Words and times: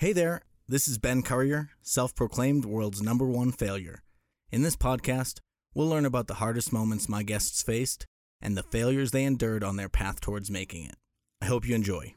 Hey 0.00 0.12
there, 0.12 0.42
this 0.68 0.86
is 0.86 0.96
Ben 0.96 1.22
Currier, 1.22 1.70
self 1.82 2.14
proclaimed 2.14 2.64
world's 2.64 3.02
number 3.02 3.26
one 3.26 3.50
failure. 3.50 4.04
In 4.52 4.62
this 4.62 4.76
podcast, 4.76 5.40
we'll 5.74 5.88
learn 5.88 6.04
about 6.04 6.28
the 6.28 6.34
hardest 6.34 6.72
moments 6.72 7.08
my 7.08 7.24
guests 7.24 7.64
faced 7.64 8.06
and 8.40 8.56
the 8.56 8.62
failures 8.62 9.10
they 9.10 9.24
endured 9.24 9.64
on 9.64 9.74
their 9.74 9.88
path 9.88 10.20
towards 10.20 10.52
making 10.52 10.84
it. 10.84 10.94
I 11.42 11.46
hope 11.46 11.66
you 11.66 11.74
enjoy. 11.74 12.14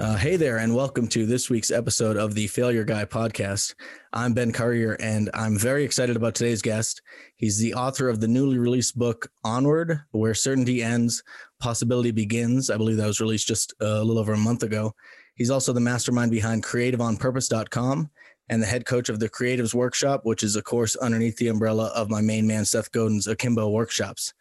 Uh, 0.00 0.16
hey 0.16 0.36
there, 0.36 0.56
and 0.56 0.74
welcome 0.74 1.06
to 1.06 1.26
this 1.26 1.50
week's 1.50 1.70
episode 1.70 2.16
of 2.16 2.34
the 2.34 2.46
Failure 2.46 2.84
Guy 2.84 3.04
podcast. 3.04 3.74
I'm 4.14 4.32
Ben 4.32 4.50
Currier, 4.50 4.96
and 4.98 5.28
I'm 5.34 5.58
very 5.58 5.84
excited 5.84 6.16
about 6.16 6.34
today's 6.34 6.62
guest. 6.62 7.02
He's 7.36 7.58
the 7.58 7.74
author 7.74 8.08
of 8.08 8.18
the 8.18 8.26
newly 8.26 8.56
released 8.56 8.98
book 8.98 9.30
Onward, 9.44 10.00
Where 10.12 10.32
Certainty 10.32 10.82
Ends, 10.82 11.22
Possibility 11.58 12.12
Begins. 12.12 12.70
I 12.70 12.78
believe 12.78 12.96
that 12.96 13.06
was 13.08 13.20
released 13.20 13.46
just 13.46 13.74
a 13.78 14.02
little 14.02 14.18
over 14.18 14.32
a 14.32 14.38
month 14.38 14.62
ago. 14.62 14.94
He's 15.34 15.50
also 15.50 15.74
the 15.74 15.80
mastermind 15.80 16.30
behind 16.30 16.64
CreativeOnPurpose.com 16.64 18.10
and 18.48 18.62
the 18.62 18.66
head 18.66 18.86
coach 18.86 19.10
of 19.10 19.20
the 19.20 19.28
Creatives 19.28 19.74
Workshop, 19.74 20.22
which 20.24 20.42
is 20.42 20.56
a 20.56 20.62
course 20.62 20.96
underneath 20.96 21.36
the 21.36 21.48
umbrella 21.48 21.92
of 21.94 22.08
my 22.08 22.22
main 22.22 22.46
man, 22.46 22.64
Seth 22.64 22.90
Godin's 22.90 23.26
Akimbo 23.26 23.68
Workshops. 23.68 24.32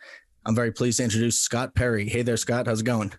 I'm 0.46 0.56
very 0.56 0.72
pleased 0.72 1.00
to 1.00 1.04
introduce 1.04 1.38
Scott 1.38 1.76
Perry. 1.76 2.08
Hey 2.08 2.22
there, 2.22 2.38
Scott. 2.38 2.68
How's 2.68 2.80
it 2.80 2.86
going? 2.86 3.14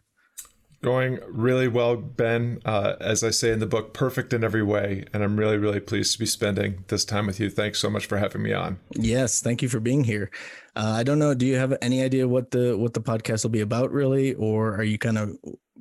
Going 0.83 1.19
really 1.29 1.69
well, 1.69 1.97
Ben. 1.97 2.61
Uh, 2.65 2.95
as 3.01 3.23
I 3.23 3.31
say 3.31 3.53
in 3.53 3.59
the 3.59 3.67
book, 3.67 3.93
perfect 3.93 4.33
in 4.33 4.43
every 4.43 4.63
way. 4.63 5.05
And 5.13 5.23
I'm 5.23 5.37
really, 5.37 5.59
really 5.59 5.81
pleased 5.81 6.15
to 6.15 6.19
be 6.19 6.27
spending 6.27 6.85
this 6.89 7.05
time 7.05 7.27
with 7.27 7.39
you. 7.39 7.51
Thanks 7.51 7.79
so 7.79 7.91
much 7.91 8.07
for 8.07 8.17
having 8.17 8.43
me 8.43 8.55
on. 8.55 8.79
Yes, 8.95 9.41
thank 9.41 9.61
you 9.61 9.69
for 9.69 9.79
being 9.79 10.05
here. 10.05 10.31
Uh, 10.75 10.95
I 10.97 11.03
don't 11.03 11.19
know. 11.19 11.35
Do 11.35 11.45
you 11.45 11.57
have 11.57 11.77
any 11.83 12.03
idea 12.03 12.27
what 12.27 12.51
the 12.51 12.79
what 12.79 12.95
the 12.95 13.03
podcast 13.03 13.45
will 13.45 13.51
be 13.51 13.61
about, 13.61 13.93
really, 13.93 14.35
or 14.35 14.75
are 14.75 14.83
you 14.85 14.99
kind 14.99 15.19
of 15.19 15.37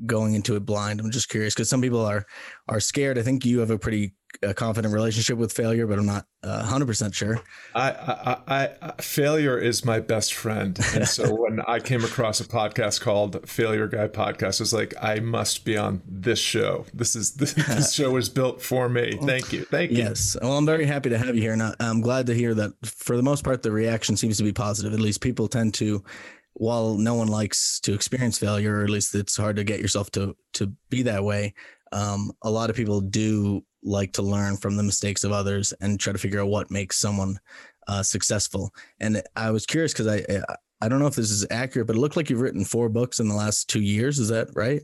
going 0.06 0.34
into 0.34 0.56
it 0.58 0.66
blind? 0.66 1.00
I'm 1.00 1.12
just 1.12 1.30
curious 1.30 1.54
because 1.54 1.70
some 1.70 1.82
people 1.82 2.06
are 2.06 2.26
are 2.68 2.82
scared. 2.82 3.18
I 3.18 3.22
think 3.22 3.46
you 3.46 3.60
have 3.60 3.72
a 3.72 3.80
pretty 3.80 4.16
uh, 4.46 4.54
confident 4.54 4.94
relationship 4.94 5.38
with 5.38 5.52
failure, 5.52 5.86
but 5.86 6.00
I'm 6.00 6.06
not 6.06 6.26
uh, 6.44 6.64
100% 6.66 7.14
sure. 7.14 7.42
I, 7.76 7.92
I, 7.92 8.38
I, 8.48 8.70
I, 8.82 9.02
failure 9.02 9.58
is 9.58 9.84
my 9.84 10.00
best 10.00 10.34
friend, 10.34 10.80
and 10.94 11.08
so 11.08 11.34
when 11.42 11.62
I 11.62 11.80
came 11.80 12.04
across 12.04 12.40
a 12.40 12.46
podcast 12.46 13.02
called 13.02 13.48
Failure 13.50 13.88
Guy 13.88 14.08
Podcast, 14.08 14.62
I 14.62 14.64
was 14.64 14.74
like, 14.74 14.94
I 15.02 15.20
must 15.20 15.66
be 15.66 15.78
on 15.78 16.02
this 16.08 16.40
show. 16.40 16.86
This 16.94 17.16
is 17.16 17.34
this, 17.36 17.54
this 17.54 17.94
show 17.96 18.16
is 18.18 18.30
built 18.30 18.62
for 18.62 18.88
me. 18.88 19.18
Thank 19.22 19.52
you, 19.52 19.66
thank 19.66 19.92
you. 19.92 19.98
Yes, 19.98 20.38
well, 20.42 20.58
I'm 20.58 20.66
very 20.66 20.86
happy 20.86 21.10
to 21.10 21.18
have 21.18 21.36
you 21.36 21.42
here, 21.42 21.54
and 21.54 21.76
I'm 21.80 22.02
glad 22.02 22.28
to 22.28 22.34
hear 22.34 22.54
that. 22.54 22.74
For 22.86 23.18
the 23.18 23.24
most 23.24 23.44
part, 23.44 23.64
the 23.64 23.72
reaction 23.72 24.16
seems 24.16 24.38
to 24.38 24.44
be 24.44 24.54
positive. 24.54 24.94
At 24.94 25.00
least 25.00 25.22
people 25.22 25.48
tend 25.48 25.74
to 25.76 26.04
while 26.54 26.96
no 26.96 27.14
one 27.16 27.28
likes 27.30 27.80
to 27.82 27.94
experience 27.94 28.38
failure, 28.38 28.80
or 28.80 28.84
at 28.84 28.90
least 28.90 29.16
it's 29.16 29.38
hard 29.38 29.56
to 29.56 29.64
get 29.64 29.80
yourself 29.80 30.12
to 30.12 30.36
to 30.54 30.72
be 30.90 31.04
that 31.04 31.24
way, 31.24 31.54
um, 31.92 32.32
a 32.44 32.50
lot 32.50 32.70
of 32.70 32.76
people 32.76 33.02
do 33.02 33.64
like 33.84 34.14
to 34.14 34.22
learn 34.22 34.58
from 34.58 34.76
the 34.76 34.84
mistakes 34.84 35.24
of 35.24 35.32
others 35.32 35.74
and 35.82 36.00
try 36.00 36.14
to 36.14 36.20
figure 36.20 36.42
out 36.42 36.50
what 36.50 36.72
makes 36.72 36.98
someone 36.98 37.40
uh, 37.88 38.04
successful. 38.04 38.74
And 39.00 39.22
I 39.36 39.52
was 39.52 39.66
curious 39.66 39.94
because 39.94 40.08
I 40.08 40.44
I 40.82 40.88
don't 40.88 41.00
know 41.00 41.08
if 41.08 41.16
this 41.16 41.32
is 41.32 41.46
accurate, 41.52 41.88
but 41.88 41.96
it 41.96 42.00
looked 42.00 42.16
like 42.16 42.30
you've 42.30 42.42
written 42.42 42.64
four 42.64 42.90
books 42.90 43.20
in 43.20 43.28
the 43.28 43.36
last 43.36 43.70
two 43.70 43.82
years. 43.82 44.18
Is 44.20 44.30
that 44.30 44.50
right? 44.56 44.82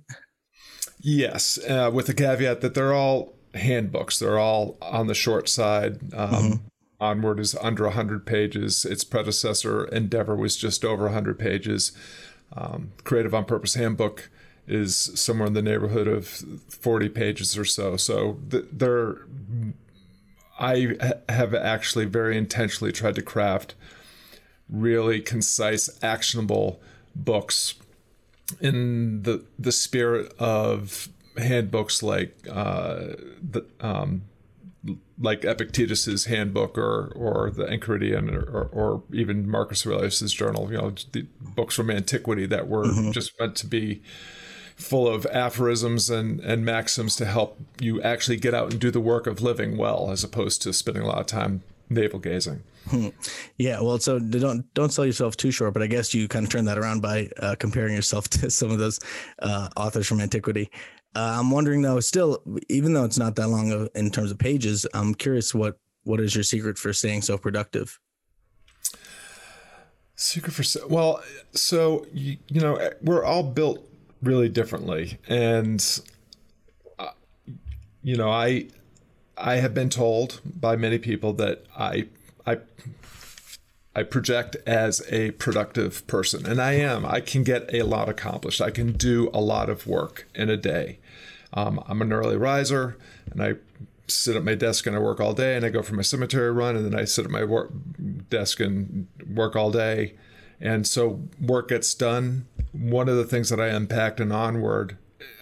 Yes, 0.99 1.57
uh, 1.69 1.89
with 1.93 2.07
the 2.07 2.13
caveat 2.13 2.61
that 2.61 2.73
they're 2.73 2.93
all 2.93 3.35
handbooks. 3.53 4.19
They're 4.19 4.39
all 4.39 4.77
on 4.81 5.07
the 5.07 5.13
short 5.13 5.47
side. 5.47 6.13
Um, 6.13 6.29
mm-hmm. 6.29 6.53
Onward 6.99 7.39
is 7.39 7.55
under 7.55 7.83
100 7.83 8.25
pages. 8.25 8.85
Its 8.85 9.03
predecessor, 9.03 9.85
Endeavor, 9.85 10.35
was 10.35 10.55
just 10.55 10.85
over 10.85 11.05
100 11.05 11.37
pages. 11.37 11.91
Um, 12.53 12.93
Creative 13.03 13.33
on 13.33 13.45
Purpose 13.45 13.75
Handbook 13.75 14.29
is 14.67 15.11
somewhere 15.15 15.47
in 15.47 15.53
the 15.53 15.61
neighborhood 15.61 16.07
of 16.07 16.27
40 16.27 17.09
pages 17.09 17.57
or 17.57 17.65
so. 17.65 17.97
So 17.97 18.39
th- 18.49 18.65
there, 18.71 19.25
I 20.59 20.95
have 21.29 21.53
actually 21.53 22.05
very 22.05 22.37
intentionally 22.37 22.91
tried 22.91 23.15
to 23.15 23.21
craft 23.21 23.75
really 24.69 25.21
concise, 25.21 25.89
actionable 26.03 26.81
books 27.15 27.75
in 28.59 29.23
the 29.23 29.43
the 29.57 29.71
spirit 29.71 30.33
of 30.37 31.09
handbooks 31.37 32.03
like 32.03 32.35
uh, 32.51 33.13
the 33.41 33.65
um, 33.79 34.23
like 35.19 35.41
Epictetus's 35.41 36.25
handbook 36.25 36.77
or 36.77 37.11
or 37.15 37.49
the 37.49 37.65
Enchiridion 37.65 38.33
or, 38.33 38.43
or, 38.43 38.65
or, 38.71 39.03
even 39.13 39.49
Marcus 39.49 39.85
Aurelius's 39.85 40.33
journal, 40.33 40.71
you 40.71 40.77
know, 40.77 40.93
the 41.11 41.25
books 41.41 41.75
from 41.75 41.89
antiquity 41.89 42.45
that 42.45 42.67
were 42.67 42.85
mm-hmm. 42.85 43.11
just 43.11 43.39
meant 43.39 43.55
to 43.57 43.67
be 43.67 44.03
full 44.75 45.07
of 45.07 45.25
aphorisms 45.27 46.09
and, 46.09 46.39
and 46.41 46.65
maxims 46.65 47.15
to 47.15 47.25
help 47.25 47.57
you 47.79 48.01
actually 48.01 48.37
get 48.37 48.53
out 48.53 48.71
and 48.71 48.79
do 48.79 48.91
the 48.91 48.99
work 48.99 49.25
of 49.25 49.41
living 49.41 49.77
well 49.77 50.11
as 50.11 50.23
opposed 50.23 50.61
to 50.61 50.73
spending 50.73 51.03
a 51.03 51.07
lot 51.07 51.19
of 51.19 51.25
time 51.25 51.63
navel 51.89 52.19
gazing. 52.19 52.63
Hmm. 52.89 53.09
Yeah, 53.57 53.81
well, 53.81 53.97
so 53.97 54.19
don't 54.19 54.71
don't 54.75 54.91
sell 54.91 55.05
yourself 55.05 55.37
too 55.37 55.49
short, 55.49 55.73
but 55.73 55.81
I 55.81 55.87
guess 55.87 56.13
you 56.13 56.27
kind 56.27 56.45
of 56.45 56.51
turn 56.51 56.65
that 56.65 56.77
around 56.77 57.01
by 57.01 57.29
uh, 57.39 57.55
comparing 57.57 57.95
yourself 57.95 58.27
to 58.29 58.51
some 58.51 58.69
of 58.69 58.77
those 58.77 58.99
uh, 59.39 59.69
authors 59.75 60.07
from 60.07 60.21
antiquity. 60.21 60.69
Uh, 61.15 61.37
I'm 61.39 61.49
wondering 61.49 61.81
though, 61.81 61.99
still, 62.01 62.43
even 62.69 62.93
though 62.93 63.05
it's 63.05 63.17
not 63.17 63.35
that 63.37 63.47
long 63.47 63.87
in 63.95 64.11
terms 64.11 64.31
of 64.31 64.37
pages, 64.37 64.85
I'm 64.93 65.15
curious 65.15 65.55
what 65.55 65.79
what 66.03 66.19
is 66.19 66.35
your 66.35 66.43
secret 66.43 66.77
for 66.77 66.93
staying 66.93 67.23
so 67.23 67.37
productive? 67.37 67.99
Secret 70.15 70.53
for 70.53 70.87
well, 70.87 71.23
so 71.53 72.05
you, 72.13 72.37
you 72.49 72.61
know 72.61 72.91
we're 73.01 73.23
all 73.23 73.43
built 73.43 73.89
really 74.21 74.49
differently, 74.49 75.19
and 75.27 76.01
uh, 76.99 77.11
you 78.03 78.15
know 78.15 78.29
I 78.29 78.67
I 79.37 79.55
have 79.55 79.73
been 79.73 79.89
told 79.89 80.41
by 80.45 80.75
many 80.75 80.97
people 80.97 81.33
that 81.33 81.65
I 81.77 82.07
I 82.45 82.59
I 83.95 84.03
project 84.03 84.57
as 84.65 85.01
a 85.09 85.31
productive 85.31 86.05
person, 86.07 86.45
and 86.45 86.61
I 86.61 86.73
am. 86.73 87.05
I 87.05 87.21
can 87.21 87.43
get 87.43 87.73
a 87.73 87.83
lot 87.83 88.09
accomplished. 88.09 88.61
I 88.61 88.69
can 88.69 88.93
do 88.93 89.29
a 89.33 89.39
lot 89.39 89.69
of 89.69 89.87
work 89.87 90.27
in 90.35 90.49
a 90.49 90.57
day. 90.57 90.99
Um, 91.53 91.81
I'm 91.87 92.01
an 92.01 92.11
early 92.11 92.35
riser, 92.35 92.97
and 93.31 93.41
I 93.41 93.53
sit 94.07 94.35
at 94.35 94.43
my 94.43 94.53
desk 94.53 94.85
and 94.85 94.95
I 94.95 94.99
work 94.99 95.19
all 95.19 95.33
day, 95.33 95.55
and 95.55 95.65
I 95.65 95.69
go 95.69 95.81
for 95.81 95.95
my 95.95 96.01
cemetery 96.01 96.51
run, 96.51 96.75
and 96.75 96.85
then 96.85 96.99
I 96.99 97.05
sit 97.05 97.25
at 97.25 97.31
my 97.31 97.43
work 97.43 97.71
desk 98.29 98.59
and 98.59 99.07
work 99.33 99.55
all 99.55 99.71
day, 99.71 100.15
and 100.59 100.87
so 100.87 101.21
work 101.39 101.69
gets 101.69 101.93
done. 101.93 102.47
One 102.71 103.09
of 103.09 103.15
the 103.15 103.25
things 103.25 103.49
that 103.49 103.59
I 103.59 103.67
unpacked 103.67 104.19
and 104.19 104.31
onward 104.31 104.97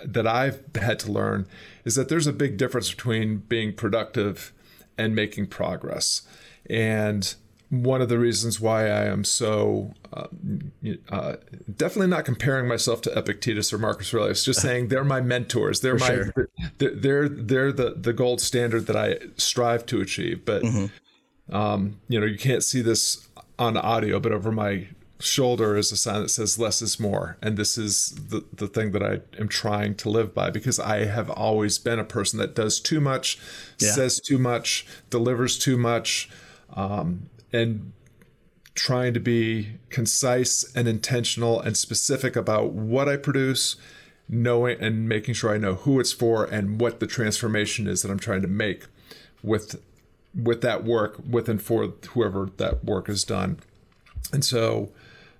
that 0.05 0.27
I've 0.27 0.61
had 0.75 0.99
to 0.99 1.11
learn 1.11 1.47
is 1.85 1.95
that 1.95 2.09
there's 2.09 2.27
a 2.27 2.33
big 2.33 2.57
difference 2.57 2.89
between 2.89 3.37
being 3.37 3.73
productive 3.73 4.53
and 4.97 5.15
making 5.15 5.47
progress, 5.47 6.21
and 6.69 7.35
one 7.81 8.01
of 8.01 8.09
the 8.09 8.19
reasons 8.19 8.59
why 8.59 8.83
I 8.83 9.05
am 9.05 9.23
so 9.23 9.93
uh, 10.13 10.27
uh, 11.09 11.37
definitely 11.75 12.07
not 12.07 12.23
comparing 12.23 12.67
myself 12.67 13.01
to 13.01 13.17
Epictetus 13.17 13.73
or 13.73 13.79
Marcus 13.79 14.13
Aurelius, 14.13 14.45
just 14.45 14.61
saying 14.67 14.89
they're 14.89 15.03
my 15.03 15.21
mentors. 15.21 15.81
They're 15.81 15.97
my 15.97 16.07
sure. 16.07 16.49
they're, 16.77 16.91
they're 16.91 17.29
they're 17.29 17.71
the 17.71 17.95
the 17.97 18.13
gold 18.13 18.41
standard 18.41 18.85
that 18.87 18.95
I 18.95 19.17
strive 19.37 19.87
to 19.87 20.01
achieve. 20.01 20.45
But 20.45 20.61
mm-hmm. 20.61 21.55
um, 21.55 21.99
you 22.07 22.19
know, 22.19 22.27
you 22.27 22.37
can't 22.37 22.63
see 22.63 22.81
this 22.81 23.27
on 23.57 23.75
audio, 23.75 24.19
but 24.19 24.31
over 24.31 24.51
my 24.51 24.87
shoulder 25.23 25.75
is 25.77 25.91
a 25.91 25.97
sign 25.97 26.21
that 26.21 26.29
says 26.29 26.59
less 26.59 26.81
is 26.81 26.99
more 26.99 27.37
and 27.41 27.57
this 27.57 27.77
is 27.77 28.11
the, 28.29 28.43
the 28.53 28.67
thing 28.67 28.91
that 28.91 29.01
i 29.01 29.19
am 29.39 29.47
trying 29.47 29.95
to 29.95 30.09
live 30.09 30.33
by 30.33 30.49
because 30.49 30.79
i 30.79 31.05
have 31.05 31.29
always 31.29 31.77
been 31.77 31.99
a 31.99 32.03
person 32.03 32.39
that 32.39 32.53
does 32.55 32.79
too 32.79 32.99
much 32.99 33.39
yeah. 33.79 33.91
says 33.91 34.19
too 34.19 34.37
much 34.37 34.85
delivers 35.09 35.57
too 35.57 35.77
much 35.77 36.29
um, 36.75 37.29
and 37.51 37.93
trying 38.75 39.13
to 39.13 39.19
be 39.19 39.73
concise 39.89 40.63
and 40.75 40.87
intentional 40.87 41.59
and 41.61 41.77
specific 41.77 42.35
about 42.35 42.71
what 42.71 43.07
I 43.07 43.17
produce, 43.17 43.75
knowing 44.27 44.81
and 44.81 45.07
making 45.07 45.35
sure 45.35 45.53
I 45.53 45.57
know 45.57 45.75
who 45.75 45.99
it's 45.99 46.11
for 46.11 46.45
and 46.45 46.79
what 46.81 46.99
the 46.99 47.07
transformation 47.07 47.87
is 47.87 48.01
that 48.01 48.11
I'm 48.11 48.19
trying 48.19 48.41
to 48.41 48.47
make 48.47 48.85
with 49.41 49.81
with 50.33 50.61
that 50.61 50.83
work 50.83 51.21
with 51.29 51.47
and 51.47 51.61
for 51.61 51.93
whoever 52.09 52.49
that 52.57 52.83
work 52.83 53.07
is 53.07 53.23
done. 53.23 53.59
And 54.31 54.43
so 54.43 54.89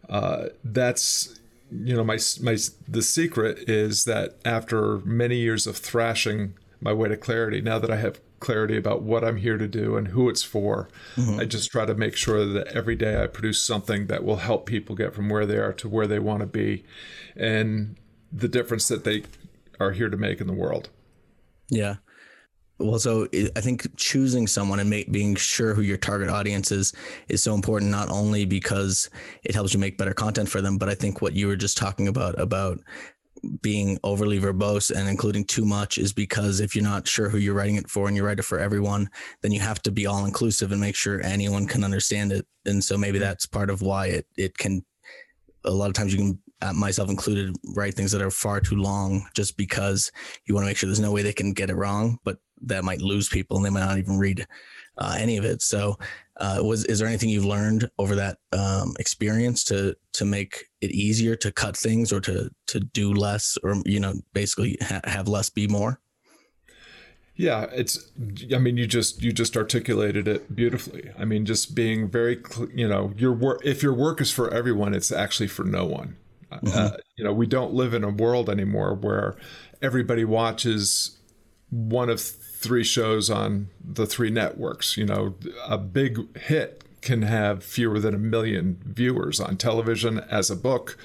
uh, 0.10 0.48
that's 0.64 1.40
you 1.72 1.96
know 1.96 2.04
my 2.04 2.20
my 2.42 2.58
the 2.88 3.02
secret 3.02 3.70
is 3.70 4.06
that 4.06 4.38
after 4.46 5.00
many 5.00 5.38
years 5.38 5.66
of 5.66 5.78
thrashing 5.78 6.54
my 6.80 6.94
way 6.94 7.10
to 7.10 7.18
clarity, 7.18 7.62
now 7.62 7.80
that 7.80 7.90
I 7.90 7.98
have 7.98 8.20
clarity 8.44 8.78
about 8.78 9.02
what 9.02 9.24
I'm 9.24 9.38
here 9.38 9.58
to 9.58 9.68
do 9.68 9.96
and 9.96 10.10
who 10.10 10.30
it's 10.30 10.44
for. 10.44 10.90
Mm-hmm. 11.16 11.40
I 11.40 11.46
just 11.46 11.72
try 11.72 11.86
to 11.86 11.96
make 11.96 12.16
sure 12.16 12.46
that 12.46 12.68
every 12.68 12.96
day 12.96 13.24
I 13.24 13.28
produce 13.28 13.62
something 13.62 14.08
that 14.08 14.24
will 14.24 14.36
help 14.36 14.66
people 14.66 14.96
get 14.96 15.16
from 15.16 15.30
where 15.30 15.46
they 15.46 15.58
are 15.58 15.74
to 15.74 15.88
where 15.88 16.06
they 16.06 16.20
want 16.20 16.42
to 16.42 16.46
be 16.46 16.84
and 17.36 17.96
the 18.32 18.50
difference 18.50 18.88
that 18.90 19.06
they 19.06 19.24
are 19.80 19.92
here 19.92 20.10
to 20.10 20.18
make 20.18 20.42
in 20.42 20.48
the 20.48 20.54
world. 20.54 20.90
Yeah. 21.70 21.96
Well, 22.80 23.00
so 23.00 23.28
I 23.56 23.62
think 23.62 23.88
choosing 23.98 24.48
someone 24.48 24.80
and 24.80 24.90
make, 24.90 25.12
being 25.12 25.36
sure 25.36 25.74
who 25.74 25.82
your 25.82 25.98
target 25.98 26.30
audience 26.30 26.72
is 26.72 26.92
is 27.30 27.44
so 27.44 27.54
important. 27.54 27.92
Not 27.92 28.10
only 28.10 28.46
because 28.46 29.10
it 29.44 29.54
helps 29.54 29.74
you 29.74 29.80
make 29.80 29.98
better 29.98 30.14
content 30.14 30.50
for 30.50 30.62
them, 30.62 30.78
but 30.78 30.90
I 30.90 30.96
think 30.96 31.22
what 31.22 31.34
you 31.34 31.48
were 31.48 31.56
just 31.56 31.78
talking 31.78 32.08
about 32.08 32.40
about 32.40 32.80
being 33.62 34.00
overly 34.04 34.40
verbose 34.40 34.90
and 34.90 35.10
including 35.10 35.44
too 35.44 35.66
much 35.66 35.98
is 35.98 36.14
because 36.14 36.60
if 36.62 36.76
you're 36.76 36.84
not 36.84 37.08
sure 37.08 37.30
who 37.30 37.38
you're 37.38 37.54
writing 37.54 37.76
it 37.76 37.90
for 37.90 38.08
and 38.08 38.16
you 38.16 38.26
write 38.26 38.40
it 38.40 38.44
for 38.44 38.58
everyone, 38.58 39.10
then 39.42 39.52
you 39.52 39.60
have 39.60 39.82
to 39.82 39.92
be 39.92 40.06
all 40.06 40.26
inclusive 40.26 40.72
and 40.72 40.80
make 40.80 40.96
sure 40.96 41.22
anyone 41.22 41.68
can 41.68 41.84
understand 41.84 42.32
it. 42.32 42.48
And 42.66 42.84
so 42.84 42.98
maybe 42.98 43.20
that's 43.20 43.46
part 43.46 43.70
of 43.70 43.82
why 43.82 44.08
it 44.08 44.28
it 44.38 44.58
can. 44.58 44.84
A 45.66 45.72
lot 45.72 45.88
of 45.88 45.94
times 45.94 46.12
you 46.14 46.20
can 46.20 46.40
uh, 46.64 46.74
myself 46.74 47.10
included, 47.10 47.56
write 47.76 47.94
things 47.94 48.12
that 48.12 48.22
are 48.22 48.32
far 48.32 48.60
too 48.62 48.76
long 48.76 49.26
just 49.34 49.58
because 49.58 50.12
you 50.46 50.56
want 50.56 50.64
to 50.64 50.70
make 50.70 50.78
sure 50.78 50.88
there's 50.88 51.00
no 51.00 51.12
way 51.12 51.22
they 51.22 51.34
can 51.34 51.54
get 51.54 51.70
it 51.70 51.76
wrong, 51.76 52.18
but 52.24 52.38
that 52.68 52.84
might 52.84 53.02
lose 53.02 53.30
people 53.30 53.58
and 53.58 53.66
they 53.66 53.70
might 53.70 53.86
not 53.86 53.98
even 53.98 54.18
read 54.18 54.46
uh, 54.98 55.16
any 55.18 55.38
of 55.38 55.46
it. 55.46 55.62
So, 55.62 55.98
uh, 56.38 56.60
was 56.62 56.86
is 56.86 57.00
there 57.00 57.08
anything 57.08 57.30
you've 57.30 57.46
learned 57.46 57.90
over 58.00 58.16
that 58.16 58.38
um, 58.52 58.94
experience 59.00 59.64
to 59.66 59.96
to 60.14 60.26
make 60.26 60.66
it 60.82 60.92
easier 60.92 61.36
to 61.38 61.52
cut 61.52 61.78
things 61.78 62.12
or 62.12 62.20
to 62.22 62.50
to 62.68 62.80
do 62.80 63.14
less 63.14 63.58
or 63.64 63.76
you 63.86 64.00
know 64.00 64.14
basically 64.34 64.78
ha- 64.82 65.02
have 65.04 65.28
less 65.28 65.50
be 65.50 65.68
more? 65.68 66.00
Yeah, 67.36 67.66
it's. 67.74 68.12
I 68.54 68.60
mean, 68.60 68.78
you 68.78 68.86
just 68.86 69.24
you 69.24 69.32
just 69.32 69.58
articulated 69.58 70.28
it 70.28 70.56
beautifully. 70.56 71.10
I 71.18 71.26
mean, 71.26 71.46
just 71.46 71.74
being 71.74 72.08
very, 72.08 72.44
you 72.74 72.88
know, 72.88 73.12
your 73.18 73.32
work. 73.32 73.62
If 73.64 73.82
your 73.82 73.94
work 73.94 74.22
is 74.22 74.32
for 74.32 74.54
everyone, 74.54 74.94
it's 74.94 75.12
actually 75.12 75.48
for 75.48 75.64
no 75.64 75.86
one. 75.86 76.18
Mm-hmm. 76.52 76.78
Uh, 76.78 76.98
you 77.16 77.24
know, 77.24 77.34
we 77.34 77.48
don't 77.48 77.74
live 77.74 77.96
in 77.96 78.04
a 78.04 78.10
world 78.10 78.50
anymore 78.50 78.94
where 78.94 79.36
everybody 79.82 80.24
watches 80.24 81.18
one 81.72 82.10
of 82.10 82.22
three 82.64 82.84
shows 82.84 83.30
on 83.30 83.68
the 83.84 84.06
three 84.06 84.30
networks. 84.30 84.98
You 84.98 85.06
know, 85.06 85.36
a 85.68 85.78
big 85.78 86.38
hit 86.38 86.84
can 87.02 87.24
have 87.24 87.64
fewer 87.64 88.00
than 88.00 88.16
a 88.16 88.20
million 88.20 88.82
viewers 88.86 89.40
on 89.40 89.58
television 89.58 90.20
as 90.32 90.50
a 90.50 90.56
book. 90.56 90.98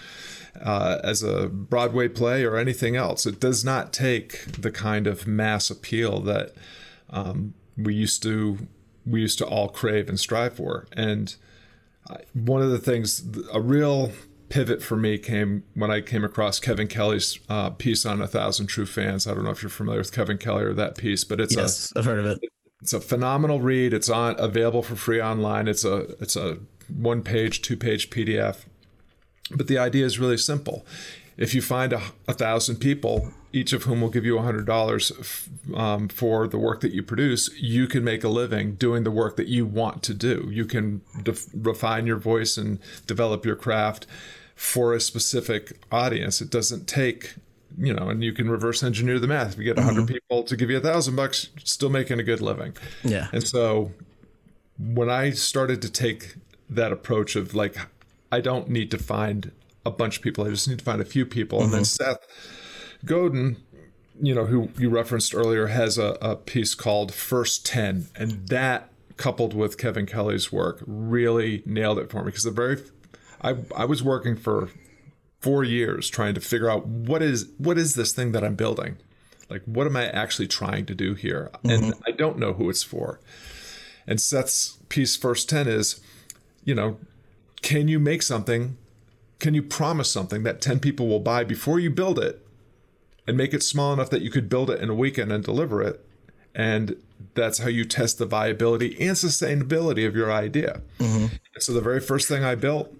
Uh, 0.60 0.98
as 1.04 1.22
a 1.22 1.46
Broadway 1.46 2.08
play 2.08 2.42
or 2.42 2.56
anything 2.56 2.96
else. 2.96 3.26
It 3.26 3.38
does 3.38 3.64
not 3.64 3.92
take 3.92 4.44
the 4.60 4.72
kind 4.72 5.06
of 5.06 5.24
mass 5.24 5.70
appeal 5.70 6.18
that 6.22 6.52
um, 7.10 7.54
we 7.76 7.94
used 7.94 8.24
to 8.24 8.66
we 9.06 9.20
used 9.20 9.38
to 9.38 9.46
all 9.46 9.68
crave 9.68 10.08
and 10.08 10.18
strive 10.18 10.54
for. 10.54 10.88
And 10.96 11.36
one 12.32 12.62
of 12.62 12.70
the 12.70 12.78
things, 12.78 13.22
a 13.52 13.60
real 13.60 14.12
pivot 14.48 14.82
for 14.82 14.96
me 14.96 15.18
came 15.18 15.64
when 15.74 15.90
I 15.90 16.00
came 16.00 16.24
across 16.24 16.60
Kevin 16.60 16.88
Kelly's 16.88 17.38
uh, 17.48 17.70
piece 17.70 18.06
on 18.06 18.20
A 18.22 18.26
Thousand 18.26 18.66
True 18.66 18.86
Fans. 18.86 19.26
I 19.26 19.34
don't 19.34 19.44
know 19.44 19.50
if 19.50 19.62
you're 19.62 19.70
familiar 19.70 20.00
with 20.00 20.12
Kevin 20.12 20.38
Kelly 20.38 20.64
or 20.64 20.74
that 20.74 20.96
piece, 20.96 21.24
but 21.24 21.40
it's 21.40 21.56
yes, 21.56 21.92
a, 21.94 21.98
I've 21.98 22.04
heard 22.04 22.18
of 22.20 22.26
it. 22.26 22.40
It's 22.80 22.92
a 22.92 23.00
phenomenal 23.00 23.60
read. 23.60 23.92
It's 23.92 24.08
on 24.08 24.36
available 24.38 24.82
for 24.82 24.96
free 24.96 25.20
online. 25.20 25.68
It's 25.68 25.84
a 25.84 26.14
it's 26.20 26.36
a 26.36 26.58
one 26.88 27.22
page, 27.22 27.62
two 27.62 27.76
page 27.76 28.10
PDF. 28.10 28.64
But 29.50 29.66
the 29.66 29.78
idea 29.78 30.04
is 30.04 30.18
really 30.18 30.36
simple. 30.36 30.86
If 31.36 31.54
you 31.54 31.62
find 31.62 31.92
a, 31.92 32.02
a 32.26 32.34
thousand 32.34 32.76
people, 32.76 33.32
each 33.52 33.72
of 33.72 33.84
whom 33.84 34.00
will 34.00 34.10
give 34.10 34.24
you 34.24 34.38
a 34.38 34.42
hundred 34.42 34.66
dollars 34.66 35.48
um, 35.74 36.08
for 36.08 36.46
the 36.46 36.58
work 36.58 36.80
that 36.80 36.92
you 36.92 37.02
produce, 37.02 37.50
you 37.58 37.86
can 37.86 38.04
make 38.04 38.22
a 38.22 38.28
living 38.28 38.74
doing 38.74 39.04
the 39.04 39.10
work 39.10 39.36
that 39.36 39.48
you 39.48 39.64
want 39.64 40.02
to 40.02 40.14
do. 40.14 40.48
You 40.50 40.64
can 40.64 41.00
def- 41.22 41.48
refine 41.54 42.06
your 42.06 42.18
voice 42.18 42.56
and 42.56 42.78
develop 43.06 43.46
your 43.46 43.56
craft 43.56 44.06
for 44.54 44.92
a 44.92 45.00
specific 45.00 45.78
audience. 45.90 46.40
It 46.40 46.50
doesn't 46.50 46.86
take, 46.86 47.34
you 47.78 47.94
know, 47.94 48.08
and 48.08 48.22
you 48.22 48.32
can 48.32 48.50
reverse 48.50 48.82
engineer 48.82 49.18
the 49.18 49.26
math. 49.26 49.52
If 49.52 49.58
you 49.58 49.64
get 49.64 49.76
100 49.76 50.00
mm-hmm. 50.00 50.12
people 50.12 50.42
to 50.42 50.56
give 50.56 50.68
you 50.68 50.76
a 50.76 50.80
thousand 50.80 51.16
bucks, 51.16 51.48
still 51.64 51.90
making 51.90 52.18
a 52.20 52.24
good 52.24 52.42
living. 52.42 52.76
Yeah. 53.02 53.28
And 53.32 53.46
so 53.46 53.92
when 54.78 55.08
I 55.08 55.30
started 55.30 55.80
to 55.82 55.90
take 55.90 56.34
that 56.68 56.92
approach 56.92 57.34
of 57.34 57.54
like, 57.54 57.76
I 58.30 58.40
don't 58.40 58.68
need 58.68 58.90
to 58.90 58.98
find 58.98 59.52
a 59.86 59.90
bunch 59.90 60.18
of 60.18 60.22
people, 60.22 60.44
I 60.44 60.50
just 60.50 60.68
need 60.68 60.80
to 60.80 60.84
find 60.84 61.00
a 61.00 61.06
few 61.06 61.24
people. 61.24 61.60
Mm-hmm. 61.60 61.64
And 61.64 61.72
then 61.72 61.82
mm-hmm. 61.82 62.04
Seth 62.04 62.57
Godin, 63.04 63.56
you 64.20 64.34
know, 64.34 64.46
who 64.46 64.70
you 64.78 64.90
referenced 64.90 65.34
earlier, 65.34 65.68
has 65.68 65.98
a, 65.98 66.16
a 66.20 66.36
piece 66.36 66.74
called 66.74 67.14
First 67.14 67.64
10. 67.66 68.08
And 68.16 68.48
that 68.48 68.90
coupled 69.16 69.52
with 69.52 69.76
Kevin 69.76 70.06
Kelly's 70.06 70.50
work 70.50 70.82
really 70.86 71.62
nailed 71.66 71.98
it 71.98 72.10
for 72.10 72.18
me 72.18 72.26
because 72.26 72.44
the 72.44 72.50
very 72.50 72.78
I 73.42 73.56
I 73.76 73.84
was 73.84 74.02
working 74.02 74.36
for 74.36 74.70
four 75.40 75.62
years 75.64 76.08
trying 76.08 76.34
to 76.34 76.40
figure 76.40 76.70
out 76.70 76.86
what 76.86 77.22
is 77.22 77.48
what 77.58 77.76
is 77.76 77.94
this 77.94 78.12
thing 78.12 78.32
that 78.32 78.44
I'm 78.44 78.54
building, 78.54 78.96
like 79.50 79.62
what 79.66 79.86
am 79.86 79.96
I 79.96 80.06
actually 80.06 80.48
trying 80.48 80.86
to 80.86 80.94
do 80.94 81.14
here, 81.14 81.50
mm-hmm. 81.64 81.70
and 81.70 81.94
I 82.06 82.12
don't 82.12 82.38
know 82.38 82.54
who 82.54 82.70
it's 82.70 82.82
for. 82.82 83.20
And 84.06 84.20
Seth's 84.20 84.78
piece 84.88 85.16
first 85.16 85.48
ten 85.48 85.68
is, 85.68 86.00
you 86.64 86.74
know, 86.74 86.98
can 87.60 87.88
you 87.88 87.98
make 87.98 88.22
something? 88.22 88.78
Can 89.38 89.54
you 89.54 89.62
promise 89.62 90.10
something 90.10 90.42
that 90.44 90.60
ten 90.60 90.80
people 90.80 91.06
will 91.08 91.20
buy 91.20 91.44
before 91.44 91.78
you 91.78 91.90
build 91.90 92.18
it, 92.18 92.44
and 93.28 93.36
make 93.36 93.54
it 93.54 93.62
small 93.62 93.92
enough 93.92 94.10
that 94.10 94.22
you 94.22 94.30
could 94.30 94.48
build 94.48 94.70
it 94.70 94.80
in 94.80 94.88
a 94.88 94.94
weekend 94.94 95.30
and 95.30 95.44
deliver 95.44 95.82
it, 95.82 96.04
and 96.54 96.96
that's 97.34 97.58
how 97.58 97.68
you 97.68 97.84
test 97.84 98.18
the 98.18 98.26
viability 98.26 98.96
and 99.00 99.16
sustainability 99.16 100.06
of 100.06 100.16
your 100.16 100.32
idea. 100.32 100.80
Mm-hmm. 100.98 101.26
So 101.58 101.72
the 101.72 101.80
very 101.80 102.00
first 102.00 102.26
thing 102.26 102.42
I 102.42 102.56
built 102.56 102.92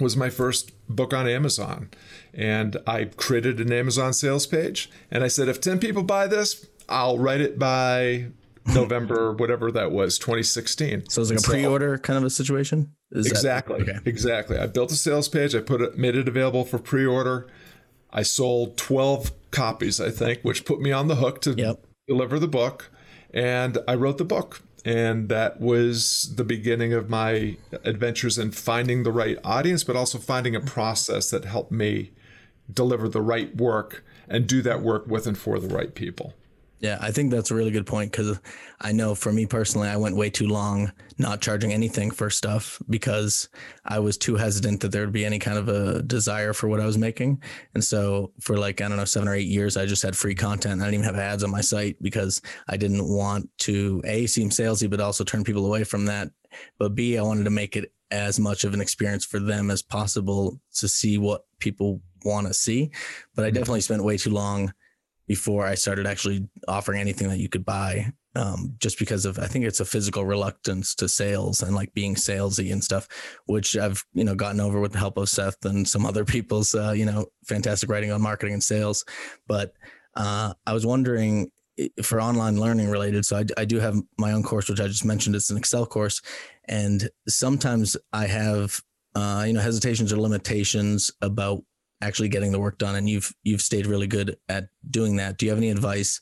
was 0.00 0.16
my 0.16 0.30
first 0.30 0.72
book 0.88 1.12
on 1.12 1.28
Amazon. 1.28 1.90
And 2.32 2.76
I 2.86 3.04
created 3.04 3.60
an 3.60 3.72
Amazon 3.72 4.12
sales 4.12 4.46
page. 4.46 4.90
And 5.10 5.22
I 5.22 5.28
said, 5.28 5.48
if 5.48 5.60
10 5.60 5.78
people 5.78 6.02
buy 6.02 6.26
this, 6.26 6.66
I'll 6.88 7.18
write 7.18 7.40
it 7.40 7.58
by 7.58 8.28
November, 8.74 9.32
whatever 9.32 9.70
that 9.72 9.92
was, 9.92 10.18
2016. 10.18 11.08
So 11.08 11.22
it's 11.22 11.30
like 11.30 11.38
a 11.38 11.42
so, 11.42 11.50
pre-order 11.50 11.98
kind 11.98 12.16
of 12.16 12.24
a 12.24 12.30
situation. 12.30 12.92
Is 13.12 13.26
exactly, 13.26 13.82
that, 13.82 13.96
okay. 13.96 14.10
exactly. 14.10 14.58
I 14.58 14.66
built 14.66 14.92
a 14.92 14.96
sales 14.96 15.28
page. 15.28 15.54
I 15.54 15.60
put 15.60 15.80
it, 15.80 15.98
made 15.98 16.16
it 16.16 16.28
available 16.28 16.64
for 16.64 16.78
pre-order. 16.78 17.48
I 18.12 18.22
sold 18.22 18.76
12 18.76 19.32
copies, 19.50 20.00
I 20.00 20.10
think, 20.10 20.40
which 20.42 20.64
put 20.64 20.80
me 20.80 20.92
on 20.92 21.08
the 21.08 21.16
hook 21.16 21.40
to 21.42 21.52
yep. 21.52 21.84
deliver 22.08 22.38
the 22.38 22.48
book. 22.48 22.90
And 23.32 23.78
I 23.86 23.94
wrote 23.94 24.18
the 24.18 24.24
book 24.24 24.62
and 24.84 25.28
that 25.28 25.60
was 25.60 26.34
the 26.36 26.44
beginning 26.44 26.92
of 26.92 27.10
my 27.10 27.56
adventures 27.84 28.38
in 28.38 28.50
finding 28.50 29.02
the 29.02 29.12
right 29.12 29.38
audience 29.44 29.84
but 29.84 29.96
also 29.96 30.18
finding 30.18 30.54
a 30.54 30.60
process 30.60 31.30
that 31.30 31.44
helped 31.44 31.72
me 31.72 32.12
deliver 32.72 33.08
the 33.08 33.20
right 33.20 33.56
work 33.56 34.04
and 34.28 34.46
do 34.46 34.62
that 34.62 34.80
work 34.80 35.06
with 35.06 35.26
and 35.26 35.36
for 35.36 35.58
the 35.58 35.68
right 35.68 35.94
people 35.94 36.34
yeah, 36.80 36.96
I 37.00 37.10
think 37.10 37.30
that's 37.30 37.50
a 37.50 37.54
really 37.54 37.70
good 37.70 37.86
point 37.86 38.10
because 38.10 38.40
I 38.80 38.92
know 38.92 39.14
for 39.14 39.32
me 39.32 39.44
personally, 39.44 39.88
I 39.88 39.96
went 39.96 40.16
way 40.16 40.30
too 40.30 40.46
long 40.46 40.92
not 41.18 41.42
charging 41.42 41.74
anything 41.74 42.10
for 42.10 42.30
stuff 42.30 42.80
because 42.88 43.50
I 43.84 43.98
was 43.98 44.16
too 44.16 44.36
hesitant 44.36 44.80
that 44.80 44.90
there 44.90 45.02
would 45.02 45.12
be 45.12 45.26
any 45.26 45.38
kind 45.38 45.58
of 45.58 45.68
a 45.68 46.02
desire 46.02 46.54
for 46.54 46.68
what 46.68 46.80
I 46.80 46.86
was 46.86 46.96
making. 46.96 47.42
And 47.74 47.84
so 47.84 48.32
for 48.40 48.56
like, 48.56 48.80
I 48.80 48.88
don't 48.88 48.96
know, 48.96 49.04
seven 49.04 49.28
or 49.28 49.34
eight 49.34 49.48
years, 49.48 49.76
I 49.76 49.84
just 49.84 50.02
had 50.02 50.16
free 50.16 50.34
content. 50.34 50.80
I 50.80 50.86
didn't 50.86 51.00
even 51.00 51.14
have 51.14 51.16
ads 51.22 51.44
on 51.44 51.50
my 51.50 51.60
site 51.60 52.02
because 52.02 52.40
I 52.68 52.78
didn't 52.78 53.06
want 53.06 53.50
to 53.58 54.00
A, 54.06 54.26
seem 54.26 54.48
salesy, 54.48 54.88
but 54.88 55.00
also 55.00 55.22
turn 55.22 55.44
people 55.44 55.66
away 55.66 55.84
from 55.84 56.06
that. 56.06 56.30
But 56.78 56.94
B, 56.94 57.18
I 57.18 57.22
wanted 57.22 57.44
to 57.44 57.50
make 57.50 57.76
it 57.76 57.92
as 58.10 58.40
much 58.40 58.64
of 58.64 58.72
an 58.72 58.80
experience 58.80 59.26
for 59.26 59.38
them 59.38 59.70
as 59.70 59.82
possible 59.82 60.58
to 60.76 60.88
see 60.88 61.18
what 61.18 61.44
people 61.58 62.00
want 62.24 62.46
to 62.46 62.54
see. 62.54 62.90
But 63.34 63.44
I 63.44 63.48
mm-hmm. 63.48 63.56
definitely 63.56 63.80
spent 63.82 64.02
way 64.02 64.16
too 64.16 64.30
long 64.30 64.72
before 65.30 65.64
I 65.64 65.76
started 65.76 66.08
actually 66.08 66.48
offering 66.66 67.00
anything 67.00 67.28
that 67.28 67.38
you 67.38 67.48
could 67.48 67.64
buy. 67.64 68.12
Um, 68.34 68.74
just 68.80 68.98
because 68.98 69.24
of 69.24 69.38
I 69.38 69.46
think 69.46 69.64
it's 69.64 69.78
a 69.78 69.84
physical 69.84 70.24
reluctance 70.24 70.92
to 70.96 71.08
sales 71.08 71.62
and 71.62 71.72
like 71.72 71.94
being 71.94 72.16
salesy 72.16 72.72
and 72.72 72.82
stuff, 72.82 73.06
which 73.46 73.76
I've 73.76 74.04
you 74.12 74.24
know 74.24 74.34
gotten 74.34 74.60
over 74.60 74.80
with 74.80 74.90
the 74.90 74.98
help 74.98 75.16
of 75.18 75.28
Seth 75.28 75.64
and 75.64 75.86
some 75.86 76.04
other 76.04 76.24
people's 76.34 76.74
uh, 76.74 76.90
you 76.90 77.04
know 77.04 77.26
fantastic 77.44 77.88
writing 77.88 78.10
on 78.10 78.20
marketing 78.20 78.54
and 78.54 78.62
sales. 78.62 79.04
But 79.46 79.72
uh, 80.16 80.54
I 80.66 80.72
was 80.72 80.84
wondering 80.84 81.52
for 82.02 82.20
online 82.20 82.58
learning 82.58 82.90
related. 82.90 83.24
So 83.24 83.36
I, 83.36 83.44
I 83.56 83.64
do 83.66 83.78
have 83.78 83.96
my 84.18 84.32
own 84.32 84.42
course, 84.42 84.68
which 84.68 84.80
I 84.80 84.88
just 84.88 85.04
mentioned. 85.04 85.36
It's 85.36 85.50
an 85.50 85.56
Excel 85.56 85.86
course, 85.86 86.20
and 86.68 87.08
sometimes 87.28 87.96
I 88.12 88.26
have 88.26 88.80
uh, 89.14 89.44
you 89.46 89.52
know 89.52 89.60
hesitations 89.60 90.12
or 90.12 90.18
limitations 90.18 91.12
about 91.22 91.62
actually 92.00 92.28
getting 92.28 92.52
the 92.52 92.58
work 92.58 92.78
done 92.78 92.96
and 92.96 93.08
you've 93.08 93.34
you've 93.42 93.60
stayed 93.60 93.86
really 93.86 94.06
good 94.06 94.36
at 94.48 94.68
doing 94.90 95.16
that. 95.16 95.38
Do 95.38 95.46
you 95.46 95.50
have 95.50 95.58
any 95.58 95.70
advice 95.70 96.20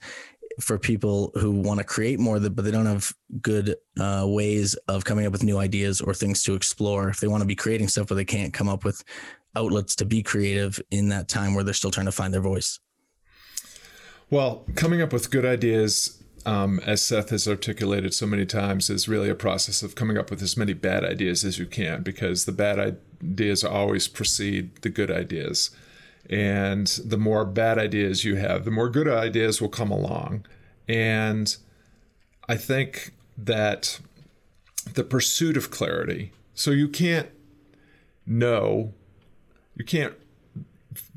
for 0.61 0.79
people 0.79 1.31
who 1.35 1.53
want 1.53 1.79
to 1.79 1.85
create 1.85 2.19
more 2.19 2.41
but 2.41 2.65
they 2.65 2.71
don't 2.71 2.87
have 2.87 3.13
good 3.41 3.77
uh, 4.01 4.25
ways 4.27 4.75
of 4.89 5.05
coming 5.05 5.25
up 5.25 5.33
with 5.33 5.45
new 5.45 5.59
ideas 5.59 6.01
or 6.01 6.15
things 6.15 6.43
to 6.45 6.55
explore? 6.55 7.09
If 7.09 7.21
they 7.21 7.29
want 7.29 7.43
to 7.43 7.47
be 7.47 7.55
creating 7.55 7.89
stuff 7.89 8.09
but 8.09 8.17
they 8.17 8.25
can't 8.25 8.53
come 8.53 8.69
up 8.69 8.85
with 8.85 9.03
outlets 9.55 9.95
to 9.97 10.05
be 10.05 10.23
creative 10.23 10.81
in 10.91 11.09
that 11.09 11.29
time 11.29 11.55
where 11.55 11.65
they're 11.65 11.75
still 11.75 11.91
trying 11.91 12.07
to 12.07 12.13
find 12.13 12.35
their 12.35 12.41
voice. 12.41 12.81
Well 14.31 14.65
coming 14.75 15.01
up 15.01 15.13
with 15.13 15.31
good 15.31 15.45
ideas 15.45 16.18
um, 16.49 16.81
as 16.87 17.02
Seth 17.02 17.28
has 17.28 17.47
articulated 17.47 18.14
so 18.14 18.26
many 18.26 18.47
times, 18.47 18.88
is 18.88 19.07
really 19.07 19.28
a 19.28 19.35
process 19.35 19.83
of 19.83 19.95
coming 19.95 20.17
up 20.17 20.31
with 20.31 20.40
as 20.40 20.57
many 20.57 20.73
bad 20.73 21.05
ideas 21.05 21.45
as 21.45 21.59
you 21.59 21.67
can 21.67 22.02
because 22.02 22.47
the 22.47 22.52
bad 22.52 22.78
ideas 23.23 23.62
always 23.62 24.09
precede 24.09 24.75
the 24.76 24.88
good 24.88 25.11
ideas. 25.11 25.71
And 26.31 26.87
the 27.05 27.19
more 27.19 27.45
bad 27.45 27.76
ideas 27.78 28.25
you 28.25 28.37
have, 28.37 28.64
the 28.64 28.71
more 28.71 28.88
good 28.88 29.09
ideas 29.09 29.61
will 29.61 29.69
come 29.69 29.90
along. 29.90 30.47
And 30.88 31.55
I 32.49 32.57
think 32.57 33.12
that 33.37 34.00
the 34.95 35.05
pursuit 35.05 35.59
of 35.59 35.71
clarity, 35.71 36.33
so 36.55 36.71
you 36.71 36.88
can't 36.88 37.28
know, 38.26 38.95
you 39.76 39.85
can't 39.85 40.14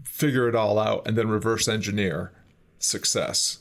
figure 0.04 0.50
it 0.50 0.56
all 0.56 0.78
out 0.78 1.08
and 1.08 1.18
then 1.18 1.30
reverse 1.30 1.70
engineer 1.70 2.34
success. 2.80 3.61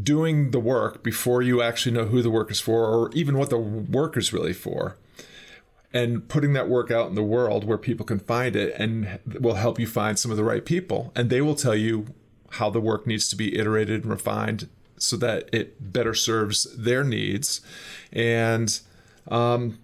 Doing 0.00 0.50
the 0.52 0.60
work 0.60 1.02
before 1.02 1.42
you 1.42 1.60
actually 1.62 1.92
know 1.92 2.06
who 2.06 2.22
the 2.22 2.30
work 2.30 2.50
is 2.50 2.60
for 2.60 2.86
or 2.86 3.10
even 3.12 3.36
what 3.36 3.50
the 3.50 3.58
work 3.58 4.16
is 4.16 4.32
really 4.32 4.52
for. 4.52 4.96
And 5.92 6.26
putting 6.26 6.54
that 6.54 6.68
work 6.68 6.90
out 6.90 7.08
in 7.08 7.14
the 7.14 7.22
world 7.22 7.64
where 7.64 7.76
people 7.76 8.06
can 8.06 8.18
find 8.18 8.56
it 8.56 8.74
and 8.78 9.18
will 9.26 9.56
help 9.56 9.78
you 9.78 9.86
find 9.86 10.18
some 10.18 10.30
of 10.30 10.38
the 10.38 10.44
right 10.44 10.64
people. 10.64 11.12
And 11.14 11.28
they 11.28 11.42
will 11.42 11.54
tell 11.54 11.74
you 11.74 12.06
how 12.52 12.70
the 12.70 12.80
work 12.80 13.06
needs 13.06 13.28
to 13.28 13.36
be 13.36 13.58
iterated 13.58 14.02
and 14.02 14.10
refined 14.10 14.68
so 14.96 15.16
that 15.16 15.50
it 15.52 15.92
better 15.92 16.14
serves 16.14 16.64
their 16.76 17.04
needs. 17.04 17.60
And 18.12 18.80
um, 19.28 19.78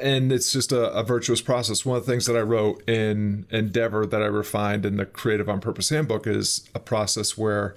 and 0.00 0.32
it's 0.32 0.52
just 0.52 0.72
a, 0.72 0.90
a, 0.92 1.02
virtuous 1.02 1.40
process. 1.40 1.84
One 1.84 1.96
of 1.96 2.06
the 2.06 2.12
things 2.12 2.26
that 2.26 2.36
i 2.36 2.40
wrote 2.40 2.86
in 2.88 3.46
endeavor 3.50 4.06
that 4.06 4.22
i 4.22 4.26
refined 4.26 4.86
in 4.86 4.96
the 4.96 5.06
creative 5.06 5.48
on 5.48 5.60
purpose 5.60 5.90
handbook 5.90 6.26
is 6.26 6.68
a 6.74 6.78
process 6.78 7.36
where 7.36 7.76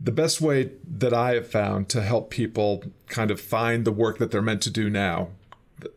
the 0.00 0.12
best 0.12 0.40
way 0.40 0.70
that 0.86 1.12
i 1.12 1.34
have 1.34 1.46
found 1.46 1.88
to 1.88 2.02
help 2.02 2.30
people 2.30 2.82
kind 3.08 3.30
of 3.30 3.40
find 3.40 3.84
the 3.84 3.92
work 3.92 4.18
that 4.18 4.30
they're 4.30 4.42
meant 4.42 4.62
to 4.62 4.70
do 4.70 4.88
now 4.88 5.28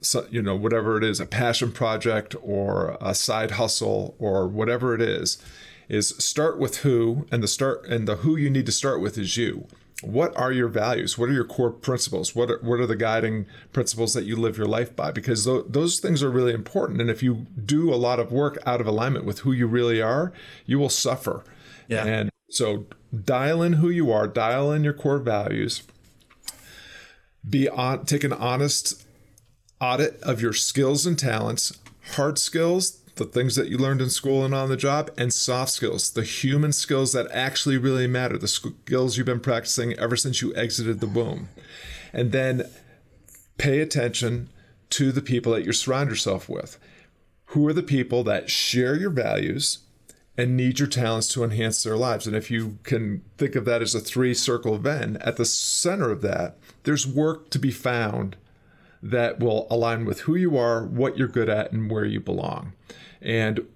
so, 0.02 0.28
you 0.30 0.42
know, 0.42 0.56
whatever 0.56 0.98
it 0.98 1.04
is, 1.04 1.20
a 1.20 1.26
passion 1.26 1.72
project 1.72 2.36
or 2.42 2.98
a 3.02 3.16
side 3.16 3.52
hustle 3.52 4.16
or 4.20 4.48
whatever 4.48 4.94
it 4.94 5.02
is, 5.02 5.38
is 5.90 6.10
start 6.18 6.58
with 6.58 6.78
who 6.78 7.28
and 7.32 7.44
the 7.44 7.48
start 7.48 7.86
and 7.86 8.08
the 8.08 8.18
who 8.18 8.36
you 8.36 8.50
need 8.50 8.66
to 8.66 8.72
start 8.72 9.02
with 9.02 9.18
is 9.18 9.38
you. 9.38 9.68
What 10.02 10.36
are 10.36 10.52
your 10.52 10.68
values? 10.68 11.18
What 11.18 11.30
are 11.30 11.34
your 11.34 11.46
core 11.46 11.72
principles? 11.72 12.36
What 12.36 12.52
are, 12.52 12.60
what 12.62 12.80
are 12.80 12.86
the 12.86 12.96
guiding 12.96 13.46
principles 13.72 14.14
that 14.14 14.26
you 14.26 14.36
live 14.36 14.58
your 14.58 14.68
life 14.68 14.94
by? 14.96 15.12
Because 15.12 15.46
th- 15.46 15.66
those 15.70 16.00
things 16.00 16.22
are 16.22 16.30
really 16.30 16.54
important. 16.54 17.00
And 17.00 17.10
if 17.10 17.24
you 17.24 17.48
do 17.64 17.94
a 17.94 17.96
lot 17.96 18.20
of 18.20 18.32
work 18.32 18.58
out 18.66 18.82
of 18.82 18.88
alignment 18.88 19.24
with 19.24 19.40
who 19.40 19.54
you 19.54 19.66
really 19.66 20.02
are, 20.02 20.34
you 20.66 20.78
will 20.78 20.90
suffer. 20.90 21.46
Yeah. 21.88 22.06
And 22.06 22.33
so 22.56 22.86
dial 23.14 23.62
in 23.62 23.74
who 23.74 23.90
you 23.90 24.12
are, 24.12 24.28
dial 24.28 24.72
in 24.72 24.84
your 24.84 24.94
core 24.94 25.20
values, 25.20 25.84
be 27.48 27.68
on, 27.68 28.06
take 28.06 28.24
an 28.24 28.34
honest 28.34 29.06
audit 29.82 30.22
of 30.22 30.42
your 30.42 30.54
skills 30.54 31.06
and 31.06 31.20
talents, 31.20 31.78
hard 32.14 32.38
skills, 32.38 33.02
the 33.16 33.26
things 33.26 33.56
that 33.56 33.68
you 33.68 33.78
learned 33.78 34.02
in 34.02 34.10
school 34.10 34.44
and 34.44 34.56
on 34.56 34.70
the 34.70 34.78
job, 34.78 35.12
and 35.18 35.34
soft 35.34 35.72
skills, 35.72 36.12
the 36.12 36.24
human 36.24 36.72
skills 36.72 37.12
that 37.14 37.28
actually 37.32 37.78
really 37.78 38.08
matter, 38.08 38.38
the 38.38 38.48
skills 38.48 39.18
you've 39.18 39.26
been 39.26 39.40
practicing 39.40 39.94
ever 39.94 40.16
since 40.16 40.42
you 40.42 40.56
exited 40.56 41.00
the 41.00 41.08
womb. 41.08 41.50
And 42.12 42.32
then 42.32 42.70
pay 43.58 43.80
attention 43.80 44.50
to 44.92 45.12
the 45.12 45.22
people 45.22 45.52
that 45.54 45.66
you 45.66 45.74
surround 45.74 46.10
yourself 46.10 46.50
with. 46.50 46.80
Who 47.48 47.68
are 47.68 47.74
the 47.74 47.84
people 47.84 48.24
that 48.24 48.50
share 48.50 48.96
your 48.96 49.10
values 49.12 49.80
and 50.38 50.58
need 50.58 50.80
your 50.80 50.88
talents 50.88 51.28
to 51.30 51.44
enhance 51.44 51.84
their 51.84 51.98
lives? 51.98 52.28
And 52.28 52.36
if 52.36 52.50
you 52.50 52.78
can 52.84 53.24
think 53.38 53.56
of 53.56 53.66
that 53.66 53.82
as 53.82 53.96
a 53.96 54.00
three 54.00 54.34
circle 54.34 54.78
Venn, 54.78 55.18
at 55.18 55.38
the 55.38 55.46
center 55.46 56.12
of 56.12 56.22
that, 56.22 56.58
there's 56.84 57.08
work 57.08 57.50
to 57.52 57.60
be 57.60 57.72
found 57.72 58.36
that 59.02 59.40
will 59.40 59.68
align 59.70 60.06
with 60.06 60.22
who 60.22 60.36
you 60.36 60.58
are, 60.58 60.84
what 60.86 61.18
you're 61.18 61.28
good 61.28 61.50
at, 61.50 61.72
and 61.72 61.92
where 61.92 62.06
you 62.06 62.20
belong. 62.20 62.74
And 63.22 63.68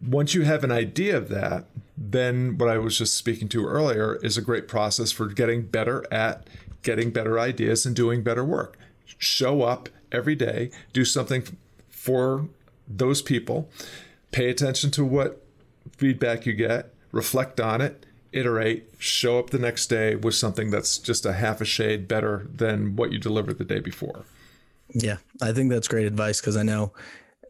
once 0.00 0.34
you 0.34 0.42
have 0.42 0.62
an 0.62 0.70
idea 0.70 1.16
of 1.16 1.28
that, 1.28 1.64
then 1.96 2.58
what 2.58 2.68
I 2.68 2.78
was 2.78 2.98
just 2.98 3.14
speaking 3.14 3.48
to 3.48 3.66
earlier 3.66 4.16
is 4.22 4.36
a 4.36 4.42
great 4.42 4.68
process 4.68 5.10
for 5.10 5.26
getting 5.26 5.62
better 5.62 6.04
at 6.12 6.46
getting 6.82 7.10
better 7.10 7.38
ideas 7.38 7.84
and 7.84 7.96
doing 7.96 8.22
better 8.22 8.44
work. 8.44 8.78
Show 9.18 9.62
up 9.62 9.88
every 10.12 10.36
day, 10.36 10.70
do 10.92 11.04
something 11.04 11.42
for 11.88 12.48
those 12.86 13.22
people, 13.22 13.68
pay 14.30 14.48
attention 14.48 14.90
to 14.92 15.04
what 15.04 15.42
feedback 15.96 16.46
you 16.46 16.52
get, 16.52 16.92
reflect 17.12 17.60
on 17.60 17.80
it, 17.80 18.06
iterate, 18.32 18.92
show 18.98 19.38
up 19.38 19.50
the 19.50 19.58
next 19.58 19.86
day 19.86 20.14
with 20.14 20.34
something 20.34 20.70
that's 20.70 20.98
just 20.98 21.26
a 21.26 21.34
half 21.34 21.60
a 21.60 21.64
shade 21.64 22.06
better 22.06 22.46
than 22.54 22.96
what 22.96 23.12
you 23.12 23.18
delivered 23.18 23.58
the 23.58 23.64
day 23.64 23.80
before. 23.80 24.24
Yeah, 24.94 25.16
I 25.42 25.52
think 25.52 25.70
that's 25.70 25.88
great 25.88 26.06
advice 26.06 26.40
because 26.40 26.56
I 26.56 26.62
know 26.62 26.92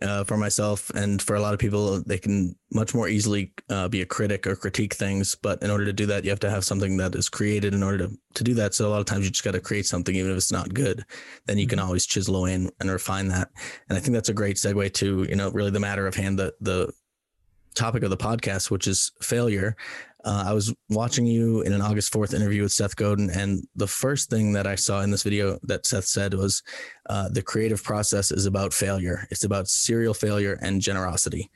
uh, 0.03 0.25
for 0.25 0.37
myself 0.37 0.91
and 0.91 1.21
for 1.23 1.37
a 1.37 1.41
lot 1.41 1.55
of 1.55 1.61
people, 1.61 2.03
they 2.03 2.19
can 2.19 2.55
much 2.73 2.95
more 2.95 3.09
easily 3.09 3.53
uh, 3.71 3.89
be 3.89 4.03
a 4.03 4.07
critic 4.07 4.47
or 4.47 4.57
critique 4.57 4.95
things. 4.95 5.35
But 5.35 5.63
in 5.63 5.71
order 5.71 5.85
to 5.85 5.93
do 5.93 6.07
that, 6.07 6.25
you 6.25 6.31
have 6.31 6.41
to 6.41 6.51
have 6.51 6.65
something 6.65 6.97
that 6.99 7.15
is 7.15 7.29
created 7.29 7.75
in 7.75 7.83
order 7.83 8.07
to, 8.07 8.19
to 8.35 8.45
do 8.45 8.55
that. 8.55 8.75
So 8.75 8.89
a 8.89 8.91
lot 8.91 9.01
of 9.01 9.07
times 9.07 9.25
you 9.25 9.31
just 9.31 9.45
got 9.45 9.53
to 9.53 9.61
create 9.61 9.87
something, 9.87 10.15
even 10.15 10.31
if 10.31 10.37
it's 10.37 10.53
not 10.53 10.75
good. 10.75 11.05
Then 11.47 11.59
you 11.59 11.67
can 11.67 11.79
mm-hmm. 11.79 11.87
always 11.87 12.07
chisel 12.07 12.37
away 12.37 12.55
and, 12.55 12.71
and 12.81 12.91
refine 12.91 13.29
that. 13.29 13.51
And 13.89 13.97
I 13.97 14.01
think 14.01 14.15
that's 14.15 14.29
a 14.29 14.35
great 14.35 14.57
segue 14.57 14.93
to 14.95 15.27
you 15.29 15.37
know 15.37 15.51
really 15.51 15.71
the 15.71 15.81
matter 15.81 16.07
of 16.07 16.15
hand, 16.15 16.39
the 16.39 16.55
the 16.61 16.93
topic 17.77 18.03
of 18.03 18.11
the 18.11 18.17
podcast, 18.17 18.71
which 18.71 18.87
is 18.87 19.13
failure. 19.23 19.77
Uh, 20.25 20.45
I 20.49 20.53
was 20.53 20.75
watching 20.89 21.25
you 21.25 21.61
in 21.63 21.73
an 21.73 21.81
August 21.81 22.13
4th 22.13 22.35
interview 22.35 22.63
with 22.63 22.73
Seth 22.73 22.97
Godin, 22.97 23.31
and 23.31 23.65
the 23.77 23.87
first 23.87 24.29
thing 24.29 24.53
that 24.55 24.67
I 24.67 24.75
saw 24.75 25.03
in 25.03 25.13
this 25.13 25.23
video 25.23 25.59
that 25.63 25.87
Seth 25.87 26.07
said 26.07 26.35
was 26.35 26.65
uh, 27.09 27.29
the 27.29 27.43
creative 27.43 27.85
process 27.85 28.33
is 28.33 28.45
about 28.45 28.75
failure. 28.75 29.29
It's 29.31 29.45
about 29.45 29.69
serial 29.69 30.15
failure 30.15 30.59
and 30.61 30.81
generosity. 30.83 31.51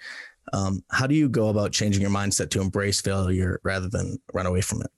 Um, 0.53 0.85
how 0.91 1.09
do 1.09 1.17
you 1.17 1.29
go 1.29 1.49
about 1.49 1.73
changing 1.73 2.01
your 2.01 2.11
mindset 2.11 2.51
to 2.51 2.61
embrace 2.61 3.01
failure 3.01 3.61
rather 3.65 3.89
than 3.89 4.19
run 4.33 4.47
away 4.47 4.61
from 4.61 4.83
it? 4.83 4.91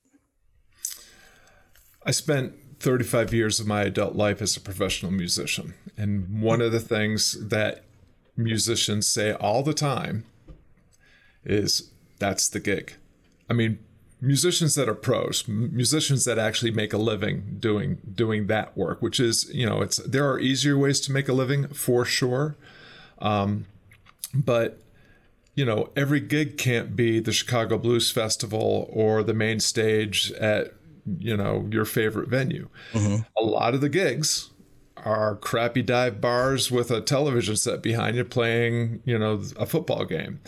I 2.04 2.10
spent 2.10 2.54
35 2.80 3.32
years 3.32 3.60
of 3.60 3.66
my 3.66 3.82
adult 3.82 4.16
life 4.16 4.42
as 4.42 4.56
a 4.56 4.60
professional 4.60 5.12
musician. 5.12 5.74
And 5.96 6.42
one 6.42 6.60
of 6.60 6.72
the 6.72 6.80
things 6.80 7.48
that 7.48 7.84
musicians 8.36 9.06
say 9.06 9.32
all 9.32 9.62
the 9.62 9.74
time 9.74 10.24
is 11.44 11.90
that's 12.18 12.48
the 12.48 12.60
gig. 12.60 12.94
I 13.50 13.54
mean, 13.54 13.78
musicians 14.22 14.76
that 14.76 14.88
are 14.88 14.94
pros, 14.94 15.46
musicians 15.48 16.24
that 16.24 16.38
actually 16.38 16.70
make 16.70 16.92
a 16.92 16.98
living 16.98 17.56
doing 17.58 17.98
doing 18.14 18.46
that 18.46 18.76
work, 18.76 19.02
which 19.02 19.20
is 19.20 19.52
you 19.52 19.66
know 19.66 19.82
it's 19.82 19.98
there 19.98 20.30
are 20.30 20.38
easier 20.38 20.78
ways 20.78 21.00
to 21.00 21.12
make 21.12 21.28
a 21.28 21.32
living 21.32 21.68
for 21.68 22.04
sure, 22.04 22.56
um, 23.18 23.66
but 24.32 24.78
you 25.54 25.64
know 25.64 25.90
every 25.96 26.20
gig 26.20 26.56
can't 26.56 26.94
be 26.96 27.20
the 27.20 27.32
Chicago 27.32 27.76
Blues 27.76 28.10
Festival 28.10 28.88
or 28.90 29.22
the 29.22 29.34
main 29.34 29.60
stage 29.60 30.32
at 30.32 30.72
you 31.18 31.36
know 31.36 31.68
your 31.70 31.84
favorite 31.84 32.28
venue. 32.28 32.68
Mm-hmm. 32.92 33.22
A 33.36 33.42
lot 33.44 33.74
of 33.74 33.80
the 33.80 33.88
gigs 33.88 34.50
are 35.04 35.34
crappy 35.36 35.82
dive 35.82 36.20
bars 36.20 36.70
with 36.70 36.90
a 36.92 37.00
television 37.00 37.56
set 37.56 37.82
behind 37.82 38.16
you 38.16 38.24
playing 38.24 39.02
you 39.04 39.18
know 39.18 39.42
a 39.58 39.66
football 39.66 40.04
game. 40.04 40.40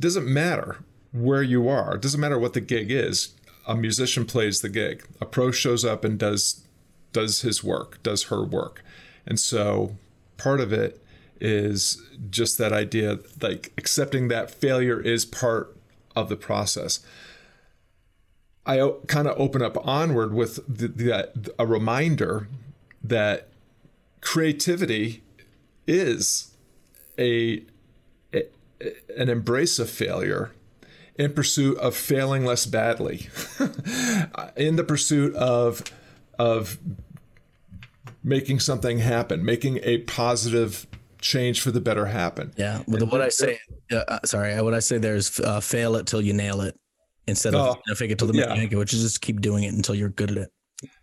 Doesn't 0.00 0.26
matter 0.26 0.78
where 1.12 1.42
you 1.42 1.68
are. 1.68 1.94
It 1.94 2.02
doesn't 2.02 2.20
matter 2.20 2.38
what 2.38 2.54
the 2.54 2.60
gig 2.60 2.90
is. 2.90 3.34
A 3.66 3.76
musician 3.76 4.24
plays 4.24 4.62
the 4.62 4.68
gig. 4.68 5.06
A 5.20 5.26
pro 5.26 5.50
shows 5.50 5.84
up 5.84 6.04
and 6.04 6.18
does 6.18 6.64
does 7.12 7.42
his 7.42 7.62
work, 7.62 8.02
does 8.02 8.24
her 8.24 8.42
work. 8.42 8.82
And 9.26 9.38
so 9.38 9.96
part 10.36 10.60
of 10.60 10.72
it 10.72 11.02
is 11.40 12.02
just 12.30 12.58
that 12.58 12.72
idea 12.72 13.18
like 13.40 13.72
accepting 13.76 14.28
that 14.28 14.50
failure 14.50 15.00
is 15.00 15.24
part 15.24 15.76
of 16.16 16.28
the 16.28 16.36
process. 16.36 17.00
I 18.66 18.92
kind 19.06 19.26
of 19.26 19.38
open 19.40 19.62
up 19.62 19.76
onward 19.86 20.34
with 20.34 20.60
the, 20.68 20.88
the, 20.88 21.52
a 21.58 21.66
reminder 21.66 22.48
that 23.02 23.48
creativity 24.20 25.22
is 25.86 26.54
a 27.18 27.64
an 29.16 29.28
embrace 29.28 29.78
of 29.78 29.90
failure 29.90 30.52
in 31.16 31.32
pursuit 31.32 31.76
of 31.78 31.94
failing 31.94 32.44
less 32.44 32.66
badly, 32.66 33.28
in 34.56 34.76
the 34.76 34.84
pursuit 34.84 35.34
of 35.34 35.82
of 36.38 36.78
making 38.24 38.60
something 38.60 38.98
happen, 38.98 39.44
making 39.44 39.80
a 39.82 39.98
positive 39.98 40.86
change 41.20 41.60
for 41.60 41.70
the 41.70 41.80
better 41.80 42.06
happen. 42.06 42.52
Yeah, 42.56 42.82
well, 42.86 43.06
what 43.06 43.20
I 43.20 43.28
say, 43.28 43.58
uh, 43.92 44.20
sorry, 44.24 44.60
what 44.62 44.74
I 44.74 44.80
say 44.80 44.98
there 44.98 45.14
is 45.14 45.38
uh, 45.40 45.60
fail 45.60 45.96
it 45.96 46.06
till 46.06 46.22
you 46.22 46.32
nail 46.32 46.62
it, 46.62 46.78
instead 47.26 47.54
of 47.54 47.76
know, 47.86 47.94
fake 47.94 48.10
it 48.10 48.18
till 48.18 48.28
the 48.28 48.38
yeah. 48.38 48.54
make 48.54 48.72
it, 48.72 48.76
which 48.76 48.94
is 48.94 49.02
just 49.02 49.20
keep 49.20 49.40
doing 49.40 49.64
it 49.64 49.74
until 49.74 49.94
you're 49.94 50.08
good 50.08 50.30
at 50.30 50.36
it. 50.38 50.52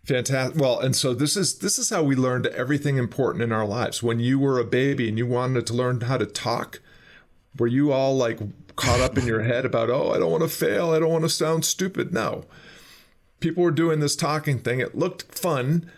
Fantastic. 0.04 0.60
Well, 0.60 0.80
and 0.80 0.96
so 0.96 1.14
this 1.14 1.36
is 1.36 1.58
this 1.58 1.78
is 1.78 1.90
how 1.90 2.02
we 2.02 2.16
learned 2.16 2.46
everything 2.46 2.96
important 2.96 3.42
in 3.42 3.52
our 3.52 3.66
lives. 3.66 4.02
When 4.02 4.18
you 4.18 4.38
were 4.38 4.58
a 4.58 4.64
baby 4.64 5.08
and 5.08 5.16
you 5.16 5.26
wanted 5.26 5.66
to 5.68 5.74
learn 5.74 6.00
how 6.00 6.16
to 6.16 6.26
talk, 6.26 6.80
were 7.56 7.66
you 7.66 7.92
all 7.92 8.16
like 8.16 8.38
caught 8.76 9.00
up 9.00 9.16
in 9.16 9.26
your 9.26 9.42
head 9.42 9.64
about, 9.64 9.90
oh, 9.90 10.12
I 10.12 10.18
don't 10.18 10.30
want 10.30 10.42
to 10.42 10.48
fail. 10.48 10.90
I 10.90 10.98
don't 10.98 11.12
want 11.12 11.24
to 11.24 11.28
sound 11.28 11.64
stupid. 11.64 12.12
No. 12.12 12.44
People 13.40 13.62
were 13.62 13.70
doing 13.70 14.00
this 14.00 14.16
talking 14.16 14.58
thing. 14.58 14.80
It 14.80 14.96
looked 14.96 15.36
fun. 15.36 15.90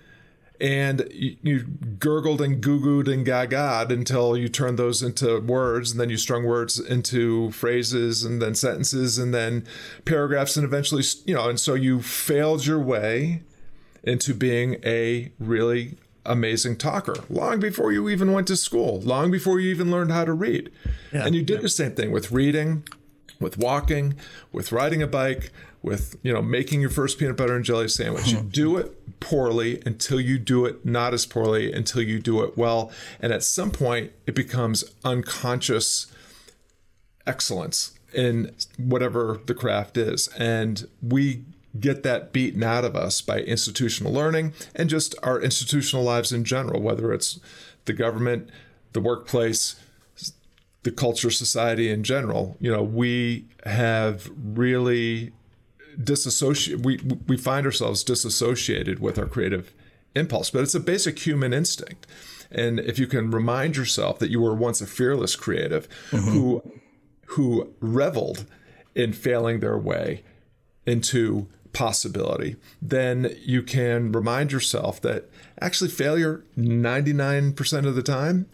and 0.61 1.09
you, 1.11 1.61
gurgled 1.99 2.41
and 2.43 2.61
goo 2.61 3.01
and 3.01 3.25
gaga'd 3.25 3.91
until 3.91 4.37
you 4.37 4.49
turned 4.49 4.79
those 4.79 5.03
into 5.03 5.41
words, 5.41 5.91
and 5.91 6.01
then 6.01 6.11
you 6.11 6.19
strung 6.19 6.45
words 6.45 6.79
into 6.79 7.51
phrases, 7.53 8.25
and 8.25 8.43
then 8.43 8.55
sentences, 8.55 9.17
and 9.17 9.33
then 9.33 9.67
paragraphs, 10.05 10.57
and 10.57 10.65
eventually, 10.65 11.03
you 11.25 11.35
know, 11.35 11.49
and 11.49 11.59
so 11.59 11.75
you 11.75 12.03
failed 12.03 12.67
your 12.67 12.79
way 12.79 13.43
into 14.03 14.35
being 14.35 14.77
a 14.85 15.33
really 15.39 15.97
amazing 16.25 16.77
talker 16.77 17.17
long 17.29 17.61
before 17.61 17.93
you 17.93 18.09
even 18.09 18.33
went 18.33 18.47
to 18.49 18.57
school, 18.57 19.01
long 19.01 19.31
before 19.31 19.61
you 19.61 19.71
even 19.71 19.91
learned 19.91 20.13
how 20.13 20.25
to 20.25 20.33
read. 20.33 20.71
Yeah, 21.13 21.27
and 21.27 21.35
you 21.35 21.43
did 21.43 21.57
yeah. 21.57 21.63
the 21.63 21.69
same 21.69 21.93
thing 21.93 22.11
with 22.11 22.31
reading, 22.31 22.85
with 23.41 23.59
walking, 23.59 24.15
with 24.53 24.73
riding 24.73 25.03
a 25.03 25.07
bike, 25.07 25.51
with 25.83 26.17
you 26.23 26.33
know 26.33 26.43
making 26.43 26.81
your 26.81 26.91
first 26.91 27.19
peanut 27.19 27.37
butter 27.37 27.57
and 27.57 27.65
jelly 27.65 27.89
sandwich. 27.89 28.29
You 28.29 28.41
do 28.51 28.77
it 28.77 29.21
poorly 29.21 29.83
until 29.85 30.21
you 30.21 30.39
do 30.39 30.65
it 30.65 30.85
not 30.85 31.13
as 31.15 31.27
poorly 31.27 31.73
until 31.73 32.03
you 32.03 32.21
do 32.21 32.43
it 32.43 32.57
well, 32.57 32.91
and 33.21 33.33
at 33.33 33.43
some 33.43 33.71
point 33.71 34.13
it 34.27 34.35
becomes 34.35 34.85
unconscious 35.05 36.07
excellence 37.27 37.93
in 38.13 38.55
whatever 38.77 39.41
the 39.47 39.55
craft 39.55 39.97
is. 39.97 40.29
And 40.37 40.89
we 41.03 41.45
get 41.79 42.03
that 42.03 42.33
beaten 42.33 42.63
out 42.63 42.85
of 42.85 42.97
us 42.97 43.21
by 43.21 43.41
institutional 43.41 44.13
learning 44.13 44.53
and 44.75 44.91
just 44.91 45.15
our 45.23 45.41
institutional 45.41 46.05
lives 46.05 46.33
in 46.33 46.45
general, 46.45 46.81
whether 46.81 47.13
it's 47.13 47.39
the 47.85 47.93
government, 47.93 48.51
the 48.93 49.01
workplace, 49.01 49.77
the 50.83 50.91
culture, 50.91 51.31
society 51.31 51.91
in 51.91 52.03
general. 52.03 52.57
You 52.61 52.73
know, 52.73 52.83
we 52.83 53.47
have 53.65 54.31
really 54.37 55.33
disassociate 56.03 56.81
we 56.81 56.99
we 57.27 57.37
find 57.37 57.67
ourselves 57.67 58.05
disassociated 58.05 59.01
with 59.01 59.19
our 59.19 59.27
creative 59.27 59.73
impulse 60.15 60.49
but 60.49 60.63
it's 60.63 60.75
a 60.75 60.81
basic 60.81 61.19
human 61.19 61.53
instinct 61.53 62.07
and 62.51 62.81
if 62.81 62.99
you 62.99 63.07
can 63.07 63.31
remind 63.31 63.77
yourself 63.77 64.19
that 64.19 64.31
you 64.31 64.41
were 64.41 64.55
once 64.55 64.81
a 64.81 64.87
fearless 64.87 65.37
creative 65.37 65.89
mm-hmm. 66.11 66.31
who 66.31 66.63
who 67.27 67.73
reveled 67.81 68.47
in 68.95 69.13
failing 69.13 69.61
their 69.61 69.77
way 69.77 70.23
into 70.87 71.49
possibility 71.73 72.57
then 72.83 73.35
you 73.43 73.63
can 73.63 74.11
remind 74.13 74.53
yourself 74.53 75.01
that 75.01 75.29
actually 75.61 75.91
failure 75.91 76.45
99% 76.57 77.87
of 77.87 77.95
the 77.95 78.03
time 78.03 78.47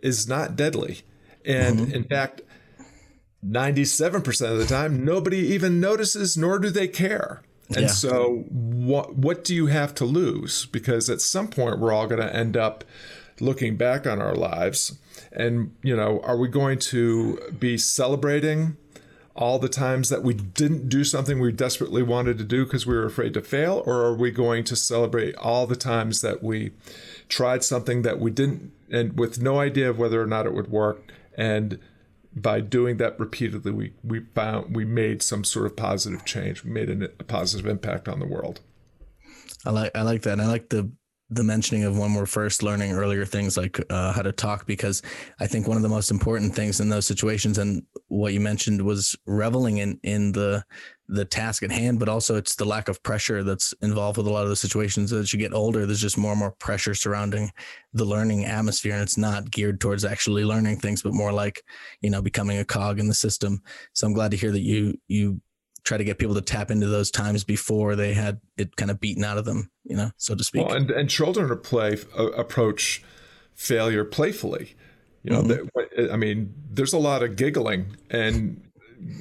is 0.00 0.28
not 0.28 0.56
deadly 0.56 1.02
and 1.44 1.78
mm-hmm. 1.78 1.92
in 1.92 2.04
fact 2.04 2.42
97% 3.46 4.52
of 4.52 4.58
the 4.58 4.66
time, 4.66 5.04
nobody 5.04 5.38
even 5.38 5.80
notices, 5.80 6.36
nor 6.36 6.58
do 6.58 6.70
they 6.70 6.88
care. 6.88 7.42
And 7.68 7.82
yeah. 7.82 7.88
so, 7.88 8.44
what 8.50 9.16
what 9.16 9.42
do 9.42 9.54
you 9.54 9.66
have 9.66 9.94
to 9.96 10.04
lose? 10.04 10.66
Because 10.66 11.08
at 11.08 11.20
some 11.20 11.48
point, 11.48 11.78
we're 11.78 11.92
all 11.92 12.06
going 12.06 12.20
to 12.20 12.34
end 12.34 12.56
up 12.56 12.84
looking 13.40 13.76
back 13.76 14.06
on 14.06 14.20
our 14.20 14.34
lives, 14.34 14.98
and 15.32 15.74
you 15.82 15.96
know, 15.96 16.20
are 16.24 16.36
we 16.36 16.48
going 16.48 16.78
to 16.78 17.40
be 17.58 17.78
celebrating 17.78 18.76
all 19.36 19.58
the 19.58 19.68
times 19.68 20.08
that 20.10 20.22
we 20.22 20.32
didn't 20.32 20.88
do 20.88 21.02
something 21.02 21.40
we 21.40 21.50
desperately 21.50 22.02
wanted 22.02 22.38
to 22.38 22.44
do 22.44 22.64
because 22.64 22.86
we 22.86 22.94
were 22.94 23.06
afraid 23.06 23.34
to 23.34 23.42
fail, 23.42 23.82
or 23.84 24.02
are 24.02 24.14
we 24.14 24.30
going 24.30 24.62
to 24.64 24.76
celebrate 24.76 25.34
all 25.36 25.66
the 25.66 25.76
times 25.76 26.20
that 26.20 26.42
we 26.42 26.70
tried 27.28 27.64
something 27.64 28.02
that 28.02 28.20
we 28.20 28.30
didn't, 28.30 28.72
and 28.90 29.18
with 29.18 29.40
no 29.40 29.58
idea 29.58 29.90
of 29.90 29.98
whether 29.98 30.22
or 30.22 30.26
not 30.26 30.46
it 30.46 30.54
would 30.54 30.70
work, 30.70 31.12
and 31.36 31.78
by 32.36 32.60
doing 32.60 32.96
that 32.96 33.18
repeatedly, 33.18 33.70
we, 33.70 33.92
we 34.02 34.20
found 34.34 34.74
we 34.74 34.84
made 34.84 35.22
some 35.22 35.44
sort 35.44 35.66
of 35.66 35.76
positive 35.76 36.24
change. 36.24 36.64
Made 36.64 36.90
a, 36.90 37.04
a 37.20 37.24
positive 37.24 37.66
impact 37.66 38.08
on 38.08 38.18
the 38.18 38.26
world. 38.26 38.60
I 39.64 39.70
like 39.70 39.92
I 39.94 40.02
like 40.02 40.22
that. 40.22 40.40
I 40.40 40.46
like 40.46 40.68
the 40.68 40.90
the 41.30 41.42
mentioning 41.42 41.84
of 41.84 41.98
when 41.98 42.14
we're 42.14 42.26
first 42.26 42.62
learning 42.62 42.92
earlier 42.92 43.24
things 43.24 43.56
like 43.56 43.80
uh, 43.90 44.12
how 44.12 44.22
to 44.22 44.32
talk 44.32 44.66
because 44.66 45.02
I 45.40 45.46
think 45.46 45.66
one 45.66 45.76
of 45.76 45.82
the 45.82 45.88
most 45.88 46.10
important 46.10 46.54
things 46.54 46.80
in 46.80 46.90
those 46.90 47.06
situations 47.06 47.58
and 47.58 47.82
what 48.08 48.34
you 48.34 48.40
mentioned 48.40 48.82
was 48.82 49.16
reveling 49.26 49.78
in 49.78 49.98
in 50.02 50.32
the 50.32 50.64
the 51.08 51.24
task 51.24 51.62
at 51.62 51.70
hand, 51.70 51.98
but 51.98 52.08
also 52.08 52.36
it's 52.36 52.56
the 52.56 52.64
lack 52.64 52.88
of 52.88 53.02
pressure 53.02 53.42
that's 53.42 53.74
involved 53.82 54.16
with 54.16 54.26
a 54.26 54.30
lot 54.30 54.44
of 54.44 54.48
the 54.48 54.56
situations. 54.56 55.12
As 55.12 55.32
you 55.32 55.38
get 55.38 55.52
older, 55.52 55.84
there's 55.84 56.00
just 56.00 56.16
more 56.16 56.30
and 56.30 56.40
more 56.40 56.52
pressure 56.52 56.94
surrounding 56.94 57.50
the 57.92 58.06
learning 58.06 58.46
atmosphere, 58.46 58.94
and 58.94 59.02
it's 59.02 59.18
not 59.18 59.50
geared 59.50 59.80
towards 59.80 60.04
actually 60.04 60.44
learning 60.44 60.80
things, 60.80 61.02
but 61.02 61.12
more 61.12 61.32
like 61.32 61.62
you 62.00 62.10
know 62.10 62.22
becoming 62.22 62.58
a 62.58 62.64
cog 62.64 62.98
in 62.98 63.08
the 63.08 63.14
system. 63.14 63.62
So 63.92 64.06
I'm 64.06 64.14
glad 64.14 64.30
to 64.30 64.36
hear 64.36 64.50
that 64.52 64.62
you 64.62 64.98
you 65.08 65.40
try 65.84 65.98
to 65.98 66.04
get 66.04 66.18
people 66.18 66.34
to 66.34 66.40
tap 66.40 66.70
into 66.70 66.86
those 66.86 67.10
times 67.10 67.44
before 67.44 67.94
they 67.94 68.14
had 68.14 68.40
it 68.56 68.74
kind 68.76 68.90
of 68.90 69.00
beaten 69.00 69.24
out 69.24 69.38
of 69.38 69.44
them, 69.44 69.70
you 69.84 69.96
know, 69.96 70.10
so 70.16 70.34
to 70.34 70.42
speak. 70.42 70.66
Well, 70.66 70.76
and 70.76 70.90
and 70.90 71.08
children 71.08 71.48
to 71.48 71.56
play 71.56 71.98
uh, 72.18 72.30
approach 72.32 73.02
failure 73.54 74.04
playfully. 74.04 74.74
You 75.22 75.32
know, 75.32 75.42
mm-hmm. 75.42 76.12
I 76.12 76.16
mean, 76.16 76.52
there's 76.70 76.92
a 76.92 76.98
lot 76.98 77.22
of 77.22 77.36
giggling 77.36 77.96
and 78.10 78.60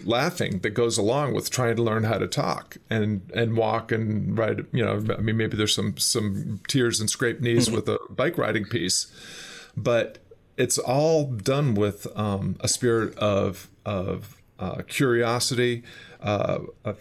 laughing 0.06 0.60
that 0.60 0.72
goes 0.72 0.98
along 0.98 1.34
with 1.34 1.50
trying 1.50 1.76
to 1.76 1.84
learn 1.84 2.04
how 2.04 2.18
to 2.18 2.28
talk 2.28 2.78
and 2.90 3.30
and 3.36 3.58
walk 3.58 3.92
and 3.92 4.38
ride 4.38 4.66
you 4.72 4.84
know 4.84 5.04
i 5.18 5.20
mean 5.20 5.36
maybe 5.36 5.58
there's 5.58 5.76
some 5.76 5.98
some 5.98 6.62
tears 6.70 7.02
and 7.02 7.10
scraped 7.10 7.42
knees 7.42 7.66
mm-hmm. 7.66 7.76
with 7.76 7.90
a 7.90 8.00
bike 8.10 8.38
riding 8.38 8.64
piece 8.64 9.12
but 9.76 10.20
it's 10.56 10.78
all 10.78 11.26
done 11.26 11.74
with 11.74 12.08
um, 12.16 12.56
a 12.60 12.68
spirit 12.68 13.18
of 13.18 13.70
of 13.86 14.42
uh, 14.60 14.82
curiosity 14.88 15.84
uh, 16.22 16.60
a, 16.86 16.96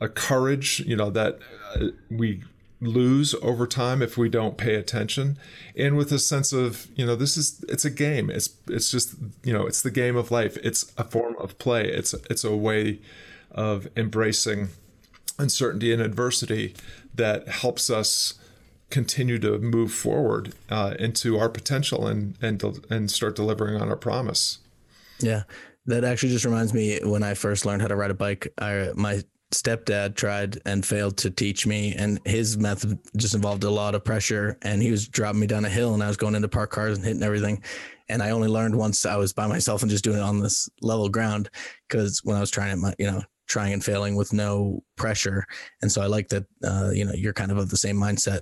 a, 0.00 0.08
courage 0.08 0.80
you 0.80 0.96
know 0.96 1.10
that 1.10 1.38
uh, 1.74 1.86
we 2.10 2.42
lose 2.82 3.34
over 3.42 3.66
time 3.66 4.02
if 4.02 4.18
we 4.18 4.28
don't 4.28 4.56
pay 4.56 4.74
attention 4.74 5.38
and 5.76 5.96
with 5.96 6.10
a 6.12 6.18
sense 6.18 6.52
of 6.52 6.88
you 6.96 7.06
know 7.06 7.14
this 7.14 7.36
is 7.36 7.64
it's 7.68 7.84
a 7.84 7.90
game. 7.90 8.28
It's 8.28 8.50
it's 8.68 8.90
just 8.90 9.14
you 9.44 9.52
know 9.52 9.66
it's 9.66 9.82
the 9.82 9.90
game 9.90 10.16
of 10.16 10.30
life. 10.30 10.56
It's 10.62 10.92
a 10.98 11.04
form 11.04 11.36
of 11.38 11.58
play. 11.58 11.86
It's 11.88 12.12
it's 12.28 12.44
a 12.44 12.56
way 12.56 13.00
of 13.50 13.88
embracing 13.96 14.68
uncertainty 15.38 15.92
and 15.92 16.02
adversity 16.02 16.74
that 17.14 17.48
helps 17.48 17.88
us 17.88 18.34
continue 18.90 19.38
to 19.38 19.58
move 19.58 19.92
forward 19.92 20.54
uh, 20.68 20.94
into 20.98 21.38
our 21.38 21.48
potential 21.48 22.06
and 22.06 22.36
and 22.42 22.62
and 22.90 23.10
start 23.10 23.36
delivering 23.36 23.80
on 23.80 23.88
our 23.88 23.96
promise. 23.96 24.58
Yeah 25.20 25.44
that 25.86 26.04
actually 26.04 26.30
just 26.30 26.44
reminds 26.44 26.72
me 26.72 27.00
when 27.02 27.22
I 27.22 27.34
first 27.34 27.66
learned 27.66 27.82
how 27.82 27.88
to 27.88 27.96
ride 27.96 28.10
a 28.10 28.14
bike, 28.14 28.52
I, 28.58 28.90
my 28.94 29.22
stepdad 29.52 30.16
tried 30.16 30.58
and 30.64 30.84
failed 30.84 31.16
to 31.18 31.30
teach 31.30 31.66
me 31.66 31.94
and 31.94 32.18
his 32.24 32.56
method 32.56 32.98
just 33.16 33.34
involved 33.34 33.64
a 33.64 33.70
lot 33.70 33.94
of 33.94 34.04
pressure 34.04 34.56
and 34.62 34.82
he 34.82 34.90
was 34.90 35.06
dropping 35.06 35.40
me 35.40 35.46
down 35.46 35.64
a 35.64 35.68
hill 35.68 35.94
and 35.94 36.02
I 36.02 36.08
was 36.08 36.16
going 36.16 36.34
into 36.34 36.48
park 36.48 36.70
cars 36.70 36.96
and 36.96 37.06
hitting 37.06 37.22
everything. 37.22 37.62
And 38.08 38.22
I 38.22 38.30
only 38.30 38.48
learned 38.48 38.76
once 38.76 39.06
I 39.06 39.16
was 39.16 39.32
by 39.32 39.46
myself 39.46 39.82
and 39.82 39.90
just 39.90 40.04
doing 40.04 40.18
it 40.18 40.22
on 40.22 40.40
this 40.40 40.68
level 40.80 41.08
ground 41.08 41.50
because 41.88 42.20
when 42.24 42.36
I 42.36 42.40
was 42.40 42.50
trying 42.50 42.72
it 42.72 42.76
my 42.76 42.94
you 42.98 43.10
know 43.10 43.22
trying 43.46 43.72
and 43.72 43.84
failing 43.84 44.16
with 44.16 44.32
no 44.32 44.82
pressure. 44.96 45.44
And 45.82 45.92
so 45.92 46.00
I 46.00 46.06
like 46.06 46.28
that 46.28 46.44
uh, 46.64 46.90
you 46.92 47.04
know 47.04 47.12
you're 47.12 47.32
kind 47.32 47.50
of 47.50 47.58
of 47.58 47.70
the 47.70 47.76
same 47.76 47.96
mindset. 47.96 48.40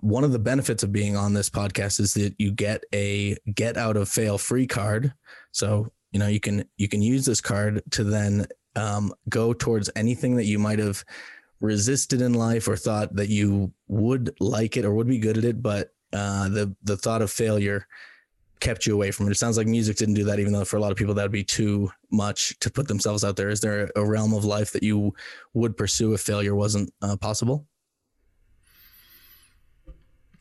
One 0.00 0.22
of 0.22 0.32
the 0.32 0.38
benefits 0.38 0.84
of 0.84 0.92
being 0.92 1.16
on 1.16 1.34
this 1.34 1.50
podcast 1.50 1.98
is 1.98 2.14
that 2.14 2.34
you 2.38 2.52
get 2.52 2.84
a 2.94 3.36
get 3.52 3.76
out 3.76 3.96
of 3.96 4.08
fail 4.08 4.38
free 4.38 4.66
card. 4.66 5.12
So 5.50 5.92
you 6.12 6.18
know 6.18 6.26
you 6.26 6.40
can 6.40 6.64
you 6.76 6.88
can 6.88 7.02
use 7.02 7.24
this 7.24 7.40
card 7.40 7.82
to 7.90 8.04
then 8.04 8.46
um, 8.76 9.12
go 9.28 9.52
towards 9.52 9.90
anything 9.96 10.36
that 10.36 10.46
you 10.46 10.58
might 10.58 10.78
have 10.78 11.04
resisted 11.60 12.20
in 12.20 12.34
life 12.34 12.68
or 12.68 12.76
thought 12.76 13.16
that 13.16 13.28
you 13.28 13.72
would 13.88 14.34
like 14.40 14.76
it 14.76 14.84
or 14.84 14.94
would 14.94 15.08
be 15.08 15.18
good 15.18 15.38
at 15.38 15.44
it, 15.44 15.62
but 15.62 15.92
uh, 16.12 16.48
the 16.48 16.74
the 16.82 16.96
thought 16.96 17.22
of 17.22 17.30
failure 17.30 17.86
kept 18.60 18.86
you 18.86 18.94
away 18.94 19.10
from 19.10 19.26
it. 19.26 19.32
It 19.32 19.36
sounds 19.36 19.56
like 19.56 19.66
music 19.66 19.96
didn't 19.96 20.14
do 20.14 20.24
that, 20.24 20.40
even 20.40 20.52
though 20.52 20.64
for 20.64 20.76
a 20.76 20.80
lot 20.80 20.90
of 20.90 20.98
people 20.98 21.14
that 21.14 21.22
would 21.22 21.32
be 21.32 21.44
too 21.44 21.90
much 22.10 22.58
to 22.60 22.70
put 22.70 22.88
themselves 22.88 23.24
out 23.24 23.36
there. 23.36 23.50
Is 23.50 23.60
there 23.60 23.90
a 23.94 24.04
realm 24.04 24.34
of 24.34 24.44
life 24.44 24.72
that 24.72 24.82
you 24.82 25.14
would 25.54 25.76
pursue 25.76 26.12
if 26.14 26.20
failure 26.20 26.54
wasn't 26.54 26.92
uh, 27.02 27.16
possible? 27.16 27.66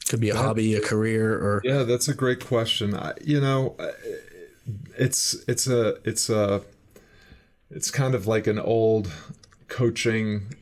Could 0.10 0.22
be 0.22 0.30
a 0.30 0.34
that, 0.34 0.42
hobby, 0.42 0.76
a 0.76 0.82
career, 0.82 1.34
or 1.34 1.62
yeah, 1.66 1.84
that's 1.84 2.08
a 2.08 2.14
great 2.14 2.44
question. 2.44 2.96
I, 2.96 3.14
you 3.22 3.42
know, 3.42 3.76
it's 4.98 5.36
it's 5.48 5.68
a 5.68 5.98
it's 6.04 6.30
a 6.30 6.62
it's 7.70 7.92
kind 7.92 8.16
of 8.16 8.28
like 8.28 8.48
an 8.48 8.60
old 8.60 9.12
coaching 9.68 10.54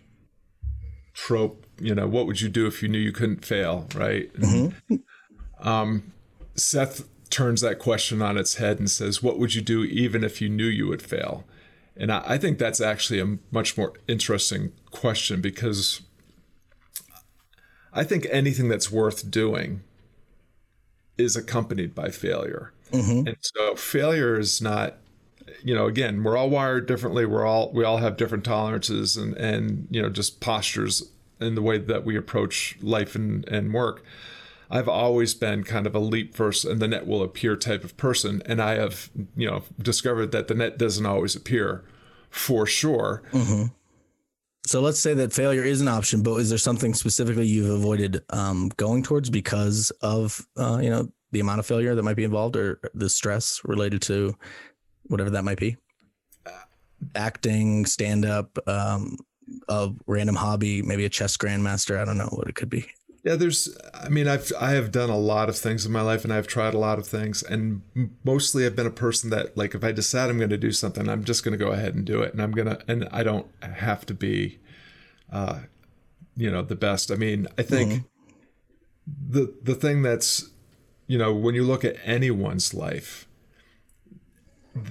trope 1.14 1.66
you 1.80 1.94
know 1.94 2.08
what 2.08 2.26
would 2.26 2.42
you 2.42 2.50
do 2.50 2.66
if 2.68 2.82
you 2.82 2.90
knew 2.90 3.00
you 3.00 3.12
couldn't 3.12 3.46
fail 3.46 3.88
right? 3.96 4.34
Mm-hmm. 4.34 4.96
um, 5.68 6.12
seth 6.56 7.08
turns 7.30 7.62
that 7.62 7.80
question 7.80 8.22
on 8.22 8.38
its 8.38 8.56
head 8.56 8.80
and 8.80 8.90
says 8.90 9.22
what 9.22 9.40
would 9.40 9.56
you 9.56 9.62
do 9.62 9.84
even 9.84 10.24
if 10.24 10.42
you 10.42 10.50
knew 10.50 10.66
you 10.66 10.88
would 10.88 11.02
fail? 11.02 11.44
And 11.98 12.12
I, 12.12 12.24
I 12.26 12.38
think 12.38 12.60
that's 12.60 12.82
actually 12.82 13.20
a 13.20 13.38
much 13.52 13.78
more 13.78 13.94
interesting 14.08 14.74
question 14.92 15.42
because 15.42 16.02
i 17.94 18.04
think 18.04 18.26
anything 18.30 18.68
that's 18.70 18.92
worth 18.92 19.30
doing 19.30 19.82
is 21.18 21.36
accompanied 21.36 21.94
by 21.96 22.10
failure 22.10 22.72
mm-hmm. 22.92 23.28
and 23.28 23.38
so 23.42 23.76
failure 23.76 24.40
is 24.40 24.62
not 24.62 24.98
you 25.64 25.74
know, 25.74 25.88
again, 25.88 26.24
we're 26.24 26.38
all 26.38 26.50
wired 26.50 26.88
differently. 26.88 27.26
We're 27.26 27.46
all 27.46 27.72
we 27.72 27.84
all 27.84 27.98
have 27.98 28.18
different 28.18 28.44
tolerances 28.44 29.18
and 29.18 29.36
and 29.36 29.88
you 29.90 30.02
know 30.02 30.10
just 30.10 30.40
postures 30.40 31.12
in 31.40 31.56
the 31.56 31.62
way 31.62 31.78
that 31.78 32.06
we 32.06 32.16
approach 32.16 32.78
life 32.82 33.16
and 33.16 33.48
and 33.48 33.74
work. 33.74 34.04
I've 34.70 34.90
always 34.90 35.34
been 35.34 35.64
kind 35.64 35.86
of 35.86 35.96
a 35.96 36.00
leap 36.00 36.36
first 36.36 36.66
and 36.66 36.80
the 36.80 36.88
net 36.88 37.06
will 37.06 37.22
appear 37.22 37.56
type 37.56 37.84
of 37.84 37.96
person. 37.98 38.42
And 38.48 38.60
I 38.60 38.76
have, 38.76 39.12
you 39.36 39.48
know, 39.48 39.64
discovered 39.80 40.32
that 40.32 40.48
the 40.48 40.56
net 40.56 40.80
doesn't 40.80 41.06
always 41.06 41.36
appear 41.36 41.84
for 42.32 42.66
sure. 42.66 43.22
Mm-hmm. 43.32 43.66
So 44.66 44.82
let's 44.82 45.00
say 45.00 45.14
that 45.14 45.32
failure 45.32 45.64
is 45.64 45.82
an 45.82 45.88
option, 45.88 46.24
but 46.24 46.36
is 46.38 46.50
there 46.50 46.58
something 46.58 46.96
specifically 46.96 47.46
you've 47.46 47.70
avoided 47.70 48.24
um, 48.32 48.70
going 48.78 49.04
towards 49.04 49.30
because 49.30 49.92
of, 50.02 50.48
uh, 50.58 50.80
you 50.82 50.90
know, 50.90 51.12
the 51.36 51.42
amount 51.42 51.60
of 51.60 51.66
failure 51.66 51.94
that 51.96 52.04
might 52.04 52.16
be 52.16 52.24
involved 52.24 52.56
or 52.56 52.80
the 52.94 53.10
stress 53.10 53.60
related 53.66 54.02
to 54.04 54.34
whatever 55.04 55.30
that 55.30 55.44
might 55.44 55.60
be? 55.60 55.76
Acting, 57.14 57.86
stand 57.86 58.24
up, 58.24 58.58
um, 58.68 59.18
a 59.68 59.92
random 60.08 60.36
hobby, 60.36 60.82
maybe 60.82 61.04
a 61.04 61.10
chess 61.10 61.36
grandmaster. 61.36 62.00
I 62.00 62.06
don't 62.06 62.18
know 62.18 62.32
what 62.32 62.48
it 62.48 62.56
could 62.56 62.70
be. 62.70 62.86
Yeah, 63.26 63.36
there's. 63.36 63.76
I 63.94 64.08
mean, 64.08 64.28
I've 64.28 64.52
I 64.60 64.72
have 64.72 64.92
done 64.92 65.10
a 65.10 65.18
lot 65.18 65.50
of 65.50 65.58
things 65.58 65.86
in 65.86 65.92
my 65.92 66.02
life, 66.02 66.24
and 66.24 66.32
I've 66.32 66.48
tried 66.48 66.74
a 66.74 66.78
lot 66.78 67.00
of 67.00 67.08
things, 67.08 67.44
and 67.44 67.82
mostly 68.24 68.66
I've 68.66 68.76
been 68.76 68.86
a 68.86 68.92
person 68.92 69.32
that 69.32 69.58
like 69.58 69.76
if 69.76 69.84
I 69.84 69.92
decide 69.92 70.30
I'm 70.30 70.38
going 70.38 70.52
to 70.52 70.58
do 70.58 70.72
something, 70.72 71.10
I'm 71.10 71.24
just 71.24 71.44
going 71.44 71.58
to 71.58 71.66
go 71.66 71.72
ahead 71.72 71.96
and 71.96 72.06
do 72.06 72.22
it, 72.22 72.34
and 72.34 72.42
I'm 72.42 72.52
gonna 72.52 72.78
and 72.88 73.10
I 73.12 73.24
don't 73.24 73.48
have 73.62 74.06
to 74.06 74.14
be, 74.14 74.60
uh, 75.32 75.62
you 76.38 76.52
know, 76.52 76.62
the 76.62 76.76
best. 76.76 77.12
I 77.12 77.16
mean, 77.16 77.48
I 77.58 77.64
think 77.64 77.92
mm-hmm. 77.92 79.32
the 79.32 79.54
the 79.62 79.76
thing 79.76 80.04
that's, 80.04 80.52
you 81.08 81.18
know, 81.18 81.34
when 81.34 81.56
you 81.56 81.64
look 81.64 81.84
at 81.84 81.98
anyone's 82.04 82.74
life, 82.74 83.28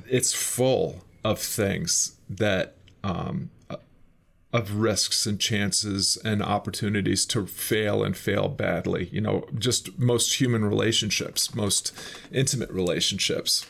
it's 0.08 0.32
full 0.32 1.04
of 1.24 1.38
things 1.38 2.16
that 2.28 2.76
um, 3.02 3.50
of 4.54 4.76
risks 4.76 5.26
and 5.26 5.40
chances 5.40 6.16
and 6.24 6.40
opportunities 6.40 7.26
to 7.26 7.44
fail 7.44 8.04
and 8.04 8.16
fail 8.16 8.46
badly. 8.46 9.08
You 9.10 9.20
know, 9.20 9.46
just 9.58 9.98
most 9.98 10.40
human 10.40 10.64
relationships, 10.64 11.56
most 11.56 11.92
intimate 12.30 12.70
relationships, 12.70 13.66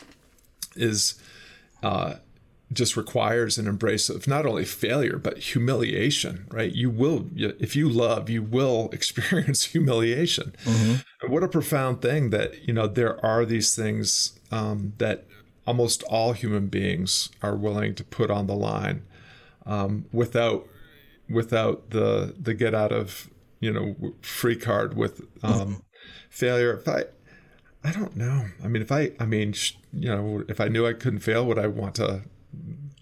is 0.75 1.15
uh, 1.81 2.15
just 2.71 2.95
requires 2.95 3.57
an 3.57 3.67
embrace 3.67 4.09
of 4.09 4.27
not 4.27 4.45
only 4.45 4.63
failure 4.63 5.17
but 5.17 5.39
humiliation. 5.39 6.45
Right? 6.51 6.71
You 6.71 6.91
will, 6.91 7.29
if 7.35 7.75
you 7.75 7.89
love, 7.89 8.29
you 8.29 8.43
will 8.43 8.89
experience 8.93 9.63
humiliation. 9.63 10.53
Mm-hmm. 10.65 10.95
What 11.27 11.43
a 11.43 11.47
profound 11.47 12.01
thing 12.01 12.29
that 12.31 12.67
you 12.67 12.73
know 12.73 12.87
there 12.87 13.23
are 13.25 13.45
these 13.45 13.75
things 13.75 14.39
um, 14.51 14.93
that 14.97 15.25
almost 15.67 16.03
all 16.03 16.33
human 16.33 16.67
beings 16.67 17.29
are 17.41 17.55
willing 17.55 17.95
to 17.95 18.03
put 18.03 18.29
on 18.29 18.47
the 18.47 18.55
line 18.55 19.03
um, 19.65 20.05
without 20.11 20.67
without 21.29 21.89
the 21.89 22.35
the 22.39 22.53
get 22.53 22.73
out 22.73 22.91
of 22.91 23.29
you 23.59 23.71
know 23.71 24.13
free 24.21 24.55
card 24.55 24.95
with 24.95 25.21
um, 25.43 25.83
failure. 26.29 26.73
If 26.73 26.87
I 26.87 27.05
I 27.83 27.91
don't 27.91 28.15
know. 28.15 28.45
I 28.63 28.67
mean, 28.67 28.81
if 28.81 28.91
I 28.91 29.11
I 29.19 29.25
mean 29.25 29.53
you 29.93 30.09
know 30.09 30.43
if 30.47 30.59
I 30.59 30.67
knew 30.67 30.85
I 30.87 30.93
couldn't 30.93 31.19
fail, 31.19 31.45
would 31.45 31.59
I 31.59 31.67
want 31.67 31.95
to 31.95 32.21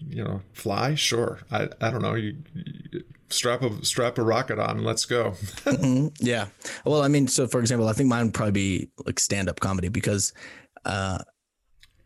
you 0.08 0.24
know 0.24 0.42
fly? 0.52 0.94
Sure. 0.94 1.40
I 1.50 1.68
I 1.80 1.90
don't 1.90 2.02
know. 2.02 2.14
You, 2.14 2.36
you 2.54 3.04
strap 3.30 3.62
a 3.62 3.84
strap 3.84 4.18
a 4.18 4.22
rocket 4.22 4.58
on 4.58 4.78
and 4.78 4.84
let's 4.84 5.04
go. 5.04 5.30
mm-hmm. 5.64 6.08
Yeah. 6.20 6.46
Well, 6.84 7.02
I 7.02 7.08
mean, 7.08 7.28
so 7.28 7.46
for 7.46 7.60
example, 7.60 7.88
I 7.88 7.92
think 7.92 8.08
mine 8.08 8.26
would 8.26 8.34
probably 8.34 8.52
be 8.52 8.88
like 9.06 9.18
stand 9.18 9.48
up 9.48 9.60
comedy 9.60 9.88
because. 9.88 10.32
Uh, 10.84 11.18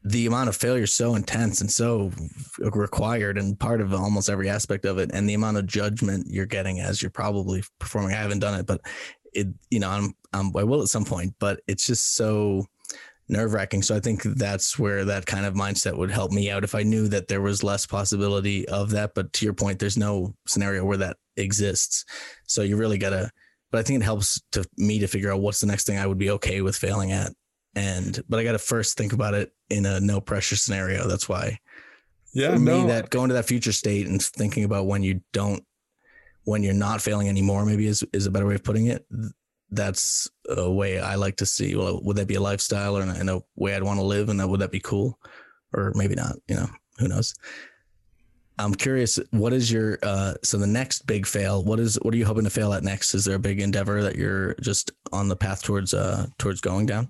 the 0.05 0.27
amount 0.27 0.49
of 0.49 0.57
failure 0.57 0.85
is 0.85 0.95
so 0.95 1.17
intense 1.17 1.61
and 1.61 1.71
so 1.71 2.13
required 2.61 3.37
and 3.37 3.59
part 3.59 3.81
of 3.81 3.93
almost 3.93 4.31
every 4.31 4.49
aspect 4.49 4.85
of 4.85 4.97
it 4.97 5.11
and 5.13 5.29
the 5.29 5.35
amount 5.35 5.57
of 5.57 5.67
judgment 5.67 6.25
you're 6.31 6.47
getting 6.47 6.79
as 6.79 7.03
you're 7.03 7.11
probably 7.11 7.63
performing 7.81 8.13
i 8.13 8.17
haven't 8.17 8.39
done 8.39 8.59
it 8.59 8.65
but 8.65 8.81
it 9.35 9.49
you 9.71 9.81
know 9.81 9.91
i'm, 9.91 10.15
I'm 10.33 10.57
i 10.57 10.63
will 10.63 10.83
at 10.83 10.89
some 10.89 11.05
point 11.05 11.35
but 11.41 11.61
it's 11.67 11.85
just 11.85 12.15
so 12.15 12.65
nerve 13.29 13.53
wracking 13.53 13.83
so 13.83 13.95
i 13.95 14.01
think 14.01 14.23
that's 14.23 14.79
where 14.79 15.05
that 15.05 15.27
kind 15.27 15.45
of 15.45 15.55
mindset 15.55 15.97
would 15.97 16.11
help 16.11 16.33
me 16.33 16.51
out 16.51 16.65
if 16.65 16.75
i 16.75 16.83
knew 16.83 17.09
that 17.09 17.29
there 17.29 17.43
was 17.43 17.63
less 17.63 17.87
possibility 17.87 18.67
of 18.69 18.91
that 18.91 19.13
but 19.15 19.33
to 19.33 19.45
your 19.45 19.55
point 19.55 19.79
there's 19.79 19.99
no 19.99 20.35
scenario 20.47 20.85
where 20.85 20.97
that 20.97 21.17
exists 21.37 22.05
so 22.47 22.63
you 22.63 22.77
really 22.77 22.99
gotta 22.99 23.31
but 23.71 23.79
i 23.79 23.83
think 23.83 24.01
it 24.01 24.05
helps 24.05 24.41
to 24.51 24.65
me 24.77 24.99
to 24.99 25.07
figure 25.07 25.33
out 25.33 25.41
what's 25.41 25.61
the 25.61 25.67
next 25.67 25.87
thing 25.87 25.99
i 25.99 26.07
would 26.07 26.19
be 26.19 26.31
okay 26.31 26.63
with 26.63 26.77
failing 26.77 27.13
at 27.13 27.33
and 27.79 28.21
but 28.29 28.41
I 28.41 28.45
got 28.45 28.53
to 28.53 28.59
first 28.59 28.97
think 28.97 29.13
about 29.13 29.35
it 29.35 29.53
in 29.71 29.87
a 29.87 30.01
no 30.01 30.21
pressure 30.21 30.57
scenario. 30.57 31.07
That's 31.07 31.29
why. 31.29 31.59
Yeah, 32.35 32.55
for 32.55 32.59
no. 32.59 32.83
me, 32.83 32.89
that 32.89 33.11
going 33.11 33.29
to 33.29 33.35
that 33.35 33.47
future 33.47 33.73
state 33.73 34.07
and 34.07 34.21
thinking 34.21 34.65
about 34.65 34.87
when 34.87 35.03
you 35.03 35.21
don't, 35.33 35.63
when 36.45 36.63
you're 36.63 36.75
not 36.75 37.01
failing 37.01 37.29
anymore, 37.29 37.65
maybe 37.65 37.87
is 37.87 38.05
is 38.13 38.27
a 38.27 38.31
better 38.31 38.47
way 38.47 38.57
of 38.57 38.65
putting 38.65 38.87
it. 38.87 39.07
That's 39.71 40.29
a 40.49 40.71
way 40.71 40.99
I 40.99 41.17
like 41.17 41.37
to 41.37 41.47
see. 41.47 41.77
Well, 41.77 42.01
would 42.03 42.17
that 42.17 42.29
be 42.29 42.37
a 42.37 42.41
lifestyle 42.41 42.97
or 42.97 43.03
in 43.03 43.29
a 43.29 43.41
way 43.57 43.75
I'd 43.75 43.83
want 43.83 44.01
to 44.01 44.05
live, 44.05 44.29
and 44.29 44.51
would 44.51 44.61
that 44.61 44.73
be 44.73 44.81
cool, 44.81 45.19
or 45.75 45.93
maybe 45.95 46.15
not? 46.15 46.37
You 46.49 46.57
know, 46.57 46.69
who 46.99 47.09
knows. 47.09 47.35
I'm 48.61 48.75
curious, 48.75 49.21
what 49.31 49.53
is 49.53 49.71
your 49.71 49.99
uh 50.03 50.35
so 50.43 50.59
the 50.59 50.67
next 50.67 51.07
big 51.07 51.27
fail, 51.27 51.63
what 51.63 51.79
is 51.79 51.97
what 52.03 52.13
are 52.13 52.17
you 52.17 52.27
hoping 52.27 52.45
to 52.45 52.51
fail 52.51 52.73
at 52.73 52.83
next? 52.83 53.15
Is 53.15 53.25
there 53.25 53.37
a 53.37 53.39
big 53.39 53.61
endeavor 53.61 54.03
that 54.03 54.17
you're 54.17 54.55
just 54.55 54.91
on 55.13 55.29
the 55.29 55.37
path 55.37 55.63
towards 55.63 55.95
uh 55.95 56.27
towards 56.39 56.61
going 56.61 56.87
down? 56.87 57.09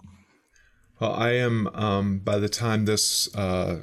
Well, 1.00 1.12
I 1.12 1.30
am. 1.30 1.68
Um, 1.74 2.18
by 2.18 2.38
the 2.38 2.48
time 2.48 2.84
this 2.84 3.32
uh, 3.36 3.82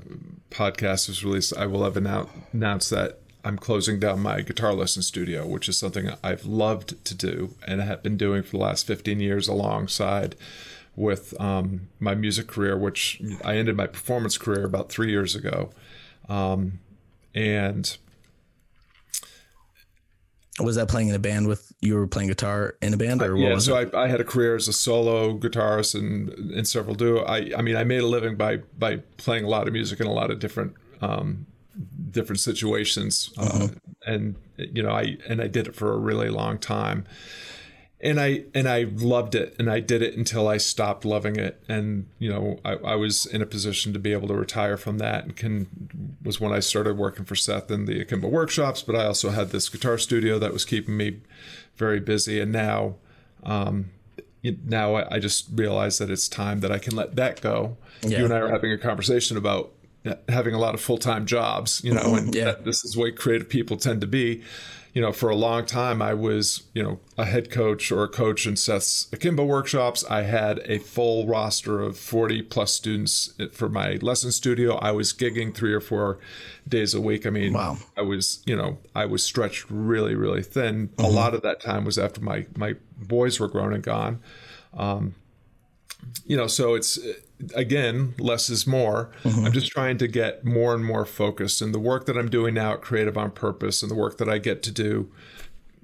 podcast 0.49 1.07
is 1.09 1.23
released, 1.23 1.55
I 1.55 1.65
will 1.65 1.83
have 1.85 1.93
annou- 1.93 2.29
announced 2.51 2.89
that 2.89 3.21
I'm 3.45 3.59
closing 3.59 3.99
down 3.99 4.21
my 4.21 4.41
guitar 4.41 4.73
lesson 4.73 5.03
studio, 5.03 5.45
which 5.45 5.69
is 5.69 5.77
something 5.77 6.09
I've 6.23 6.45
loved 6.45 7.05
to 7.05 7.13
do 7.13 7.55
and 7.67 7.79
have 7.79 8.01
been 8.01 8.17
doing 8.17 8.41
for 8.41 8.51
the 8.51 8.57
last 8.57 8.87
15 8.87 9.19
years 9.19 9.47
alongside 9.47 10.35
with 10.95 11.39
um, 11.39 11.89
my 11.99 12.15
music 12.15 12.47
career, 12.47 12.75
which 12.75 13.21
I 13.43 13.57
ended 13.57 13.77
my 13.77 13.85
performance 13.85 14.39
career 14.39 14.65
about 14.65 14.89
three 14.89 15.11
years 15.11 15.35
ago. 15.35 15.69
Um, 16.27 16.79
and 17.35 17.95
was 20.59 20.75
that 20.77 20.87
playing 20.87 21.09
in 21.09 21.15
a 21.15 21.19
band 21.19 21.47
with 21.47 21.71
you 21.81 21.95
were 21.95 22.07
playing 22.07 22.29
guitar 22.29 22.75
in 22.81 22.93
a 22.93 22.97
band 22.97 23.21
or 23.21 23.35
yeah 23.35 23.57
so 23.59 23.75
I, 23.75 24.05
I, 24.05 24.07
had 24.07 24.21
a 24.21 24.23
career 24.23 24.55
as 24.55 24.69
a 24.69 24.73
solo 24.73 25.37
guitarist 25.37 25.95
and 25.95 26.29
in 26.53 26.63
several 26.63 26.95
duo 26.95 27.25
I, 27.25 27.51
I 27.57 27.61
mean 27.61 27.75
i 27.75 27.83
made 27.83 27.99
a 27.99 28.07
living 28.07 28.37
by 28.37 28.57
by 28.79 28.97
playing 29.17 29.43
a 29.43 29.49
lot 29.49 29.67
of 29.67 29.73
music 29.73 29.99
in 29.99 30.07
a 30.07 30.13
lot 30.13 30.31
of 30.31 30.39
different 30.39 30.73
um, 31.01 31.45
different 32.15 32.39
situations 32.39 33.31
uh, 33.37 33.43
mm-hmm. 33.43 34.11
and 34.11 34.35
you 34.57 34.81
know 34.81 34.91
i 34.91 35.15
and 35.29 35.41
i 35.41 35.47
did 35.47 35.67
it 35.67 35.75
for 35.75 35.93
a 35.93 35.97
really 35.97 36.29
long 36.29 36.57
time 36.57 37.05
and 38.05 38.19
I 38.19 38.43
and 38.53 38.67
I 38.67 38.83
loved 38.83 39.33
it, 39.33 39.55
and 39.57 39.69
I 39.69 39.79
did 39.79 40.03
it 40.03 40.15
until 40.15 40.47
I 40.47 40.57
stopped 40.57 41.05
loving 41.05 41.37
it, 41.37 41.63
and 41.67 42.07
you 42.19 42.29
know 42.29 42.59
I, 42.63 42.73
I 42.73 42.95
was 42.95 43.25
in 43.25 43.41
a 43.41 43.45
position 43.45 43.93
to 43.93 43.99
be 43.99 44.11
able 44.11 44.27
to 44.27 44.35
retire 44.35 44.77
from 44.77 44.99
that, 44.99 45.23
and 45.23 45.35
can 45.35 46.17
was 46.23 46.39
when 46.39 46.51
I 46.51 46.59
started 46.59 46.97
working 46.97 47.25
for 47.25 47.35
Seth 47.35 47.71
in 47.71 47.85
the 47.85 48.01
Akimbo 48.01 48.27
workshops, 48.27 48.83
but 48.83 48.95
I 48.95 49.05
also 49.05 49.31
had 49.31 49.49
this 49.49 49.69
guitar 49.69 49.97
studio 49.97 50.37
that 50.39 50.53
was 50.53 50.65
keeping 50.65 50.97
me 50.97 51.21
very 51.77 51.99
busy, 51.99 52.39
and 52.39 52.51
now 52.51 52.95
um, 53.43 53.89
now 54.43 54.95
I 54.95 55.17
just 55.17 55.47
realized 55.53 55.99
that 55.99 56.11
it's 56.11 56.27
time 56.27 56.59
that 56.59 56.71
I 56.71 56.77
can 56.77 56.95
let 56.95 57.15
that 57.15 57.41
go. 57.41 57.77
Yeah. 58.03 58.19
You 58.19 58.25
and 58.25 58.33
I 58.33 58.37
are 58.37 58.49
having 58.49 58.71
a 58.71 58.77
conversation 58.77 59.35
about 59.35 59.71
having 60.29 60.53
a 60.53 60.59
lot 60.59 60.73
of 60.73 60.81
full 60.81 60.97
time 60.97 61.25
jobs, 61.25 61.81
you 61.83 61.93
know, 61.93 62.01
mm-hmm. 62.01 62.17
and 62.17 62.35
yeah. 62.35 62.55
this 62.63 62.83
is 62.85 62.95
what 62.95 63.15
creative 63.15 63.49
people 63.49 63.77
tend 63.77 64.01
to 64.01 64.07
be 64.07 64.43
you 64.95 65.01
know, 65.01 65.11
for 65.11 65.29
a 65.29 65.35
long 65.35 65.65
time, 65.65 66.01
I 66.01 66.13
was, 66.13 66.63
you 66.73 66.81
know, 66.81 67.01
a 67.17 67.25
head 67.25 67.51
coach 67.51 67.91
or 67.91 68.05
a 68.05 68.07
coach 68.07 68.47
in 68.47 68.55
Seth's 68.55 69.09
Akimbo 69.11 69.43
workshops. 69.43 70.05
I 70.05 70.21
had 70.21 70.59
a 70.63 70.79
full 70.79 71.27
roster 71.27 71.81
of 71.81 71.97
40 71.99 72.43
plus 72.43 72.71
students 72.71 73.33
for 73.51 73.67
my 73.67 73.95
lesson 73.95 74.31
studio. 74.31 74.77
I 74.77 74.93
was 74.93 75.11
gigging 75.11 75.53
three 75.53 75.73
or 75.73 75.81
four 75.81 76.19
days 76.65 76.93
a 76.93 77.01
week. 77.01 77.25
I 77.25 77.29
mean, 77.29 77.51
wow. 77.51 77.77
I 77.97 78.03
was, 78.03 78.41
you 78.45 78.55
know, 78.55 78.77
I 78.95 79.05
was 79.05 79.21
stretched 79.21 79.65
really, 79.69 80.15
really 80.15 80.41
thin. 80.41 80.87
Mm-hmm. 80.87 81.03
A 81.03 81.09
lot 81.09 81.33
of 81.33 81.41
that 81.41 81.59
time 81.59 81.83
was 81.83 81.99
after 81.99 82.21
my, 82.21 82.45
my 82.55 82.75
boys 82.97 83.37
were 83.37 83.49
grown 83.49 83.73
and 83.73 83.83
gone. 83.83 84.21
Um, 84.73 85.15
you 86.25 86.37
know, 86.37 86.47
so 86.47 86.73
it's 86.73 86.97
again, 87.53 88.13
less 88.17 88.49
is 88.49 88.65
more. 88.65 89.11
Mm-hmm. 89.23 89.45
I'm 89.45 89.51
just 89.51 89.71
trying 89.71 89.97
to 89.97 90.07
get 90.07 90.45
more 90.45 90.73
and 90.73 90.83
more 90.83 91.05
focused. 91.05 91.61
And 91.61 91.73
the 91.73 91.79
work 91.79 92.05
that 92.05 92.17
I'm 92.17 92.29
doing 92.29 92.53
now 92.53 92.73
at 92.73 92.81
Creative 92.81 93.17
on 93.17 93.31
Purpose 93.31 93.81
and 93.81 93.91
the 93.91 93.95
work 93.95 94.17
that 94.17 94.29
I 94.29 94.37
get 94.37 94.63
to 94.63 94.71
do 94.71 95.11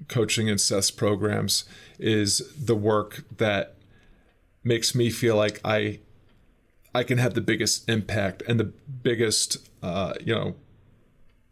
coaching 0.08 0.48
and 0.48 0.60
Seth's 0.60 0.90
programs 0.90 1.64
is 1.98 2.52
the 2.56 2.74
work 2.74 3.24
that 3.36 3.76
makes 4.64 4.94
me 4.94 5.10
feel 5.10 5.36
like 5.36 5.60
I 5.64 6.00
I 6.94 7.04
can 7.04 7.18
have 7.18 7.34
the 7.34 7.40
biggest 7.40 7.88
impact 7.88 8.42
and 8.46 8.60
the 8.60 8.64
biggest 8.64 9.56
uh, 9.82 10.14
you 10.24 10.34
know 10.34 10.54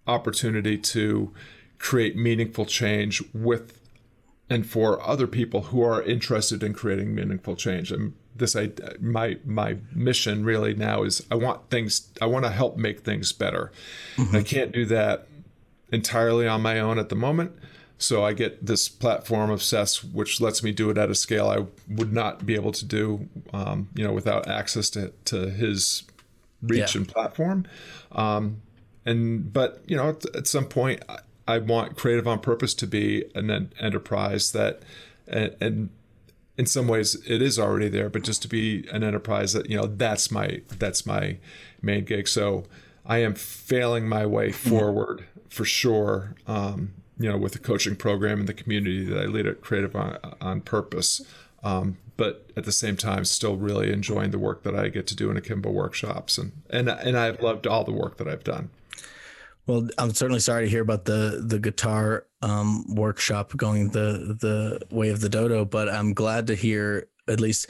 opportunity 0.06 0.76
to 0.76 1.32
create 1.78 2.16
meaningful 2.16 2.66
change 2.66 3.22
with 3.32 3.80
and 4.50 4.66
for 4.66 5.00
other 5.02 5.28
people 5.28 5.62
who 5.62 5.80
are 5.80 6.02
interested 6.02 6.62
in 6.62 6.74
creating 6.74 7.14
meaningful 7.14 7.54
change. 7.54 7.92
And 7.92 8.14
this 8.40 8.56
I 8.56 8.70
my 9.00 9.38
my 9.44 9.76
mission 9.94 10.44
really 10.44 10.74
now 10.74 11.04
is 11.04 11.24
I 11.30 11.36
want 11.36 11.70
things 11.70 12.08
I 12.20 12.26
want 12.26 12.44
to 12.44 12.50
help 12.50 12.76
make 12.76 13.00
things 13.00 13.32
better. 13.32 13.70
Mm-hmm. 14.16 14.36
I 14.36 14.42
can't 14.42 14.72
do 14.72 14.84
that 14.86 15.28
entirely 15.92 16.48
on 16.48 16.62
my 16.62 16.80
own 16.80 16.98
at 16.98 17.08
the 17.08 17.14
moment. 17.14 17.52
So 17.98 18.24
I 18.24 18.32
get 18.32 18.64
this 18.64 18.88
platform 18.88 19.50
of 19.50 19.62
Seth's, 19.62 20.02
which 20.02 20.40
lets 20.40 20.62
me 20.62 20.72
do 20.72 20.88
it 20.88 20.96
at 20.96 21.10
a 21.10 21.14
scale 21.14 21.48
I 21.48 21.66
would 21.86 22.14
not 22.14 22.46
be 22.46 22.54
able 22.54 22.72
to 22.72 22.84
do, 22.86 23.28
um, 23.52 23.90
you 23.94 24.02
know, 24.02 24.12
without 24.12 24.48
access 24.48 24.88
to, 24.90 25.12
to 25.26 25.50
his 25.50 26.04
reach 26.62 26.94
yeah. 26.94 27.02
and 27.02 27.08
platform. 27.08 27.66
Um, 28.12 28.62
and 29.04 29.52
but 29.52 29.82
you 29.86 29.96
know, 29.96 30.10
at, 30.10 30.24
at 30.34 30.46
some 30.46 30.64
point, 30.64 31.02
I, 31.10 31.18
I, 31.46 31.58
want 31.58 31.96
Creative 31.96 32.26
on 32.26 32.38
Purpose 32.38 32.72
to 32.74 32.86
be 32.86 33.24
an 33.34 33.70
enterprise 33.78 34.52
that, 34.52 34.82
and, 35.26 35.54
and 35.60 35.90
in 36.60 36.66
some 36.66 36.86
ways 36.86 37.14
it 37.26 37.40
is 37.40 37.58
already 37.58 37.88
there, 37.88 38.10
but 38.10 38.22
just 38.22 38.42
to 38.42 38.48
be 38.48 38.86
an 38.92 39.02
enterprise 39.02 39.54
that 39.54 39.70
you 39.70 39.78
know 39.78 39.86
that's 39.86 40.30
my 40.30 40.60
that's 40.78 41.06
my 41.06 41.38
main 41.80 42.04
gig. 42.04 42.28
So 42.28 42.64
I 43.06 43.18
am 43.22 43.34
failing 43.34 44.06
my 44.06 44.26
way 44.26 44.52
forward 44.52 45.24
for 45.48 45.64
sure. 45.64 46.34
Um, 46.46 46.92
you 47.18 47.30
know, 47.30 47.38
with 47.38 47.52
the 47.52 47.58
coaching 47.58 47.96
program 47.96 48.40
and 48.40 48.48
the 48.48 48.54
community 48.54 49.04
that 49.06 49.18
I 49.18 49.24
lead 49.24 49.46
at 49.46 49.62
Creative 49.62 49.94
on, 49.96 50.18
on 50.40 50.60
Purpose. 50.60 51.22
Um, 51.62 51.98
but 52.16 52.50
at 52.56 52.64
the 52.64 52.72
same 52.72 52.96
time, 52.96 53.24
still 53.24 53.56
really 53.56 53.90
enjoying 53.90 54.30
the 54.30 54.38
work 54.38 54.62
that 54.62 54.74
I 54.74 54.88
get 54.88 55.06
to 55.08 55.16
do 55.16 55.30
in 55.30 55.38
Akimbo 55.38 55.70
workshops, 55.70 56.36
and 56.36 56.52
and 56.68 56.90
and 56.90 57.16
I've 57.16 57.40
loved 57.40 57.66
all 57.66 57.84
the 57.84 57.92
work 57.92 58.18
that 58.18 58.28
I've 58.28 58.44
done. 58.44 58.68
Well, 59.66 59.88
I'm 59.96 60.12
certainly 60.12 60.40
sorry 60.40 60.64
to 60.66 60.70
hear 60.70 60.82
about 60.82 61.06
the 61.06 61.42
the 61.42 61.58
guitar 61.58 62.26
um, 62.42 62.84
workshop 62.94 63.56
going 63.56 63.90
the 63.90 64.36
the 64.40 64.94
way 64.94 65.10
of 65.10 65.20
the 65.20 65.28
dodo, 65.28 65.64
but 65.64 65.88
I'm 65.88 66.14
glad 66.14 66.46
to 66.48 66.54
hear 66.54 67.08
at 67.28 67.40
least. 67.40 67.68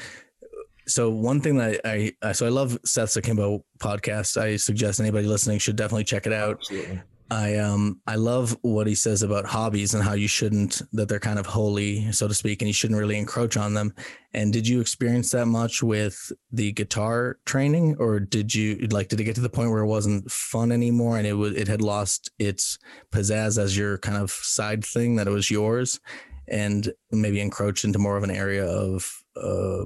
So 0.87 1.11
one 1.11 1.41
thing 1.41 1.57
that 1.59 1.81
I, 1.85 2.13
I 2.23 2.33
so 2.33 2.47
I 2.47 2.49
love 2.49 2.79
Seth's 2.85 3.17
Akimbo 3.17 3.65
podcast. 3.79 4.41
I 4.41 4.57
suggest 4.57 5.01
anybody 5.01 5.27
listening 5.27 5.59
should 5.59 5.77
definitely 5.77 6.05
check 6.05 6.27
it 6.27 6.33
out. 6.33 6.59
Absolutely. 6.59 7.01
I 7.31 7.57
um 7.57 8.01
I 8.07 8.17
love 8.17 8.57
what 8.63 8.89
he 8.89 8.95
says 8.97 9.23
about 9.23 9.47
hobbies 9.47 9.95
and 9.95 10.03
how 10.03 10.15
you 10.15 10.27
shouldn't 10.27 10.83
that 10.93 11.09
they're 11.09 11.21
kind 11.21 11.39
of 11.39 11.47
holy, 11.47 12.11
so 12.11 12.27
to 12.27 12.35
speak, 12.35 12.61
and 12.61 12.69
you 12.69 12.73
shouldn't 12.73 12.99
really 12.99 13.19
encroach 13.19 13.57
on 13.57 13.75
them. 13.75 13.95
And 14.35 14.53
did 14.53 14.67
you 14.67 14.81
experience 14.81 15.31
that 15.31 15.47
much 15.47 15.83
with 15.83 16.33
the 16.51 16.73
guitar 16.73 17.39
training, 17.47 17.97
or 17.99 18.19
did 18.19 18.53
you 18.55 18.89
like 18.91 19.09
did 19.09 19.21
it 19.21 19.25
get 19.25 19.37
to 19.37 19.41
the 19.41 19.49
point 19.49 19.71
where 19.71 19.83
it 19.83 19.87
wasn't 19.87 20.31
fun 20.31 20.73
anymore 20.73 21.19
and 21.19 21.27
it 21.27 21.35
was 21.35 21.55
it 21.55 21.69
had 21.69 21.83
lost 21.83 22.31
its 22.39 22.79
pizzazz 23.13 23.63
as 23.63 23.77
your 23.79 23.99
kind 23.99 24.19
of 24.19 24.31
side 24.31 24.85
thing 24.85 25.17
that 25.17 25.29
it 25.29 25.33
was 25.33 25.51
yours, 25.51 26.01
and 26.49 26.93
maybe 27.13 27.41
encroach 27.41 27.85
into 27.85 27.99
more 28.01 28.17
of 28.17 28.25
an 28.25 28.31
area 28.31 28.67
of 28.67 29.23
uh 29.37 29.85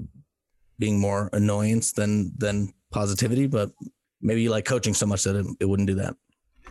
being 0.78 0.98
more 0.98 1.28
annoyance 1.34 1.92
than 1.92 2.32
than 2.38 2.72
positivity, 2.90 3.46
but 3.46 3.70
maybe 4.22 4.42
you 4.42 4.50
like 4.50 4.64
coaching 4.64 4.94
so 4.94 5.06
much 5.06 5.24
that 5.24 5.36
it, 5.36 5.46
it 5.60 5.66
wouldn't 5.66 5.88
do 5.88 5.94
that. 5.96 6.16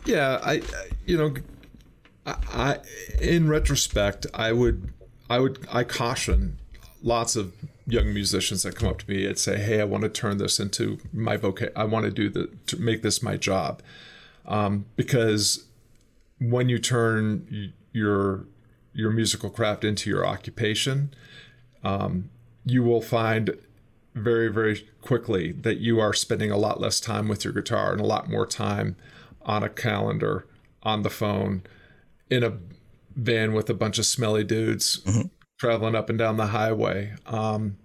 Yeah, 0.04 0.38
I, 0.42 0.62
you 1.06 1.16
know, 1.16 1.34
I, 2.26 2.36
I, 2.52 2.78
in 3.20 3.48
retrospect, 3.48 4.26
I 4.34 4.52
would, 4.52 4.92
I 5.30 5.38
would, 5.38 5.66
I 5.72 5.84
caution 5.84 6.58
lots 7.02 7.36
of 7.36 7.54
young 7.86 8.12
musicians 8.12 8.62
that 8.62 8.76
come 8.76 8.88
up 8.88 8.98
to 8.98 9.10
me 9.10 9.26
and 9.26 9.38
say, 9.38 9.58
"Hey, 9.58 9.80
I 9.80 9.84
want 9.84 10.02
to 10.02 10.08
turn 10.08 10.38
this 10.38 10.60
into 10.60 10.98
my 11.12 11.36
vocation. 11.36 11.72
I 11.76 11.84
want 11.84 12.04
to 12.04 12.10
do 12.10 12.28
the 12.28 12.50
to 12.66 12.76
make 12.78 13.02
this 13.02 13.22
my 13.22 13.36
job," 13.36 13.82
um, 14.46 14.86
because 14.96 15.64
when 16.40 16.68
you 16.68 16.78
turn 16.78 17.72
your 17.92 18.46
your 18.92 19.10
musical 19.10 19.50
craft 19.50 19.84
into 19.84 20.10
your 20.10 20.26
occupation, 20.26 21.14
um, 21.82 22.30
you 22.64 22.82
will 22.82 23.02
find 23.02 23.56
very 24.14 24.48
very 24.48 24.86
quickly 25.00 25.52
that 25.52 25.78
you 25.78 25.98
are 25.98 26.12
spending 26.12 26.50
a 26.50 26.56
lot 26.56 26.80
less 26.80 27.00
time 27.00 27.26
with 27.28 27.44
your 27.44 27.52
guitar 27.52 27.92
and 27.92 28.00
a 28.00 28.06
lot 28.06 28.30
more 28.30 28.46
time 28.46 28.96
on 29.44 29.62
a 29.62 29.68
calendar, 29.68 30.46
on 30.82 31.02
the 31.02 31.10
phone, 31.10 31.62
in 32.30 32.42
a 32.42 32.58
van 33.16 33.52
with 33.52 33.70
a 33.70 33.74
bunch 33.74 33.98
of 33.98 34.06
smelly 34.06 34.44
dudes 34.44 35.00
mm-hmm. 35.04 35.28
traveling 35.58 35.94
up 35.94 36.08
and 36.08 36.18
down 36.18 36.36
the 36.36 36.48
highway. 36.48 37.14
Um, 37.26 37.76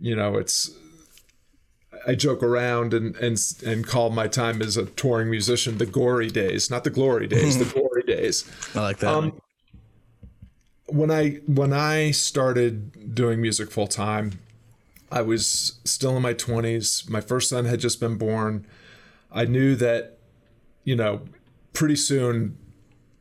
you 0.00 0.16
know, 0.16 0.36
it's 0.36 0.70
I 2.06 2.14
joke 2.14 2.42
around 2.42 2.94
and 2.94 3.14
and 3.16 3.38
and 3.64 3.86
call 3.86 4.10
my 4.10 4.26
time 4.26 4.60
as 4.60 4.76
a 4.76 4.86
touring 4.86 5.30
musician 5.30 5.78
the 5.78 5.86
gory 5.86 6.28
days, 6.28 6.70
not 6.70 6.84
the 6.84 6.90
glory 6.90 7.26
days, 7.26 7.58
the 7.58 7.64
gory 7.64 8.02
days. 8.02 8.50
I 8.74 8.80
like 8.80 8.98
that. 8.98 9.14
Um, 9.14 9.40
when 10.86 11.10
I 11.10 11.40
when 11.46 11.72
I 11.72 12.10
started 12.10 13.14
doing 13.14 13.40
music 13.40 13.70
full 13.70 13.86
time, 13.86 14.40
I 15.10 15.22
was 15.22 15.80
still 15.84 16.16
in 16.16 16.22
my 16.22 16.32
twenties. 16.32 17.04
My 17.08 17.20
first 17.20 17.48
son 17.48 17.66
had 17.66 17.80
just 17.80 18.00
been 18.00 18.16
born. 18.16 18.66
I 19.30 19.44
knew 19.44 19.76
that 19.76 20.18
you 20.84 20.96
know, 20.96 21.22
pretty 21.72 21.96
soon 21.96 22.58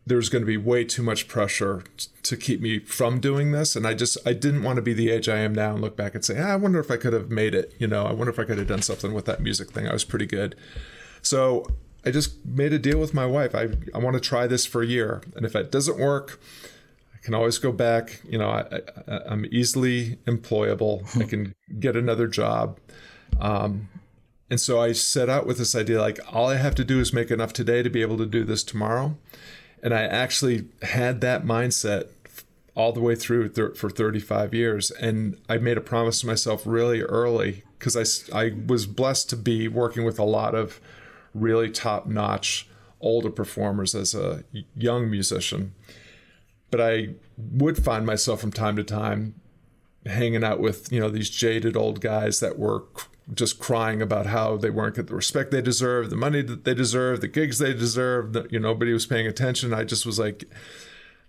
there's 0.06 0.30
going 0.30 0.42
to 0.42 0.48
be 0.48 0.58
way 0.58 0.84
too 0.84 1.04
much 1.04 1.28
pressure 1.28 1.84
to 2.24 2.36
keep 2.36 2.60
me 2.60 2.80
from 2.80 3.20
doing 3.20 3.52
this. 3.52 3.76
And 3.76 3.86
i 3.86 3.94
just 3.94 4.18
i 4.26 4.34
didn't 4.34 4.64
want 4.64 4.78
to 4.78 4.82
be 4.82 4.94
the 4.94 5.10
age 5.10 5.30
i 5.30 5.38
am 5.38 5.54
now 5.54 5.74
and 5.74 5.82
look 5.82 5.96
back 5.96 6.16
and 6.16 6.26
say 6.26 6.40
ah, 6.40 6.54
i 6.54 6.56
wonder 6.56 6.80
if 6.80 6.90
i 6.90 6.98
could 6.98 7.14
have 7.14 7.30
made 7.30 7.54
it 7.54 7.74
you 7.80 7.88
know? 7.88 8.06
I 8.06 8.14
wonder 8.14 8.32
if 8.32 8.40
i 8.40 8.44
could 8.44 8.58
have 8.58 8.68
done 8.68 8.82
something 8.82 9.14
with 9.14 9.26
that 9.26 9.42
music 9.42 9.72
thing. 9.72 9.88
I 9.88 9.94
was 9.94 10.04
pretty 10.04 10.26
good. 10.26 10.56
So 11.22 11.66
i 12.06 12.12
just 12.12 12.44
made 12.46 12.74
a 12.74 12.80
deal 12.80 13.00
with 13.00 13.14
my 13.14 13.26
wife. 13.26 13.54
I, 13.54 13.70
I 13.94 14.00
want 14.00 14.16
to 14.16 14.20
try 14.20 14.48
this 14.48 14.66
for 14.66 14.82
a 14.82 14.88
year. 14.88 15.22
And 15.36 15.46
if 15.46 15.56
it 15.56 15.72
doesn't 15.72 16.00
work 16.00 16.40
i 17.14 17.18
can 17.24 17.36
always 17.36 17.60
go 17.60 17.72
back. 17.72 18.22
You 18.28 18.40
know 18.40 18.50
I, 18.50 18.82
I, 19.08 19.34
am 19.34 19.46
easily 19.52 20.18
employable. 20.26 21.06
I 21.22 21.26
can 21.30 21.54
get 21.80 21.96
another 21.96 22.28
job. 22.28 22.80
Um, 23.40 23.88
and 24.52 24.60
so 24.60 24.82
I 24.82 24.92
set 24.92 25.30
out 25.30 25.48
with 25.48 25.58
this 25.58 25.76
idea 25.76 26.02
like, 26.02 26.20
all 26.30 26.50
I 26.50 26.58
have 26.58 26.76
to 26.76 26.84
do 26.84 27.00
is 27.00 27.14
make 27.14 27.32
enough 27.32 27.54
today 27.54 27.82
to 27.82 27.90
be 27.90 28.02
able 28.02 28.18
to 28.18 28.26
do 28.26 28.44
this 28.44 28.66
tomorrow. 28.66 29.18
And 29.82 29.94
I 29.94 30.02
actually 30.02 30.68
had 30.82 31.22
that 31.22 31.46
mindset 31.46 32.10
all 32.76 32.92
the 32.92 33.00
way 33.00 33.16
through 33.16 33.48
th- 33.48 33.78
for 33.78 33.90
35 33.90 34.54
years. 34.54 34.92
And 34.92 35.38
I 35.48 35.58
made 35.58 35.78
a 35.78 35.82
promise 35.82 36.20
to 36.20 36.28
myself 36.28 36.64
really 36.66 37.02
early 37.02 37.64
because 37.80 37.96
I, 37.96 38.38
I 38.38 38.52
was 38.68 38.86
blessed 38.88 39.30
to 39.30 39.38
be 39.38 39.70
working 39.70 40.04
with 40.04 40.20
a 40.20 40.26
lot 40.26 40.54
of 40.54 40.82
really 41.34 41.70
top 41.70 42.06
notch 42.06 42.68
older 43.00 43.30
performers 43.30 43.96
as 43.96 44.14
a 44.14 44.44
young 44.76 45.10
musician. 45.10 45.74
But 46.72 46.82
I 46.82 47.12
would 47.38 47.82
find 47.82 48.06
myself 48.06 48.42
from 48.42 48.52
time 48.52 48.76
to 48.76 48.84
time 48.84 49.36
hanging 50.06 50.44
out 50.44 50.60
with, 50.60 50.92
you 50.92 51.00
know, 51.00 51.10
these 51.10 51.30
jaded 51.30 51.78
old 51.78 52.02
guys 52.02 52.42
that 52.42 52.60
were 52.60 52.84
just 53.34 53.60
crying 53.60 54.02
about 54.02 54.26
how 54.28 54.58
they 54.58 54.70
weren't 54.70 54.96
getting 54.96 55.08
the 55.08 55.16
respect 55.16 55.52
they 55.52 55.62
deserve, 55.62 56.10
the 56.10 56.16
money 56.16 56.42
that 56.42 56.66
they 56.66 56.74
deserve, 56.74 57.22
the 57.22 57.28
gigs 57.28 57.60
they 57.60 57.74
deserve. 57.74 58.34
That, 58.34 58.52
you 58.52 58.60
know, 58.60 58.70
nobody 58.70 58.94
was 58.94 59.06
paying 59.06 59.28
attention. 59.28 59.74
I 59.74 59.84
just 59.84 60.06
was 60.06 60.20
like, 60.20 60.46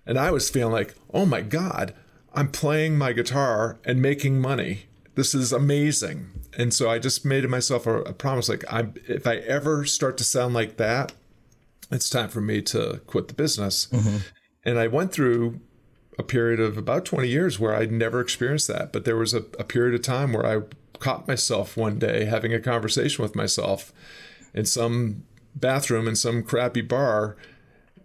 and 0.07 0.19
I 0.19 0.31
was 0.31 0.51
feeling 0.51 0.73
like, 0.73 0.95
oh 1.13 1.27
my 1.27 1.41
God, 1.43 1.95
I'm 2.35 2.49
playing 2.49 2.97
my 2.97 3.13
guitar 3.13 3.79
and 3.85 4.01
making 4.01 4.41
money. 4.41 4.87
This 5.15 5.35
is 5.35 5.53
amazing. 5.53 6.31
And 6.57 6.73
so 6.73 6.91
I 6.91 6.99
just 6.99 7.25
made 7.25 7.49
myself 7.49 7.87
a, 7.87 8.01
a 8.03 8.13
promise 8.13 8.49
like, 8.49 8.65
I'm, 8.71 8.95
if 9.07 9.27
I 9.27 9.37
ever 9.37 9.85
start 9.85 10.17
to 10.19 10.25
sound 10.25 10.55
like 10.55 10.77
that, 10.79 11.13
it's 11.91 12.09
time 12.09 12.31
for 12.31 12.41
me 12.41 12.63
to 12.63 13.01
quit 13.07 13.29
the 13.29 13.35
business. 13.35 13.89
Mm-hmm. 13.93 14.17
And 14.65 14.79
I 14.79 14.87
went 14.87 15.13
through 15.13 15.61
a 16.19 16.23
period 16.23 16.61
of 16.61 16.77
about 16.77 17.05
20 17.05 17.29
years 17.29 17.59
where 17.59 17.75
I'd 17.75 17.93
never 17.93 18.21
experienced 18.21 18.69
that. 18.69 18.93
But 18.93 19.05
there 19.05 19.17
was 19.17 19.35
a, 19.35 19.45
a 19.59 19.65
period 19.65 19.95
of 19.95 20.03
time 20.03 20.33
where 20.33 20.47
I 20.47 20.63
caught 21.03 21.27
myself 21.27 21.77
one 21.77 21.99
day 21.99 22.25
having 22.25 22.55
a 22.55 22.61
conversation 22.61 23.23
with 23.23 23.35
myself 23.35 23.93
in 24.55 24.65
some 24.65 25.25
bathroom 25.55 26.09
in 26.09 26.17
some 26.17 26.43
crappy 26.43 26.81
bar, 26.81 27.37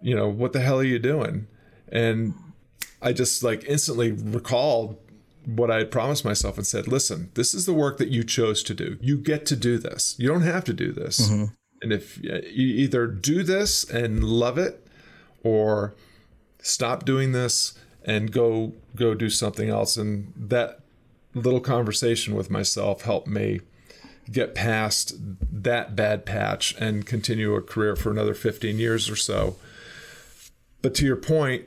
you 0.02 0.16
know, 0.16 0.28
what 0.28 0.54
the 0.54 0.60
hell 0.60 0.80
are 0.80 0.84
you 0.84 1.00
doing? 1.00 1.48
And 1.90 2.34
I 3.02 3.14
just 3.14 3.44
like 3.44 3.64
instantly 3.66 4.12
recalled 4.12 4.98
what 5.46 5.72
I 5.72 5.78
had 5.78 5.92
promised 5.92 6.26
myself 6.26 6.58
and 6.58 6.68
said, 6.68 6.88
listen, 6.88 7.32
this 7.36 7.54
is 7.54 7.66
the 7.66 7.74
work 7.74 7.98
that 8.00 8.10
you 8.10 8.24
chose 8.24 8.64
to 8.64 8.74
do. 8.74 8.98
You 9.00 9.18
get 9.18 9.46
to 9.46 9.56
do 9.56 9.78
this. 9.78 10.16
You 10.18 10.28
don't 10.28 10.42
have 10.42 10.66
to 10.66 10.74
do 10.74 10.92
this. 10.92 11.30
Mm-hmm. 11.30 11.46
And 11.82 11.94
if 11.94 12.18
you 12.18 12.32
either 12.34 13.08
do 13.08 13.44
this 13.44 13.84
and 13.90 14.24
love 14.24 14.58
it 14.58 14.86
or 15.44 15.96
stop 16.62 17.06
doing 17.06 17.32
this 17.32 17.78
and 18.04 18.32
go 18.32 18.74
go 18.96 19.14
do 19.14 19.30
something 19.30 19.70
else 19.70 19.96
and 19.96 20.34
that 20.36 20.80
little 21.42 21.60
conversation 21.60 22.36
with 22.36 22.50
myself 22.50 23.02
helped 23.02 23.28
me 23.28 23.62
get 24.32 24.54
past 24.54 25.14
that 25.52 25.96
bad 25.96 26.26
patch 26.26 26.76
and 26.80 27.06
continue 27.06 27.56
a 27.56 27.62
career 27.62 27.96
for 27.96 28.12
another 28.12 28.34
15 28.34 28.78
years 28.78 29.10
or 29.10 29.16
so. 29.16 29.56
But 30.82 30.94
to 30.96 31.06
your 31.06 31.16
point, 31.16 31.66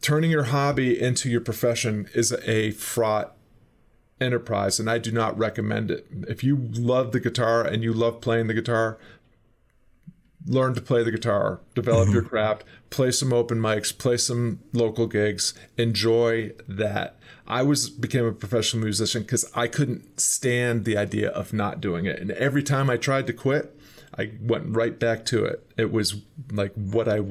turning 0.00 0.30
your 0.30 0.44
hobby 0.44 1.00
into 1.00 1.30
your 1.30 1.40
profession 1.40 2.08
is 2.14 2.32
a 2.44 2.72
fraught 2.72 3.36
enterprise, 4.20 4.78
and 4.78 4.90
I 4.90 4.98
do 4.98 5.12
not 5.12 5.36
recommend 5.38 5.90
it. 5.90 6.06
If 6.28 6.44
you 6.44 6.56
love 6.56 7.12
the 7.12 7.20
guitar 7.20 7.64
and 7.64 7.82
you 7.82 7.92
love 7.92 8.20
playing 8.20 8.48
the 8.48 8.54
guitar, 8.54 8.98
learn 10.46 10.74
to 10.74 10.80
play 10.80 11.02
the 11.02 11.10
guitar, 11.10 11.60
develop 11.74 12.06
mm-hmm. 12.06 12.14
your 12.14 12.22
craft, 12.28 12.64
play 12.92 13.10
some 13.10 13.32
open 13.32 13.58
mics, 13.58 13.96
play 13.96 14.18
some 14.18 14.60
local 14.72 15.06
gigs, 15.06 15.54
enjoy 15.76 16.52
that. 16.68 17.16
I 17.46 17.62
was 17.62 17.90
became 17.90 18.26
a 18.26 18.32
professional 18.32 18.84
musician 18.84 19.22
because 19.22 19.50
I 19.54 19.66
couldn't 19.66 20.20
stand 20.20 20.84
the 20.84 20.96
idea 20.96 21.30
of 21.30 21.52
not 21.52 21.80
doing 21.80 22.04
it. 22.06 22.20
And 22.20 22.30
every 22.32 22.62
time 22.62 22.88
I 22.88 22.98
tried 22.98 23.26
to 23.26 23.32
quit, 23.32 23.76
I 24.16 24.32
went 24.40 24.76
right 24.76 24.98
back 24.98 25.24
to 25.26 25.44
it. 25.44 25.66
It 25.76 25.90
was 25.90 26.16
like 26.52 26.74
what 26.74 27.08
I 27.08 27.22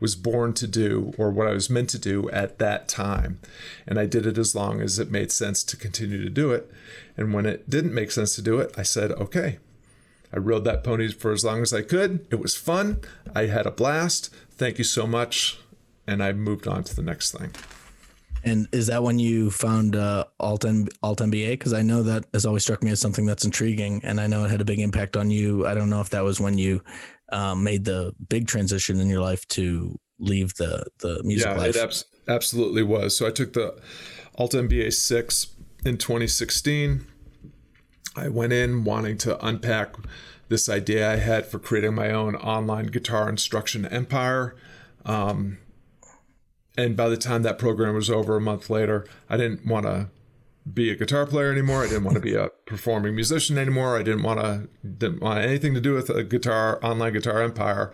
was 0.00 0.16
born 0.16 0.52
to 0.54 0.66
do 0.66 1.14
or 1.16 1.30
what 1.30 1.46
I 1.46 1.52
was 1.52 1.70
meant 1.70 1.88
to 1.90 1.98
do 1.98 2.28
at 2.30 2.58
that 2.58 2.88
time. 2.88 3.38
And 3.86 3.98
I 3.98 4.06
did 4.06 4.26
it 4.26 4.36
as 4.36 4.54
long 4.54 4.80
as 4.80 4.98
it 4.98 5.10
made 5.10 5.30
sense 5.30 5.62
to 5.64 5.76
continue 5.76 6.22
to 6.22 6.28
do 6.28 6.50
it. 6.50 6.70
And 7.16 7.32
when 7.32 7.46
it 7.46 7.70
didn't 7.70 7.94
make 7.94 8.10
sense 8.10 8.34
to 8.34 8.42
do 8.42 8.58
it, 8.58 8.74
I 8.76 8.82
said, 8.82 9.12
okay. 9.12 9.58
I 10.34 10.38
rode 10.38 10.64
that 10.64 10.82
pony 10.82 11.12
for 11.12 11.32
as 11.32 11.44
long 11.44 11.62
as 11.62 11.72
I 11.72 11.82
could. 11.82 12.26
It 12.30 12.40
was 12.40 12.56
fun. 12.56 13.00
I 13.34 13.46
had 13.46 13.66
a 13.66 13.70
blast. 13.70 14.34
Thank 14.50 14.78
you 14.78 14.84
so 14.84 15.06
much. 15.06 15.58
And 16.08 16.22
I 16.22 16.32
moved 16.32 16.66
on 16.66 16.82
to 16.84 16.96
the 16.96 17.02
next 17.02 17.30
thing. 17.30 17.52
And 18.42 18.68
is 18.72 18.88
that 18.88 19.02
when 19.02 19.18
you 19.18 19.50
found 19.50 19.94
uh, 19.94 20.24
Alt, 20.40 20.64
M- 20.64 20.88
Alt 21.02 21.20
MBA? 21.20 21.52
Because 21.52 21.72
I 21.72 21.82
know 21.82 22.02
that 22.02 22.24
has 22.32 22.44
always 22.44 22.64
struck 22.64 22.82
me 22.82 22.90
as 22.90 23.00
something 23.00 23.24
that's 23.24 23.44
intriguing, 23.44 24.02
and 24.04 24.20
I 24.20 24.26
know 24.26 24.44
it 24.44 24.50
had 24.50 24.60
a 24.60 24.66
big 24.66 24.80
impact 24.80 25.16
on 25.16 25.30
you. 25.30 25.66
I 25.66 25.72
don't 25.72 25.88
know 25.88 26.02
if 26.02 26.10
that 26.10 26.24
was 26.24 26.40
when 26.40 26.58
you 26.58 26.82
um, 27.30 27.64
made 27.64 27.86
the 27.86 28.12
big 28.28 28.46
transition 28.46 29.00
in 29.00 29.08
your 29.08 29.22
life 29.22 29.48
to 29.48 29.98
leave 30.18 30.54
the 30.56 30.84
the 30.98 31.22
music 31.24 31.46
yeah, 31.46 31.56
life. 31.56 31.76
it 31.76 31.82
abs- 31.82 32.04
absolutely 32.28 32.82
was. 32.82 33.16
So 33.16 33.26
I 33.26 33.30
took 33.30 33.54
the 33.54 33.80
Alt 34.36 34.52
MBA 34.52 34.92
six 34.92 35.46
in 35.86 35.96
2016. 35.96 37.06
I 38.16 38.28
went 38.28 38.52
in 38.52 38.84
wanting 38.84 39.18
to 39.18 39.44
unpack 39.44 39.94
this 40.48 40.68
idea 40.68 41.10
I 41.10 41.16
had 41.16 41.46
for 41.46 41.58
creating 41.58 41.94
my 41.94 42.10
own 42.10 42.36
online 42.36 42.86
guitar 42.86 43.28
instruction 43.28 43.86
empire. 43.86 44.54
Um, 45.04 45.58
and 46.76 46.96
by 46.96 47.08
the 47.08 47.16
time 47.16 47.42
that 47.42 47.58
program 47.58 47.94
was 47.94 48.10
over 48.10 48.36
a 48.36 48.40
month 48.40 48.68
later, 48.68 49.06
I 49.28 49.36
didn't 49.36 49.66
want 49.66 49.86
to 49.86 50.08
be 50.72 50.90
a 50.90 50.96
guitar 50.96 51.26
player 51.26 51.52
anymore. 51.52 51.84
I 51.84 51.88
didn't 51.88 52.04
want 52.04 52.16
to 52.16 52.20
be 52.20 52.34
a 52.34 52.48
performing 52.66 53.14
musician 53.14 53.58
anymore. 53.58 53.98
I 53.98 54.02
didn't 54.02 54.22
want 54.22 54.40
to 54.40 54.68
didn't 54.86 55.20
want 55.20 55.40
anything 55.40 55.74
to 55.74 55.80
do 55.80 55.94
with 55.94 56.10
a 56.10 56.24
guitar 56.24 56.78
online 56.82 57.12
guitar 57.12 57.42
empire. 57.42 57.92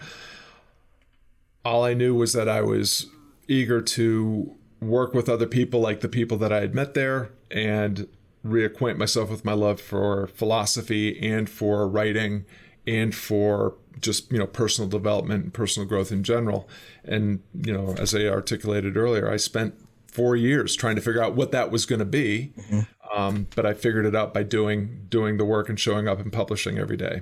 All 1.65 1.85
I 1.85 1.95
knew 1.95 2.15
was 2.15 2.33
that 2.33 2.49
I 2.49 2.63
was 2.63 3.07
eager 3.49 3.83
to 3.83 4.55
work 4.81 5.13
with 5.13 5.29
other 5.29 5.47
people 5.47 5.81
like 5.81 6.01
the 6.01 6.09
people 6.09 6.39
that 6.39 6.53
I 6.53 6.61
had 6.61 6.75
met 6.75 6.95
there 6.95 7.31
and 7.51 8.09
reacquaint 8.45 8.97
myself 8.97 9.31
with 9.31 9.45
my 9.45 9.53
love 9.53 9.81
for 9.81 10.27
philosophy 10.29 11.19
and 11.21 11.49
for 11.49 11.87
writing 11.87 12.45
and 12.87 13.15
for 13.15 13.75
just 14.01 14.31
you 14.33 14.39
know 14.39 14.47
personal 14.47 14.89
development 14.89 15.45
and 15.45 15.55
personal 15.55 15.87
growth 15.87 16.11
in 16.11 16.23
general 16.23 16.69
and 17.05 17.41
you 17.55 17.73
know 17.73 17.95
as 17.99 18.15
i 18.15 18.25
articulated 18.27 18.97
earlier 18.97 19.31
i 19.31 19.37
spent 19.37 19.75
four 20.07 20.35
years 20.35 20.75
trying 20.75 20.97
to 20.97 21.03
figure 21.03 21.23
out 21.23 21.35
what 21.35 21.53
that 21.53 21.71
was 21.71 21.85
going 21.85 21.99
to 21.99 22.05
be 22.05 22.53
mm-hmm. 22.57 22.81
um, 23.19 23.47
but 23.55 23.67
i 23.67 23.75
figured 23.75 24.07
it 24.07 24.17
out 24.17 24.33
by 24.33 24.43
doing 24.43 25.05
doing 25.11 25.37
the 25.37 25.45
work 25.45 25.69
and 25.69 25.79
showing 25.79 26.09
up 26.09 26.19
and 26.19 26.33
publishing 26.33 26.79
every 26.79 26.97
day 26.97 27.21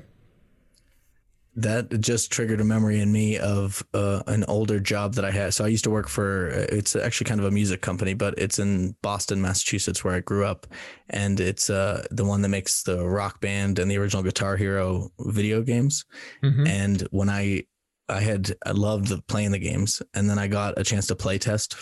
that 1.58 2.00
just 2.00 2.30
triggered 2.30 2.60
a 2.60 2.64
memory 2.64 3.00
in 3.00 3.10
me 3.10 3.36
of 3.36 3.82
uh, 3.92 4.22
an 4.28 4.44
older 4.44 4.78
job 4.78 5.14
that 5.14 5.24
I 5.24 5.32
had. 5.32 5.52
So 5.54 5.64
I 5.64 5.68
used 5.68 5.82
to 5.84 5.90
work 5.90 6.08
for 6.08 6.48
it's 6.48 6.94
actually 6.94 7.24
kind 7.26 7.40
of 7.40 7.46
a 7.46 7.50
music 7.50 7.80
company, 7.80 8.14
but 8.14 8.34
it's 8.38 8.60
in 8.60 8.94
Boston, 9.02 9.42
Massachusetts, 9.42 10.04
where 10.04 10.14
I 10.14 10.20
grew 10.20 10.44
up, 10.44 10.68
and 11.10 11.40
it's 11.40 11.68
uh, 11.68 12.06
the 12.12 12.24
one 12.24 12.42
that 12.42 12.48
makes 12.48 12.84
the 12.84 13.04
Rock 13.04 13.40
Band 13.40 13.80
and 13.80 13.90
the 13.90 13.98
original 13.98 14.22
Guitar 14.22 14.56
Hero 14.56 15.10
video 15.18 15.62
games. 15.62 16.04
Mm-hmm. 16.44 16.66
And 16.66 17.00
when 17.10 17.28
I 17.28 17.64
I 18.08 18.20
had 18.20 18.52
I 18.64 18.70
loved 18.70 19.26
playing 19.26 19.50
the 19.50 19.58
games, 19.58 20.00
and 20.14 20.30
then 20.30 20.38
I 20.38 20.46
got 20.46 20.78
a 20.78 20.84
chance 20.84 21.08
to 21.08 21.16
play 21.16 21.38
test 21.38 21.74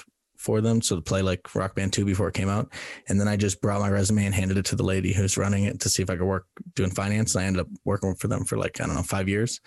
for 0.46 0.61
them. 0.61 0.80
So 0.80 0.94
to 0.94 1.02
play 1.02 1.22
like 1.22 1.52
Rock 1.56 1.74
Band 1.74 1.92
2 1.92 2.04
before 2.04 2.28
it 2.28 2.35
came 2.35 2.48
out. 2.48 2.72
And 3.09 3.20
then 3.20 3.26
I 3.26 3.37
just 3.37 3.61
brought 3.61 3.80
my 3.80 3.90
resume 3.90 4.24
and 4.24 4.35
handed 4.35 4.56
it 4.56 4.64
to 4.66 4.76
the 4.76 4.85
lady 4.85 5.12
who's 5.12 5.37
running 5.37 5.64
it 5.64 5.80
to 5.80 5.88
see 5.88 6.04
if 6.04 6.09
I 6.09 6.16
could 6.16 6.24
work 6.24 6.46
doing 6.76 6.90
finance. 6.90 7.35
And 7.35 7.42
I 7.42 7.46
ended 7.48 7.62
up 7.62 7.68
working 7.85 8.14
for 8.14 8.28
them 8.28 8.44
for 8.44 8.56
like, 8.56 8.80
I 8.80 8.87
don't 8.87 8.94
know, 8.94 9.02
five 9.02 9.28
years. 9.28 9.61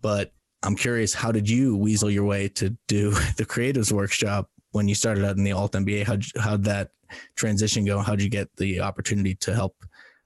But 0.00 0.32
I'm 0.62 0.76
curious, 0.76 1.12
how 1.12 1.32
did 1.32 1.50
you 1.50 1.76
weasel 1.76 2.10
your 2.10 2.24
way 2.24 2.48
to 2.50 2.76
do 2.86 3.10
the 3.36 3.44
creatives 3.44 3.90
workshop 3.90 4.48
when 4.70 4.86
you 4.86 4.94
started 4.94 5.24
out 5.24 5.36
in 5.36 5.42
the 5.42 5.52
alt 5.52 5.72
MBA? 5.72 6.06
How'd, 6.06 6.24
how'd 6.38 6.64
that 6.64 6.90
transition 7.34 7.84
go? 7.84 7.98
How'd 7.98 8.22
you 8.22 8.30
get 8.30 8.48
the 8.56 8.80
opportunity 8.80 9.34
to 9.34 9.52
help 9.52 9.74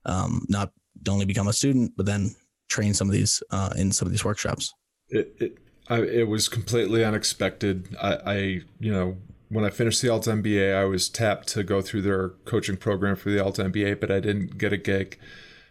um, 0.04 0.44
not 0.50 0.70
only 1.08 1.24
become 1.24 1.48
a 1.48 1.52
student, 1.52 1.92
but 1.96 2.04
then 2.04 2.36
train 2.68 2.92
some 2.92 3.08
of 3.08 3.14
these 3.14 3.42
uh, 3.50 3.72
in 3.78 3.90
some 3.90 4.04
of 4.04 4.12
these 4.12 4.24
workshops? 4.24 4.70
It, 5.08 5.34
it, 5.40 5.58
I, 5.88 6.00
it 6.00 6.28
was 6.28 6.48
completely 6.48 7.04
unexpected. 7.04 7.96
I, 8.00 8.14
I, 8.26 8.36
you 8.80 8.92
know, 8.92 9.16
when 9.54 9.64
I 9.64 9.70
finished 9.70 10.02
the 10.02 10.08
Alt 10.08 10.24
MBA, 10.24 10.74
I 10.74 10.84
was 10.84 11.08
tapped 11.08 11.46
to 11.48 11.62
go 11.62 11.80
through 11.80 12.02
their 12.02 12.30
coaching 12.44 12.76
program 12.76 13.14
for 13.14 13.30
the 13.30 13.42
Alt 13.42 13.58
MBA, 13.58 14.00
but 14.00 14.10
I 14.10 14.18
didn't 14.18 14.58
get 14.58 14.72
a 14.72 14.76
gig 14.76 15.16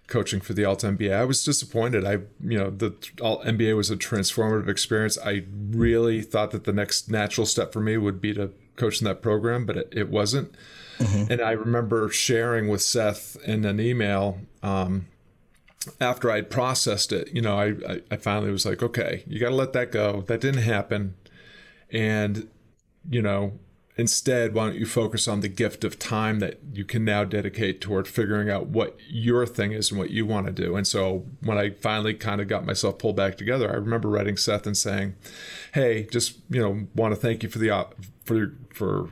coaching 0.07 0.39
for 0.39 0.53
the 0.53 0.63
Alt 0.63 0.83
MBA. 0.83 1.13
I 1.13 1.25
was 1.25 1.43
disappointed. 1.43 2.05
I, 2.05 2.19
you 2.39 2.57
know, 2.57 2.69
the 2.69 2.95
Alt 3.21 3.43
MBA 3.43 3.75
was 3.75 3.91
a 3.91 3.97
transformative 3.97 4.69
experience. 4.69 5.17
I 5.17 5.43
really 5.71 6.21
thought 6.21 6.51
that 6.51 6.63
the 6.63 6.71
next 6.71 7.11
natural 7.11 7.45
step 7.45 7.73
for 7.73 7.81
me 7.81 7.97
would 7.97 8.21
be 8.21 8.33
to 8.35 8.53
coach 8.77 9.01
in 9.01 9.05
that 9.05 9.21
program, 9.21 9.65
but 9.65 9.75
it, 9.75 9.89
it 9.91 10.09
wasn't. 10.09 10.55
Mm-hmm. 10.99 11.33
And 11.33 11.41
I 11.41 11.51
remember 11.51 12.09
sharing 12.09 12.69
with 12.69 12.81
Seth 12.81 13.35
in 13.43 13.65
an 13.65 13.81
email 13.81 14.39
um, 14.61 15.07
after 15.99 16.31
I'd 16.31 16.49
processed 16.49 17.11
it. 17.11 17.33
You 17.33 17.41
know, 17.41 17.59
I, 17.59 17.99
I 18.09 18.15
finally 18.15 18.51
was 18.51 18.65
like, 18.65 18.81
okay, 18.81 19.25
you 19.27 19.41
got 19.41 19.49
to 19.49 19.55
let 19.55 19.73
that 19.73 19.91
go. 19.91 20.21
That 20.21 20.39
didn't 20.39 20.63
happen. 20.63 21.15
And, 21.91 22.47
you 23.09 23.21
know, 23.21 23.59
instead, 23.95 24.53
why 24.53 24.65
don't 24.65 24.75
you 24.75 24.85
focus 24.85 25.27
on 25.27 25.41
the 25.41 25.47
gift 25.47 25.83
of 25.83 25.99
time 25.99 26.39
that 26.39 26.59
you 26.73 26.85
can 26.85 27.05
now 27.05 27.23
dedicate 27.23 27.81
toward 27.81 28.07
figuring 28.07 28.49
out 28.49 28.67
what 28.67 28.97
your 29.07 29.45
thing 29.45 29.71
is 29.71 29.91
and 29.91 29.99
what 29.99 30.09
you 30.09 30.25
want 30.25 30.47
to 30.47 30.51
do? 30.51 30.75
And 30.75 30.87
so 30.87 31.25
when 31.41 31.57
I 31.57 31.71
finally 31.71 32.13
kind 32.13 32.41
of 32.41 32.47
got 32.47 32.65
myself 32.65 32.97
pulled 32.97 33.15
back 33.15 33.37
together, 33.37 33.69
I 33.69 33.75
remember 33.75 34.09
writing 34.09 34.37
Seth 34.37 34.65
and 34.65 34.77
saying, 34.77 35.15
"Hey, 35.73 36.07
just 36.11 36.39
you 36.49 36.61
know, 36.61 36.87
want 36.95 37.13
to 37.13 37.19
thank 37.19 37.43
you 37.43 37.49
for 37.49 37.59
the 37.59 37.87
for 38.23 38.53
for 38.73 39.09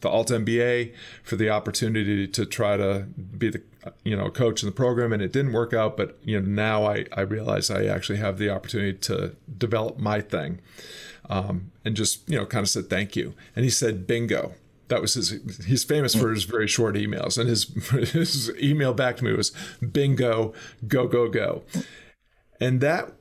the 0.00 0.08
Alt 0.08 0.28
MBA 0.28 0.94
for 1.22 1.36
the 1.36 1.50
opportunity 1.50 2.28
to 2.28 2.46
try 2.46 2.76
to 2.76 3.06
be 3.36 3.50
the 3.50 3.62
you 4.04 4.16
know 4.16 4.30
coach 4.30 4.62
in 4.62 4.68
the 4.68 4.74
program 4.74 5.12
and 5.12 5.22
it 5.22 5.32
didn't 5.32 5.52
work 5.52 5.72
out 5.72 5.96
but 5.96 6.18
you 6.22 6.38
know 6.38 6.46
now 6.46 6.84
I, 6.84 7.06
I 7.12 7.22
realize 7.22 7.70
I 7.70 7.86
actually 7.86 8.18
have 8.18 8.38
the 8.38 8.50
opportunity 8.50 8.96
to 8.98 9.34
develop 9.56 9.98
my 9.98 10.20
thing 10.20 10.60
um, 11.28 11.72
and 11.84 11.96
just 11.96 12.28
you 12.28 12.36
know 12.36 12.46
kind 12.46 12.62
of 12.62 12.68
said 12.68 12.88
thank 12.88 13.16
you. 13.16 13.34
And 13.54 13.64
he 13.64 13.70
said 13.70 14.06
bingo. 14.06 14.54
That 14.88 15.02
was 15.02 15.14
his. 15.14 15.64
He's 15.66 15.84
famous 15.84 16.14
for 16.14 16.30
his 16.30 16.44
very 16.44 16.66
short 16.66 16.94
emails, 16.94 17.36
and 17.36 17.48
his 17.48 17.64
his 18.12 18.50
email 18.60 18.94
back 18.94 19.18
to 19.18 19.24
me 19.24 19.32
was 19.32 19.52
bingo, 19.80 20.54
go 20.86 21.06
go 21.06 21.28
go, 21.28 21.62
and 22.58 22.80
that 22.80 23.12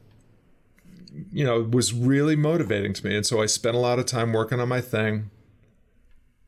you 1.32 1.44
know 1.44 1.62
was 1.62 1.94
really 1.94 2.36
motivating 2.36 2.94
to 2.94 3.06
me. 3.06 3.16
And 3.16 3.26
so 3.26 3.42
I 3.42 3.48
spent 3.48 3.76
a 3.76 3.80
lot 3.80 4.00
of 4.00 4.06
time 4.06 4.32
working 4.32 4.60
on 4.62 4.70
my 4.70 4.80
thing. 4.80 5.30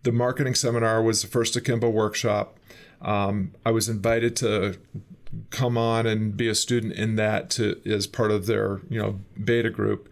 The 0.03 0.13
marketing 0.13 0.55
seminar 0.55 1.01
was 1.01 1.21
the 1.21 1.27
first 1.27 1.55
Akimbo 1.57 1.89
workshop. 1.89 2.57
Um, 3.01 3.51
I 3.65 3.71
was 3.71 3.89
invited 3.89 4.37
to 4.37 4.77
come 5.49 5.77
on 5.77 6.07
and 6.07 6.35
be 6.35 6.47
a 6.47 6.55
student 6.55 6.93
in 6.93 7.15
that 7.17 7.49
to 7.51 7.79
as 7.85 8.07
part 8.07 8.31
of 8.31 8.45
their 8.45 8.79
you 8.89 9.01
know 9.01 9.19
beta 9.43 9.69
group. 9.69 10.07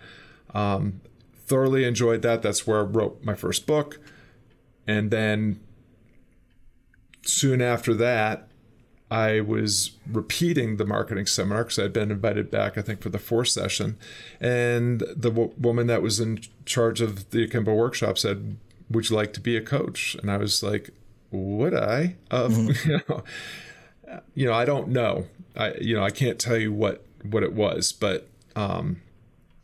Um, 0.54 1.02
thoroughly 1.48 1.86
enjoyed 1.86 2.22
that. 2.22 2.42
That's 2.42 2.68
where 2.68 2.80
I 2.80 2.84
wrote 2.84 3.24
my 3.24 3.34
first 3.34 3.66
book. 3.66 4.00
And 4.86 5.12
then 5.12 5.60
soon 7.24 7.62
after 7.62 7.94
that, 7.96 8.48
I 9.10 9.40
was 9.40 9.92
repeating 10.06 10.76
the 10.76 10.86
marketing 10.86 11.28
seminar 11.28 11.64
because 11.64 11.80
I'd 11.80 11.94
been 11.94 12.12
invited 12.12 12.52
back, 12.52 12.78
I 12.78 12.82
think, 12.82 13.02
for 13.02 13.10
the 13.10 13.20
fourth 13.20 13.48
session. 13.48 13.98
And 14.42 15.00
the 15.00 15.30
w- 15.30 15.54
woman 15.58 15.88
that 15.88 16.02
was 16.02 16.20
in 16.20 16.42
charge 16.66 17.00
of 17.00 17.30
the 17.30 17.44
Akimbo 17.46 17.74
workshop 17.74 18.18
said, 18.18 18.58
Would 18.90 19.10
you 19.10 19.16
like 19.16 19.32
to 19.34 19.40
be 19.40 19.56
a 19.56 19.62
coach? 19.62 20.16
And 20.16 20.30
I 20.30 20.36
was 20.36 20.62
like, 20.62 20.90
Would 21.32 21.74
I? 21.74 22.16
Mm-hmm. 22.30 22.90
you, 22.90 23.02
know, 23.08 23.24
you 24.36 24.46
know, 24.48 24.54
I 24.54 24.66
don't 24.66 24.90
know. 24.90 25.28
I, 25.56 25.74
you 25.76 25.96
know, 25.96 26.04
I 26.04 26.12
can't 26.12 26.38
tell 26.38 26.58
you 26.58 26.74
what, 26.74 27.06
what 27.24 27.44
it 27.44 27.54
was, 27.54 27.94
but 27.94 28.28
um, 28.58 29.02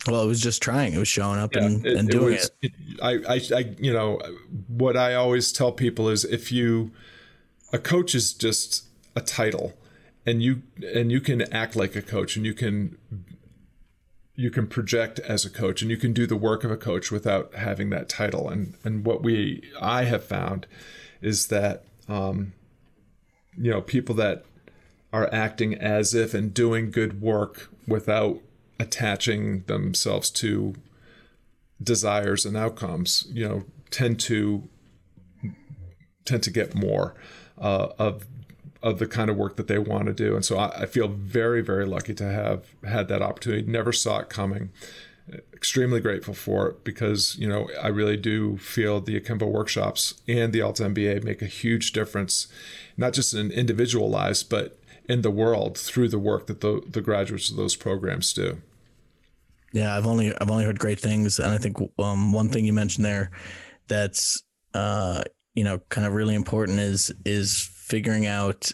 well, 0.08 0.24
it 0.24 0.28
was 0.28 0.42
just 0.42 0.62
trying. 0.62 0.94
It 0.94 0.98
was 0.98 1.08
showing 1.08 1.40
up 1.40 1.56
yeah, 1.56 1.64
and, 1.64 1.86
it, 1.86 1.98
and 1.98 2.10
doing 2.10 2.34
it, 2.34 2.40
was, 2.40 2.52
it. 2.62 2.72
I, 3.02 3.12
I, 3.36 3.60
I, 3.60 3.76
you 3.80 3.94
know, 3.94 4.20
what 4.68 4.98
I 4.98 5.16
always 5.16 5.52
tell 5.52 5.72
people 5.72 6.10
is 6.10 6.26
if 6.26 6.52
you, 6.52 6.92
a 7.72 7.78
coach 7.78 8.14
is 8.14 8.34
just 8.34 8.86
a 9.16 9.22
title, 9.22 9.74
and 10.26 10.42
you 10.42 10.64
and 10.94 11.12
you 11.12 11.22
can 11.22 11.42
act 11.54 11.76
like 11.76 11.96
a 11.96 12.02
coach, 12.02 12.36
and 12.36 12.46
you 12.46 12.54
can, 12.54 12.98
you 14.36 14.50
can 14.50 14.68
project 14.68 15.20
as 15.20 15.46
a 15.46 15.50
coach, 15.50 15.82
and 15.82 15.90
you 15.90 15.98
can 15.98 16.14
do 16.14 16.26
the 16.26 16.36
work 16.36 16.64
of 16.64 16.72
a 16.72 16.78
coach 16.78 17.12
without 17.12 17.54
having 17.56 17.90
that 17.92 18.10
title. 18.10 18.50
And 18.50 18.76
and 18.84 19.06
what 19.06 19.22
we 19.24 19.70
I 19.82 20.04
have 20.04 20.24
found 20.24 20.68
is 21.22 21.48
that, 21.48 21.86
um, 22.10 22.54
you 23.58 23.72
know, 23.72 23.82
people 23.82 24.16
that 24.16 24.46
are 25.14 25.32
acting 25.34 25.76
as 25.76 26.14
if 26.14 26.34
and 26.34 26.54
doing 26.54 26.90
good 26.90 27.22
work 27.22 27.70
without 27.88 28.40
attaching 28.80 29.64
themselves 29.64 30.30
to 30.32 30.76
desires 31.82 32.46
and 32.46 32.56
outcomes, 32.58 33.28
you 33.32 33.48
know, 33.48 33.64
tend 33.92 34.20
to 34.22 34.68
tend 36.26 36.42
to 36.44 36.52
get 36.52 36.74
more 36.74 37.16
uh, 37.58 37.90
of 38.00 38.26
of 38.82 39.00
the 39.00 39.08
kind 39.08 39.30
of 39.30 39.38
work 39.38 39.56
that 39.56 39.68
they 39.68 39.80
want 39.80 40.08
to 40.08 40.14
do. 40.14 40.36
And 40.36 40.44
so 40.44 40.58
I, 40.58 40.82
I, 40.82 40.86
feel 40.86 41.08
very, 41.08 41.62
very 41.62 41.86
lucky 41.86 42.14
to 42.16 42.26
have 42.26 42.66
had 42.84 43.08
that 43.08 43.22
opportunity. 43.22 43.66
Never 43.66 43.94
saw 43.94 44.20
it 44.20 44.30
coming. 44.30 44.72
extremely 45.54 46.02
grateful 46.02 46.34
for 46.34 46.68
it 46.68 46.84
because 46.84 47.38
you 47.38 47.48
know 47.48 47.70
I 47.82 47.88
really 47.88 48.18
do 48.18 48.58
feel 48.58 49.00
the 49.00 49.16
Akimbo 49.16 49.46
workshops 49.46 50.16
and 50.28 50.52
the 50.52 50.62
Alt 50.62 50.80
MBA 50.80 51.24
make 51.24 51.42
a 51.42 51.46
huge 51.46 51.94
difference, 51.94 52.48
not 52.98 53.14
just 53.14 53.34
in 53.34 53.52
individual 53.52 54.10
lives 54.10 54.44
but 54.44 54.78
in 55.10 55.22
the 55.22 55.32
world 55.32 55.78
through 55.78 56.10
the 56.10 56.20
work 56.20 56.48
that 56.48 56.62
the 56.62 56.82
the 56.90 57.02
graduates 57.02 57.50
of 57.50 57.58
those 57.58 57.76
programs 57.76 58.34
do. 58.34 58.62
Yeah, 59.72 59.96
I've 59.96 60.08
only 60.08 60.34
I've 60.40 60.52
only 60.52 60.66
heard 60.66 60.80
great 60.80 61.00
things, 61.00 61.40
and 61.40 61.52
I 61.52 61.58
think 61.58 61.78
um, 62.00 62.32
one 62.32 62.50
thing 62.50 62.66
you 62.66 62.74
mentioned 62.74 63.06
there 63.06 63.32
that's 63.88 64.44
uh, 64.74 65.24
you 65.56 65.64
know 65.64 65.80
kind 65.90 66.06
of 66.06 66.14
really 66.14 66.36
important 66.36 66.80
is 66.80 67.12
is 67.26 67.70
figuring 67.74 68.26
out 68.26 68.72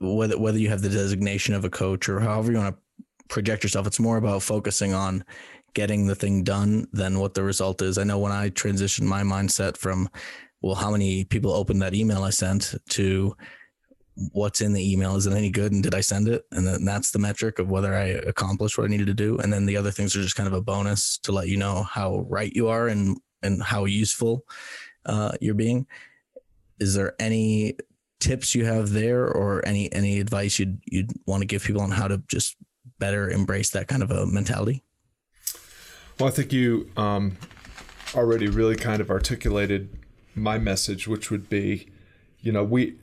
whether 0.00 0.38
whether 0.38 0.58
you 0.58 0.68
have 0.68 0.82
the 0.82 0.88
designation 0.88 1.54
of 1.54 1.64
a 1.64 1.70
coach 1.70 2.08
or 2.08 2.20
however 2.20 2.50
you 2.50 2.58
want 2.58 2.74
to 2.74 3.04
project 3.28 3.62
yourself. 3.62 3.86
It's 3.86 4.00
more 4.00 4.16
about 4.16 4.42
focusing 4.42 4.94
on 4.94 5.24
getting 5.74 6.06
the 6.06 6.14
thing 6.14 6.44
done 6.44 6.86
than 6.92 7.18
what 7.18 7.34
the 7.34 7.42
result 7.42 7.80
is. 7.82 7.98
I 7.98 8.04
know 8.04 8.18
when 8.18 8.32
I 8.32 8.50
transitioned 8.50 9.04
my 9.04 9.22
mindset 9.22 9.76
from, 9.76 10.08
well, 10.60 10.74
how 10.74 10.90
many 10.90 11.24
people 11.24 11.52
opened 11.52 11.80
that 11.82 11.94
email 11.94 12.24
I 12.24 12.30
sent 12.30 12.74
to 12.90 13.34
what's 14.32 14.60
in 14.60 14.72
the 14.72 14.92
email 14.92 15.16
is 15.16 15.26
it 15.26 15.32
any 15.32 15.50
good 15.50 15.72
and 15.72 15.82
did 15.82 15.94
i 15.94 16.00
send 16.00 16.28
it? 16.28 16.44
And 16.52 16.66
then 16.66 16.84
that's 16.84 17.10
the 17.10 17.18
metric 17.18 17.58
of 17.58 17.70
whether 17.70 17.94
i 17.94 18.06
accomplished 18.06 18.78
what 18.78 18.84
i 18.84 18.88
needed 18.88 19.06
to 19.08 19.14
do. 19.14 19.38
And 19.38 19.52
then 19.52 19.66
the 19.66 19.76
other 19.76 19.90
things 19.90 20.14
are 20.14 20.22
just 20.22 20.36
kind 20.36 20.46
of 20.46 20.52
a 20.52 20.62
bonus 20.62 21.18
to 21.18 21.32
let 21.32 21.48
you 21.48 21.56
know 21.56 21.82
how 21.82 22.26
right 22.28 22.52
you 22.52 22.68
are 22.68 22.88
and 22.88 23.18
and 23.42 23.62
how 23.62 23.84
useful 23.84 24.44
uh, 25.06 25.32
you're 25.40 25.54
being. 25.54 25.86
Is 26.78 26.94
there 26.94 27.14
any 27.18 27.76
tips 28.20 28.54
you 28.54 28.64
have 28.64 28.90
there 28.90 29.26
or 29.26 29.66
any 29.66 29.92
any 29.92 30.20
advice 30.20 30.58
you'd 30.58 30.80
you'd 30.86 31.10
want 31.26 31.40
to 31.40 31.46
give 31.46 31.64
people 31.64 31.82
on 31.82 31.90
how 31.90 32.08
to 32.08 32.22
just 32.28 32.56
better 32.98 33.28
embrace 33.28 33.70
that 33.70 33.88
kind 33.88 34.02
of 34.02 34.10
a 34.10 34.26
mentality? 34.26 34.82
Well, 36.18 36.28
I 36.28 36.32
think 36.32 36.52
you 36.52 36.88
um, 36.96 37.36
already 38.14 38.48
really 38.48 38.76
kind 38.76 39.00
of 39.00 39.10
articulated 39.10 39.88
my 40.34 40.58
message, 40.58 41.08
which 41.08 41.30
would 41.30 41.48
be, 41.48 41.88
you 42.40 42.52
know, 42.52 42.62
we 42.62 42.96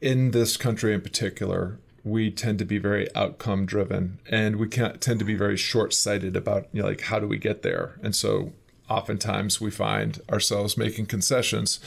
in 0.00 0.30
this 0.30 0.56
country 0.56 0.94
in 0.94 1.00
particular, 1.00 1.78
we 2.04 2.30
tend 2.30 2.58
to 2.58 2.64
be 2.64 2.78
very 2.78 3.12
outcome 3.14 3.66
driven, 3.66 4.18
and 4.30 4.56
we 4.56 4.68
can 4.68 4.98
tend 4.98 5.18
to 5.18 5.24
be 5.24 5.34
very 5.34 5.56
short 5.56 5.92
sighted 5.92 6.36
about, 6.36 6.68
you 6.72 6.82
know, 6.82 6.88
like 6.88 7.02
how 7.02 7.18
do 7.18 7.26
we 7.26 7.38
get 7.38 7.62
there, 7.62 7.98
and 8.02 8.14
so 8.14 8.52
oftentimes 8.88 9.60
we 9.60 9.70
find 9.70 10.20
ourselves 10.30 10.76
making 10.76 11.06
concessions 11.06 11.80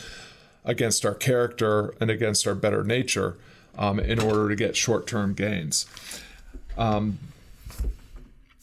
against 0.66 1.06
our 1.06 1.16
character 1.16 1.94
and 2.02 2.12
against 2.12 2.46
our 2.46 2.56
better 2.56 2.84
nature 2.84 3.38
um, 3.78 4.00
in 4.00 4.20
order 4.20 4.50
to 4.50 4.56
get 4.56 4.76
short 4.76 5.08
term 5.08 5.34
gains. 5.34 5.86
Um, 6.78 7.20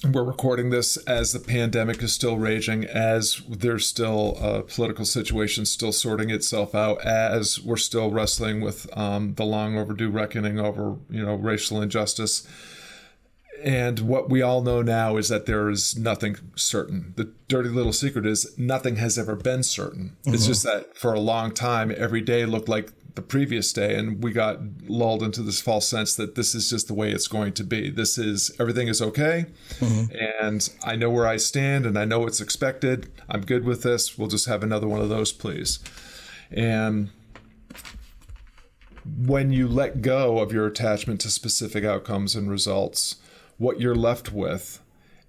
we're 0.05 0.25
recording 0.25 0.71
this 0.71 0.97
as 0.99 1.33
the 1.33 1.41
pandemic 1.41 2.03
is 2.03 2.13
still 2.13 2.37
raging, 2.37 2.85
as 2.85 3.41
there's 3.49 3.87
still 3.87 4.37
a 4.41 4.63
political 4.63 5.07
situation 5.07 5.65
still 5.65 5.93
sorting 5.93 6.29
itself 6.31 6.75
out, 6.75 7.01
as 7.03 7.61
we're 7.61 7.77
still 7.77 8.11
wrestling 8.11 8.61
with 8.61 8.87
um, 8.97 9.35
the 9.35 9.45
long 9.45 9.79
overdue 9.79 10.11
reckoning 10.11 10.61
over 10.61 10.97
you 11.09 11.25
know 11.25 11.35
racial 11.35 11.81
injustice. 11.81 12.47
And 13.65 14.01
what 14.01 14.29
we 14.29 14.43
all 14.43 14.61
know 14.61 14.83
now 14.83 15.17
is 15.17 15.31
that 15.31 15.47
there 15.47 15.71
is 15.71 15.97
nothing 15.97 16.37
certain. 16.57 17.15
The 17.17 17.33
dirty 17.49 17.71
little 17.71 17.95
secret 17.95 18.27
is 18.27 18.57
nothing 18.59 18.97
has 18.97 19.17
ever 19.17 19.35
been 19.35 19.63
certain. 19.63 20.15
Mm-hmm. 20.21 20.35
It's 20.35 20.47
just 20.47 20.63
that 20.65 20.95
for 20.95 21.15
a 21.15 21.21
long 21.21 21.53
time, 21.53 21.91
every 21.97 22.21
day 22.21 22.45
looked 22.45 22.69
like 22.69 22.93
the 23.17 23.23
previous 23.23 23.73
day 23.73 23.97
and 23.97 24.23
we 24.23 24.31
got 24.31 24.59
lulled 24.87 25.23
into 25.23 25.43
this 25.43 25.61
false 25.61 25.89
sense 25.89 26.15
that 26.15 26.35
this 26.35 26.55
is 26.55 26.71
just 26.71 26.87
the 26.87 26.95
way 26.95 27.11
it's 27.11 27.27
going 27.27 27.53
to 27.55 27.65
be. 27.65 27.91
This 27.91 28.19
is 28.19 28.55
everything 28.61 28.89
is 28.89 29.03
okay 29.03 29.47
mm-hmm. 29.81 30.15
and 30.41 30.71
i 30.85 30.95
know 30.97 31.11
where 31.11 31.27
i 31.27 31.37
stand 31.37 31.87
and 31.87 31.99
i 31.99 32.05
know 32.05 32.21
what's 32.21 32.41
expected. 32.41 33.11
I'm 33.29 33.41
good 33.41 33.65
with 33.65 33.83
this. 33.83 34.17
We'll 34.17 34.29
just 34.29 34.47
have 34.47 34.63
another 34.63 34.87
one 34.87 35.01
of 35.01 35.09
those 35.09 35.33
please. 35.33 35.81
And 36.51 37.11
when 39.19 39.51
you 39.51 39.67
let 39.67 40.03
go 40.03 40.39
of 40.39 40.53
your 40.53 40.67
attachment 40.67 41.21
to 41.23 41.31
specific 41.31 41.85
outcomes 41.85 42.37
and 42.37 42.51
results 42.51 43.17
what 43.59 43.81
you're 43.81 43.95
left 43.95 44.33
with 44.33 44.81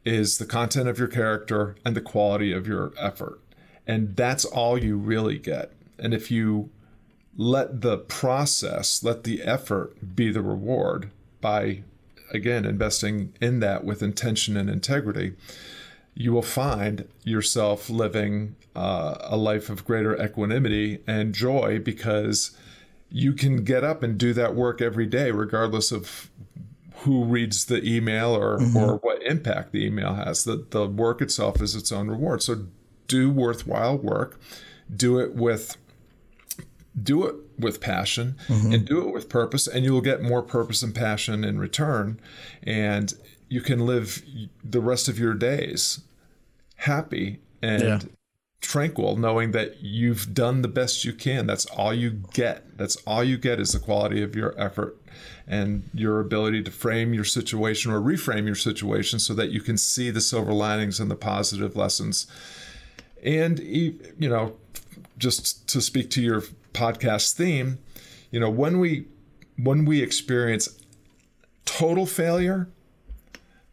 is 0.03 0.37
the 0.37 0.45
content 0.45 0.89
of 0.89 0.99
your 0.99 1.07
character 1.07 1.75
and 1.85 1.95
the 1.95 2.01
quality 2.01 2.51
of 2.51 2.67
your 2.67 2.93
effort. 2.99 3.39
And 3.85 4.15
that's 4.15 4.45
all 4.45 4.77
you 4.77 4.97
really 4.97 5.37
get. 5.37 5.71
And 5.99 6.13
if 6.13 6.29
you 6.29 6.69
let 7.37 7.81
the 7.81 7.97
process, 7.99 9.03
let 9.03 9.23
the 9.23 9.43
effort 9.43 10.15
be 10.15 10.31
the 10.31 10.41
reward 10.41 11.11
by, 11.39 11.83
again, 12.31 12.65
investing 12.65 13.31
in 13.39 13.59
that 13.59 13.83
with 13.83 14.01
intention 14.01 14.57
and 14.57 14.69
integrity, 14.69 15.35
you 16.15 16.33
will 16.33 16.41
find 16.41 17.07
yourself 17.23 17.91
living 17.91 18.55
uh, 18.75 19.19
a 19.21 19.37
life 19.37 19.69
of 19.69 19.85
greater 19.85 20.19
equanimity 20.21 20.99
and 21.05 21.33
joy 21.33 21.77
because 21.77 22.57
you 23.09 23.33
can 23.33 23.63
get 23.63 23.83
up 23.83 24.01
and 24.01 24.17
do 24.17 24.33
that 24.33 24.55
work 24.55 24.81
every 24.81 25.05
day, 25.05 25.29
regardless 25.29 25.91
of 25.91 26.31
who 27.01 27.23
reads 27.23 27.65
the 27.65 27.83
email 27.85 28.35
or, 28.35 28.57
mm-hmm. 28.57 28.75
or 28.75 28.95
what 28.97 29.21
impact 29.21 29.71
the 29.71 29.85
email 29.85 30.15
has. 30.15 30.43
The, 30.43 30.65
the 30.71 30.87
work 30.87 31.21
itself 31.21 31.61
is 31.61 31.75
its 31.75 31.91
own 31.91 32.07
reward. 32.07 32.41
So 32.41 32.65
do 33.05 33.29
worthwhile 33.29 33.97
work, 33.97 34.39
do 34.93 35.19
it 35.19 35.35
with 35.35 35.77
do 37.01 37.25
it 37.25 37.35
with 37.59 37.79
passion 37.79 38.35
mm-hmm. 38.47 38.73
and 38.73 38.85
do 38.85 39.07
it 39.07 39.13
with 39.13 39.29
purpose 39.29 39.67
and 39.67 39.85
you'll 39.85 40.01
get 40.01 40.21
more 40.21 40.41
purpose 40.41 40.81
and 40.81 40.95
passion 40.95 41.43
in 41.43 41.59
return 41.59 42.19
and 42.63 43.13
you 43.49 43.61
can 43.61 43.85
live 43.85 44.23
the 44.63 44.81
rest 44.81 45.07
of 45.07 45.19
your 45.19 45.33
days 45.33 46.01
happy 46.77 47.39
and 47.61 47.83
yeah. 47.83 47.99
tranquil 48.61 49.15
knowing 49.15 49.51
that 49.51 49.81
you've 49.81 50.33
done 50.33 50.61
the 50.61 50.67
best 50.67 51.05
you 51.05 51.13
can 51.13 51.45
that's 51.45 51.65
all 51.67 51.93
you 51.93 52.09
get 52.33 52.77
that's 52.77 52.95
all 53.07 53.23
you 53.23 53.37
get 53.37 53.59
is 53.59 53.73
the 53.73 53.79
quality 53.79 54.23
of 54.23 54.35
your 54.35 54.59
effort 54.59 54.97
and 55.47 55.89
your 55.93 56.19
ability 56.19 56.61
to 56.61 56.71
frame 56.71 57.13
your 57.13 57.23
situation 57.23 57.91
or 57.91 58.01
reframe 58.01 58.45
your 58.45 58.55
situation 58.55 59.19
so 59.19 59.33
that 59.33 59.49
you 59.49 59.61
can 59.61 59.77
see 59.77 60.09
the 60.09 60.21
silver 60.21 60.53
linings 60.53 60.99
and 60.99 61.09
the 61.09 61.15
positive 61.15 61.75
lessons 61.75 62.27
and 63.23 63.59
you 63.59 63.99
know 64.17 64.55
just 65.17 65.67
to 65.67 65.81
speak 65.81 66.09
to 66.11 66.21
your 66.21 66.43
podcast 66.77 67.33
theme, 67.33 67.79
you 68.31 68.39
know, 68.39 68.49
when 68.49 68.79
we 68.79 69.07
when 69.57 69.85
we 69.85 70.01
experience 70.01 70.69
total 71.65 72.05
failure, 72.05 72.69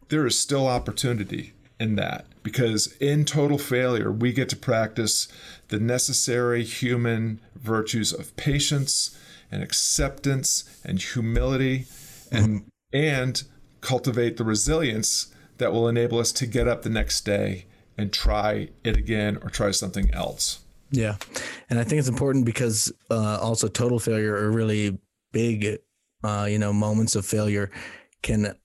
there 0.09 0.25
is 0.25 0.37
still 0.37 0.67
opportunity 0.67 1.53
in 1.79 1.95
that 1.95 2.25
because 2.41 2.95
in 2.97 3.25
total 3.25 3.57
failure, 3.57 4.11
we 4.11 4.31
get 4.31 4.49
to 4.49 4.55
practice 4.55 5.27
the 5.67 5.79
necessary 5.79 6.63
human 6.63 7.39
virtues 7.55 8.11
of 8.11 8.35
patience 8.35 9.17
and 9.51 9.61
acceptance 9.61 10.63
and 10.83 11.01
humility 11.01 11.85
and 12.31 12.65
and 12.91 13.43
cultivate 13.81 14.37
the 14.37 14.43
resilience 14.43 15.33
that 15.57 15.71
will 15.71 15.87
enable 15.87 16.17
us 16.17 16.31
to 16.31 16.47
get 16.47 16.67
up 16.67 16.81
the 16.81 16.89
next 16.89 17.21
day 17.21 17.65
and 17.97 18.11
try 18.11 18.69
it 18.83 18.97
again 18.97 19.37
or 19.41 19.49
try 19.49 19.71
something 19.71 20.11
else. 20.13 20.59
Yeah. 20.91 21.15
And 21.69 21.79
I 21.79 21.83
think 21.83 21.99
it's 21.99 22.07
important 22.07 22.45
because 22.45 22.91
uh, 23.09 23.39
also 23.39 23.67
total 23.67 23.99
failure 23.99 24.35
or 24.35 24.51
really 24.51 24.97
big, 25.31 25.79
uh, 26.23 26.47
you 26.49 26.59
know, 26.59 26.71
moments 26.71 27.15
of 27.15 27.25
failure 27.25 27.71
can 28.21 28.55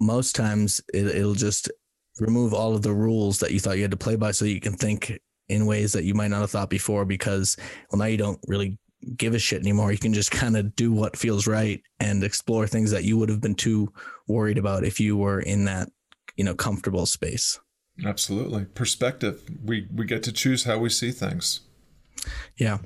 most 0.00 0.34
times 0.34 0.80
it, 0.92 1.06
it'll 1.06 1.34
just 1.34 1.70
remove 2.18 2.52
all 2.52 2.74
of 2.74 2.82
the 2.82 2.92
rules 2.92 3.38
that 3.38 3.52
you 3.52 3.60
thought 3.60 3.76
you 3.76 3.82
had 3.82 3.90
to 3.90 3.96
play 3.96 4.16
by 4.16 4.30
so 4.30 4.44
you 4.44 4.60
can 4.60 4.74
think 4.74 5.18
in 5.48 5.66
ways 5.66 5.92
that 5.92 6.04
you 6.04 6.14
might 6.14 6.28
not 6.28 6.40
have 6.40 6.50
thought 6.50 6.70
before 6.70 7.04
because, 7.04 7.56
well, 7.90 7.98
now 7.98 8.06
you 8.06 8.16
don't 8.16 8.40
really 8.46 8.78
give 9.16 9.34
a 9.34 9.38
shit 9.38 9.60
anymore. 9.60 9.92
You 9.92 9.98
can 9.98 10.14
just 10.14 10.30
kind 10.30 10.56
of 10.56 10.74
do 10.76 10.92
what 10.92 11.16
feels 11.16 11.46
right 11.46 11.82
and 12.00 12.22
explore 12.22 12.66
things 12.66 12.90
that 12.90 13.04
you 13.04 13.16
would 13.18 13.28
have 13.28 13.40
been 13.40 13.54
too 13.54 13.92
worried 14.28 14.58
about 14.58 14.84
if 14.84 15.00
you 15.00 15.16
were 15.16 15.40
in 15.40 15.64
that, 15.64 15.88
you 16.36 16.44
know, 16.44 16.54
comfortable 16.54 17.06
space. 17.06 17.58
Absolutely. 18.04 18.64
Perspective. 18.64 19.42
We 19.62 19.86
we 19.92 20.06
get 20.06 20.22
to 20.24 20.32
choose 20.32 20.64
how 20.64 20.78
we 20.78 20.88
see 20.88 21.10
things. 21.10 21.60
Yeah. 22.56 22.78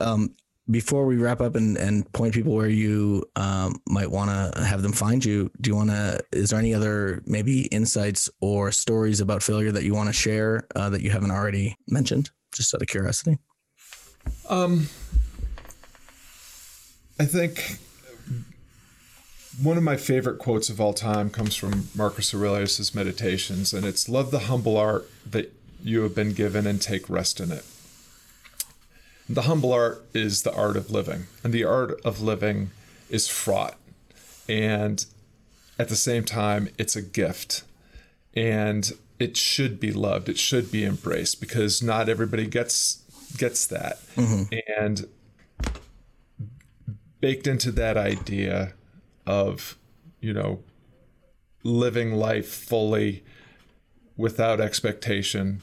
Um, 0.00 0.34
before 0.70 1.04
we 1.04 1.16
wrap 1.16 1.40
up 1.40 1.56
and, 1.56 1.76
and 1.76 2.10
point 2.12 2.32
people 2.32 2.54
where 2.54 2.68
you 2.68 3.24
um, 3.36 3.80
might 3.86 4.10
want 4.10 4.30
to 4.30 4.64
have 4.64 4.82
them 4.82 4.92
find 4.92 5.22
you, 5.24 5.50
do 5.60 5.70
you 5.70 5.76
want 5.76 5.90
to? 5.90 6.20
Is 6.32 6.50
there 6.50 6.58
any 6.58 6.72
other 6.72 7.22
maybe 7.26 7.66
insights 7.66 8.30
or 8.40 8.72
stories 8.72 9.20
about 9.20 9.42
failure 9.42 9.72
that 9.72 9.84
you 9.84 9.94
want 9.94 10.08
to 10.08 10.12
share 10.14 10.66
uh, 10.74 10.88
that 10.90 11.02
you 11.02 11.10
haven't 11.10 11.32
already 11.32 11.76
mentioned? 11.86 12.30
Just 12.52 12.74
out 12.74 12.80
of 12.80 12.88
curiosity. 12.88 13.38
Um, 14.48 14.88
I 17.18 17.26
think 17.26 17.78
one 19.62 19.76
of 19.76 19.82
my 19.82 19.96
favorite 19.96 20.38
quotes 20.38 20.70
of 20.70 20.80
all 20.80 20.94
time 20.94 21.30
comes 21.30 21.54
from 21.54 21.88
Marcus 21.94 22.34
Aurelius' 22.34 22.94
Meditations, 22.94 23.74
and 23.74 23.84
it's 23.84 24.08
Love 24.08 24.30
the 24.30 24.40
humble 24.40 24.76
art 24.76 25.08
that 25.30 25.52
you 25.82 26.02
have 26.02 26.14
been 26.14 26.32
given 26.32 26.66
and 26.66 26.80
take 26.80 27.10
rest 27.10 27.38
in 27.38 27.52
it. 27.52 27.64
The 29.28 29.42
humble 29.42 29.72
art 29.72 30.04
is 30.12 30.42
the 30.42 30.54
art 30.54 30.76
of 30.76 30.90
living, 30.90 31.24
and 31.42 31.52
the 31.52 31.64
art 31.64 32.00
of 32.04 32.20
living 32.20 32.70
is 33.08 33.28
fraught. 33.28 33.76
And 34.48 35.04
at 35.78 35.88
the 35.88 35.96
same 35.96 36.24
time, 36.24 36.68
it's 36.78 36.96
a 36.96 37.02
gift. 37.02 37.64
and 38.34 38.92
it 39.18 39.36
should 39.36 39.78
be 39.78 39.92
loved. 39.92 40.28
It 40.28 40.38
should 40.38 40.70
be 40.70 40.84
embraced 40.84 41.40
because 41.40 41.82
not 41.82 42.08
everybody 42.08 42.46
gets 42.46 43.02
gets 43.36 43.66
that. 43.68 44.00
Mm-hmm. 44.16 44.54
And 44.78 45.06
baked 47.20 47.46
into 47.46 47.72
that 47.72 47.96
idea 47.96 48.74
of, 49.26 49.76
you 50.20 50.32
know, 50.32 50.62
living 51.62 52.14
life 52.14 52.48
fully 52.48 53.24
without 54.16 54.60
expectation, 54.60 55.62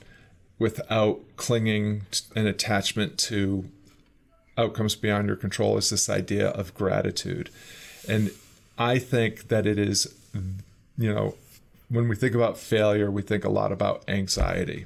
without 0.62 1.20
clinging 1.38 2.04
and 2.36 2.48
attachment 2.48 3.18
to 3.18 3.66
outcomes 4.60 4.94
beyond 4.94 5.26
your 5.26 5.36
control 5.36 5.76
is 5.76 5.90
this 5.90 6.08
idea 6.08 6.50
of 6.50 6.72
gratitude. 6.76 7.50
And 8.08 8.30
I 8.78 9.00
think 9.00 9.48
that 9.48 9.66
it 9.66 9.80
is, 9.80 10.14
you 11.00 11.12
know, 11.12 11.34
when 11.90 12.08
we 12.08 12.16
think 12.16 12.36
about 12.36 12.60
failure, 12.60 13.10
we 13.10 13.24
think 13.24 13.44
a 13.44 13.50
lot 13.50 13.72
about 13.72 14.04
anxiety. 14.08 14.86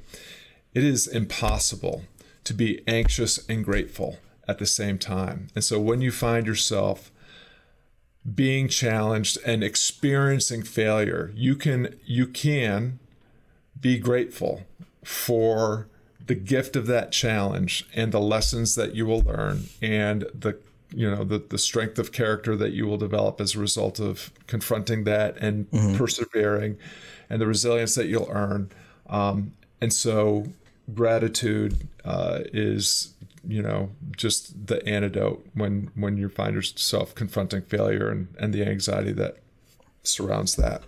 It 0.72 0.82
is 0.82 1.06
impossible 1.06 2.04
to 2.44 2.54
be 2.54 2.82
anxious 2.88 3.46
and 3.46 3.62
grateful 3.62 4.18
at 4.48 4.56
the 4.56 4.64
same 4.64 4.96
time. 4.96 5.48
And 5.54 5.62
so 5.62 5.78
when 5.78 6.00
you 6.00 6.10
find 6.10 6.46
yourself 6.46 7.10
being 8.34 8.68
challenged 8.68 9.36
and 9.44 9.62
experiencing 9.62 10.62
failure, 10.62 11.32
you 11.34 11.54
can 11.54 11.96
you 12.06 12.26
can 12.26 12.98
be 13.78 13.98
grateful 13.98 14.62
for 15.06 15.86
the 16.26 16.34
gift 16.34 16.74
of 16.74 16.88
that 16.88 17.12
challenge 17.12 17.86
and 17.94 18.10
the 18.10 18.18
lessons 18.20 18.74
that 18.74 18.92
you 18.96 19.06
will 19.06 19.20
learn 19.20 19.62
and 19.80 20.22
the 20.34 20.58
you 20.90 21.08
know 21.08 21.22
the 21.22 21.38
the 21.38 21.58
strength 21.58 21.96
of 21.96 22.10
character 22.10 22.56
that 22.56 22.72
you 22.72 22.88
will 22.88 22.96
develop 22.96 23.40
as 23.40 23.54
a 23.54 23.58
result 23.60 24.00
of 24.00 24.32
confronting 24.48 25.04
that 25.04 25.36
and 25.36 25.70
mm-hmm. 25.70 25.96
persevering 25.96 26.76
and 27.30 27.40
the 27.40 27.46
resilience 27.46 27.94
that 27.94 28.08
you'll 28.08 28.28
earn 28.32 28.68
um, 29.08 29.52
and 29.80 29.92
so 29.92 30.44
gratitude 30.92 31.86
uh, 32.04 32.40
is 32.52 33.14
you 33.46 33.62
know 33.62 33.90
just 34.16 34.66
the 34.66 34.84
antidote 34.88 35.46
when 35.54 35.88
when 35.94 36.16
you 36.16 36.28
find 36.28 36.56
yourself 36.56 37.14
confronting 37.14 37.62
failure 37.62 38.10
and 38.10 38.26
and 38.40 38.52
the 38.52 38.66
anxiety 38.66 39.12
that 39.12 39.36
surrounds 40.02 40.56
that 40.56 40.82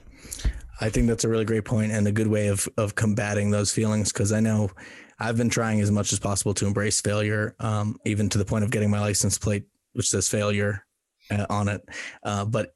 i 0.80 0.88
think 0.88 1.06
that's 1.06 1.24
a 1.24 1.28
really 1.28 1.44
great 1.44 1.64
point 1.64 1.92
and 1.92 2.06
a 2.06 2.12
good 2.12 2.28
way 2.28 2.48
of 2.48 2.68
of 2.76 2.94
combating 2.94 3.50
those 3.50 3.72
feelings 3.72 4.12
because 4.12 4.32
i 4.32 4.40
know 4.40 4.70
i've 5.18 5.36
been 5.36 5.50
trying 5.50 5.80
as 5.80 5.90
much 5.90 6.12
as 6.12 6.18
possible 6.18 6.54
to 6.54 6.66
embrace 6.66 7.00
failure 7.00 7.54
um, 7.60 7.96
even 8.04 8.28
to 8.28 8.38
the 8.38 8.44
point 8.44 8.64
of 8.64 8.70
getting 8.70 8.90
my 8.90 9.00
license 9.00 9.38
plate 9.38 9.64
which 9.92 10.08
says 10.08 10.28
failure 10.28 10.84
uh, 11.30 11.46
on 11.50 11.68
it. 11.68 11.82
Uh, 12.22 12.44
but 12.44 12.74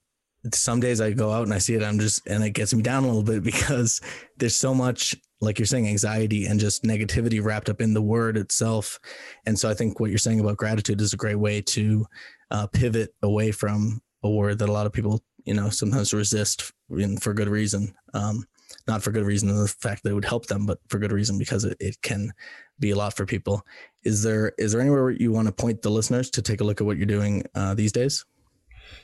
some 0.53 0.81
days 0.81 1.01
I 1.01 1.13
go 1.13 1.31
out 1.31 1.45
and 1.45 1.55
I 1.55 1.59
see 1.59 1.75
it, 1.75 1.83
I'm 1.83 1.99
just, 1.99 2.27
and 2.27 2.43
it 2.43 2.51
gets 2.51 2.75
me 2.75 2.83
down 2.83 3.05
a 3.05 3.07
little 3.07 3.23
bit 3.23 3.43
because 3.53 4.01
there's 4.39 4.57
so 4.57 4.75
much, 4.75 5.15
like 5.41 5.59
you're 5.59 5.67
saying, 5.67 5.89
anxiety 5.89 6.47
and 6.47 6.61
just 6.61 6.85
negativity 6.85 7.43
wrapped 7.43 7.69
up 7.69 7.81
in 7.81 7.95
the 7.95 8.03
word 8.03 8.37
itself. 8.37 8.99
And 9.47 9.59
so 9.59 9.69
I 9.69 9.75
think 9.75 10.01
what 10.01 10.11
you're 10.11 10.19
saying 10.19 10.41
about 10.41 10.57
gratitude 10.57 11.01
is 11.01 11.13
a 11.13 11.17
great 11.17 11.39
way 11.39 11.61
to 11.63 12.07
uh, 12.51 12.67
pivot 12.69 13.15
away 13.23 13.53
from 13.53 14.01
a 14.23 14.31
word 14.31 14.59
that 14.59 14.69
a 14.69 14.73
lot 14.73 14.87
of 14.87 14.93
people, 14.93 15.23
you 15.45 15.55
know, 15.55 15.69
sometimes 15.71 16.15
resist 16.15 16.73
for 17.21 17.35
good 17.35 17.49
reason. 17.49 17.95
Um, 18.15 18.45
not 18.87 19.03
for 19.03 19.13
good 19.13 19.25
reason, 19.25 19.49
the 19.49 19.69
fact 19.69 20.03
that 20.03 20.11
it 20.11 20.15
would 20.15 20.25
help 20.25 20.47
them, 20.47 20.67
but 20.67 20.79
for 20.89 20.99
good 20.99 21.13
reason 21.13 21.39
because 21.39 21.65
it, 21.65 21.77
it 21.79 22.01
can 22.03 22.33
be 22.79 22.91
a 22.91 22.97
lot 22.97 23.15
for 23.15 23.27
people. 23.27 23.65
Is 24.03 24.23
there 24.23 24.53
is 24.59 24.73
there 24.73 24.81
anywhere 24.81 25.11
you 25.11 25.31
want 25.31 25.47
to 25.47 25.53
point 25.53 25.83
the 25.83 25.91
listeners 25.91 26.31
to 26.31 26.43
take 26.43 26.61
a 26.61 26.65
look 26.65 26.81
at 26.81 26.87
what 26.87 26.97
you're 26.97 27.07
doing 27.07 27.45
uh, 27.55 27.75
these 27.75 27.93
days? 27.93 28.25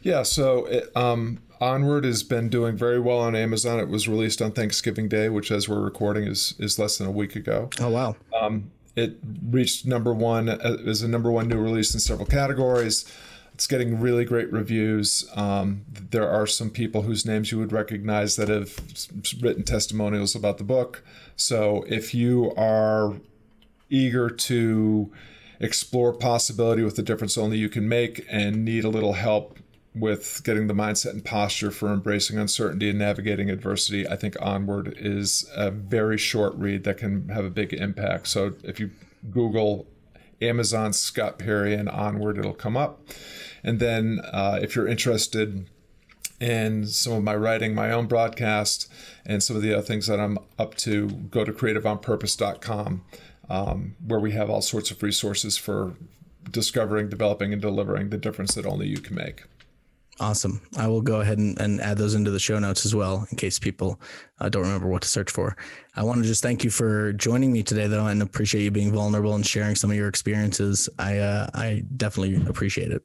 Yeah, 0.02 0.22
so 0.22 0.66
it, 0.66 0.94
um, 0.96 1.38
Onward 1.60 2.04
has 2.04 2.22
been 2.22 2.48
doing 2.48 2.76
very 2.76 3.00
well 3.00 3.18
on 3.18 3.34
Amazon. 3.34 3.80
It 3.80 3.88
was 3.88 4.08
released 4.08 4.40
on 4.42 4.52
Thanksgiving 4.52 5.08
Day, 5.08 5.28
which, 5.28 5.50
as 5.50 5.68
we're 5.68 5.80
recording, 5.80 6.24
is 6.24 6.54
is 6.58 6.78
less 6.78 6.98
than 6.98 7.06
a 7.06 7.10
week 7.12 7.36
ago. 7.36 7.70
Oh 7.80 7.90
wow! 7.90 8.16
Um, 8.40 8.70
it 8.96 9.18
reached 9.48 9.86
number 9.86 10.12
one 10.12 10.48
as 10.48 11.02
uh, 11.02 11.06
a 11.06 11.08
number 11.08 11.30
one 11.30 11.48
new 11.48 11.58
release 11.58 11.94
in 11.94 12.00
several 12.00 12.26
categories. 12.26 13.04
It's 13.58 13.66
getting 13.66 13.98
really 13.98 14.24
great 14.24 14.52
reviews. 14.52 15.28
Um, 15.34 15.84
there 15.90 16.30
are 16.30 16.46
some 16.46 16.70
people 16.70 17.02
whose 17.02 17.26
names 17.26 17.50
you 17.50 17.58
would 17.58 17.72
recognize 17.72 18.36
that 18.36 18.48
have 18.48 18.78
written 19.42 19.64
testimonials 19.64 20.36
about 20.36 20.58
the 20.58 20.64
book. 20.64 21.02
So 21.34 21.84
if 21.88 22.14
you 22.14 22.54
are 22.54 23.14
eager 23.90 24.30
to 24.30 25.12
explore 25.58 26.12
possibility 26.12 26.84
with 26.84 26.94
the 26.94 27.02
difference 27.02 27.36
only 27.36 27.58
you 27.58 27.68
can 27.68 27.88
make 27.88 28.24
and 28.30 28.64
need 28.64 28.84
a 28.84 28.88
little 28.88 29.14
help 29.14 29.58
with 29.92 30.40
getting 30.44 30.68
the 30.68 30.72
mindset 30.72 31.10
and 31.10 31.24
posture 31.24 31.72
for 31.72 31.92
embracing 31.92 32.38
uncertainty 32.38 32.90
and 32.90 33.00
navigating 33.00 33.50
adversity, 33.50 34.06
I 34.06 34.14
think 34.14 34.36
Onward 34.40 34.94
is 34.96 35.50
a 35.56 35.72
very 35.72 36.16
short 36.16 36.54
read 36.54 36.84
that 36.84 36.98
can 36.98 37.28
have 37.30 37.44
a 37.44 37.50
big 37.50 37.72
impact. 37.72 38.28
So 38.28 38.54
if 38.62 38.78
you 38.78 38.92
Google 39.32 39.88
Amazon 40.40 40.92
Scott 40.92 41.38
Perry 41.38 41.74
and 41.74 41.88
Onward, 41.88 42.38
it'll 42.38 42.54
come 42.54 42.76
up. 42.76 43.00
And 43.62 43.80
then 43.80 44.20
uh, 44.32 44.58
if 44.62 44.76
you're 44.76 44.88
interested 44.88 45.68
in 46.40 46.86
some 46.86 47.12
of 47.14 47.24
my 47.24 47.34
writing, 47.34 47.74
my 47.74 47.90
own 47.90 48.06
broadcast, 48.06 48.90
and 49.26 49.42
some 49.42 49.56
of 49.56 49.62
the 49.62 49.72
other 49.72 49.82
things 49.82 50.06
that 50.06 50.20
I'm 50.20 50.38
up 50.58 50.76
to, 50.76 51.08
go 51.08 51.44
to 51.44 51.52
creativeonpurpose.com, 51.52 53.04
um, 53.50 53.96
where 54.06 54.20
we 54.20 54.32
have 54.32 54.48
all 54.48 54.62
sorts 54.62 54.90
of 54.90 55.02
resources 55.02 55.56
for 55.56 55.94
discovering, 56.50 57.08
developing, 57.08 57.52
and 57.52 57.60
delivering 57.60 58.10
the 58.10 58.18
difference 58.18 58.54
that 58.54 58.66
only 58.66 58.86
you 58.86 58.98
can 58.98 59.16
make. 59.16 59.42
Awesome. 60.20 60.60
I 60.76 60.88
will 60.88 61.00
go 61.00 61.20
ahead 61.20 61.38
and, 61.38 61.58
and 61.60 61.80
add 61.80 61.96
those 61.96 62.14
into 62.14 62.30
the 62.30 62.40
show 62.40 62.58
notes 62.58 62.84
as 62.84 62.94
well 62.94 63.26
in 63.30 63.36
case 63.36 63.58
people 63.58 64.00
uh, 64.40 64.48
don't 64.48 64.62
remember 64.62 64.88
what 64.88 65.02
to 65.02 65.08
search 65.08 65.30
for. 65.30 65.56
I 65.94 66.02
want 66.02 66.20
to 66.22 66.26
just 66.26 66.42
thank 66.42 66.64
you 66.64 66.70
for 66.70 67.12
joining 67.12 67.52
me 67.52 67.62
today, 67.62 67.86
though, 67.86 68.06
and 68.06 68.20
appreciate 68.20 68.62
you 68.62 68.70
being 68.70 68.92
vulnerable 68.92 69.34
and 69.34 69.46
sharing 69.46 69.76
some 69.76 69.90
of 69.90 69.96
your 69.96 70.08
experiences. 70.08 70.88
I 70.98 71.18
uh, 71.18 71.50
I 71.54 71.84
definitely 71.96 72.44
appreciate 72.48 72.90
it. 72.90 73.02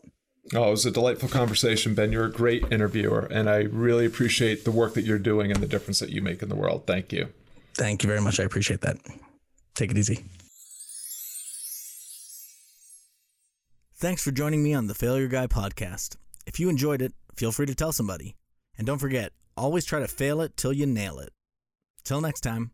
Oh, 0.56 0.68
it 0.68 0.72
was 0.72 0.86
a 0.86 0.92
delightful 0.92 1.30
conversation, 1.30 1.96
Ben. 1.96 2.12
You're 2.12 2.26
a 2.26 2.32
great 2.32 2.66
interviewer, 2.72 3.28
and 3.32 3.50
I 3.50 3.62
really 3.62 4.06
appreciate 4.06 4.66
the 4.66 4.72
work 4.72 4.94
that 4.96 5.04
you're 5.04 5.20
doing 5.20 5.52
and 5.52 5.62
the 5.62 5.68
difference 5.68 6.00
that 6.00 6.10
you 6.10 6.22
make 6.22 6.42
in 6.42 6.50
the 6.50 6.56
world. 6.56 6.86
Thank 6.86 7.14
you. 7.14 7.30
Thank 7.76 8.04
you 8.04 8.10
very 8.10 8.22
much. 8.22 8.40
I 8.40 8.44
appreciate 8.44 8.82
that. 8.82 8.98
Take 9.74 9.92
it 9.92 9.98
easy. 9.98 10.26
Thanks 13.96 14.24
for 14.24 14.32
joining 14.32 14.64
me 14.64 14.74
on 14.74 14.88
the 14.88 14.94
Failure 14.94 15.28
Guy 15.28 15.48
podcast. 15.48 16.18
If 16.46 16.60
you 16.60 16.70
enjoyed 16.70 17.02
it, 17.02 17.14
feel 17.36 17.52
free 17.52 17.66
to 17.66 17.76
tell 17.76 17.92
somebody. 17.92 18.36
And 18.78 18.88
don't 18.88 19.00
forget, 19.00 19.32
always 19.56 19.86
try 19.86 20.00
to 20.00 20.08
fail 20.08 20.42
it 20.42 20.58
till 20.58 20.74
you 20.74 20.86
nail 20.86 21.20
it. 21.20 21.30
Till 22.04 22.22
next 22.22 22.42
time. 22.42 22.72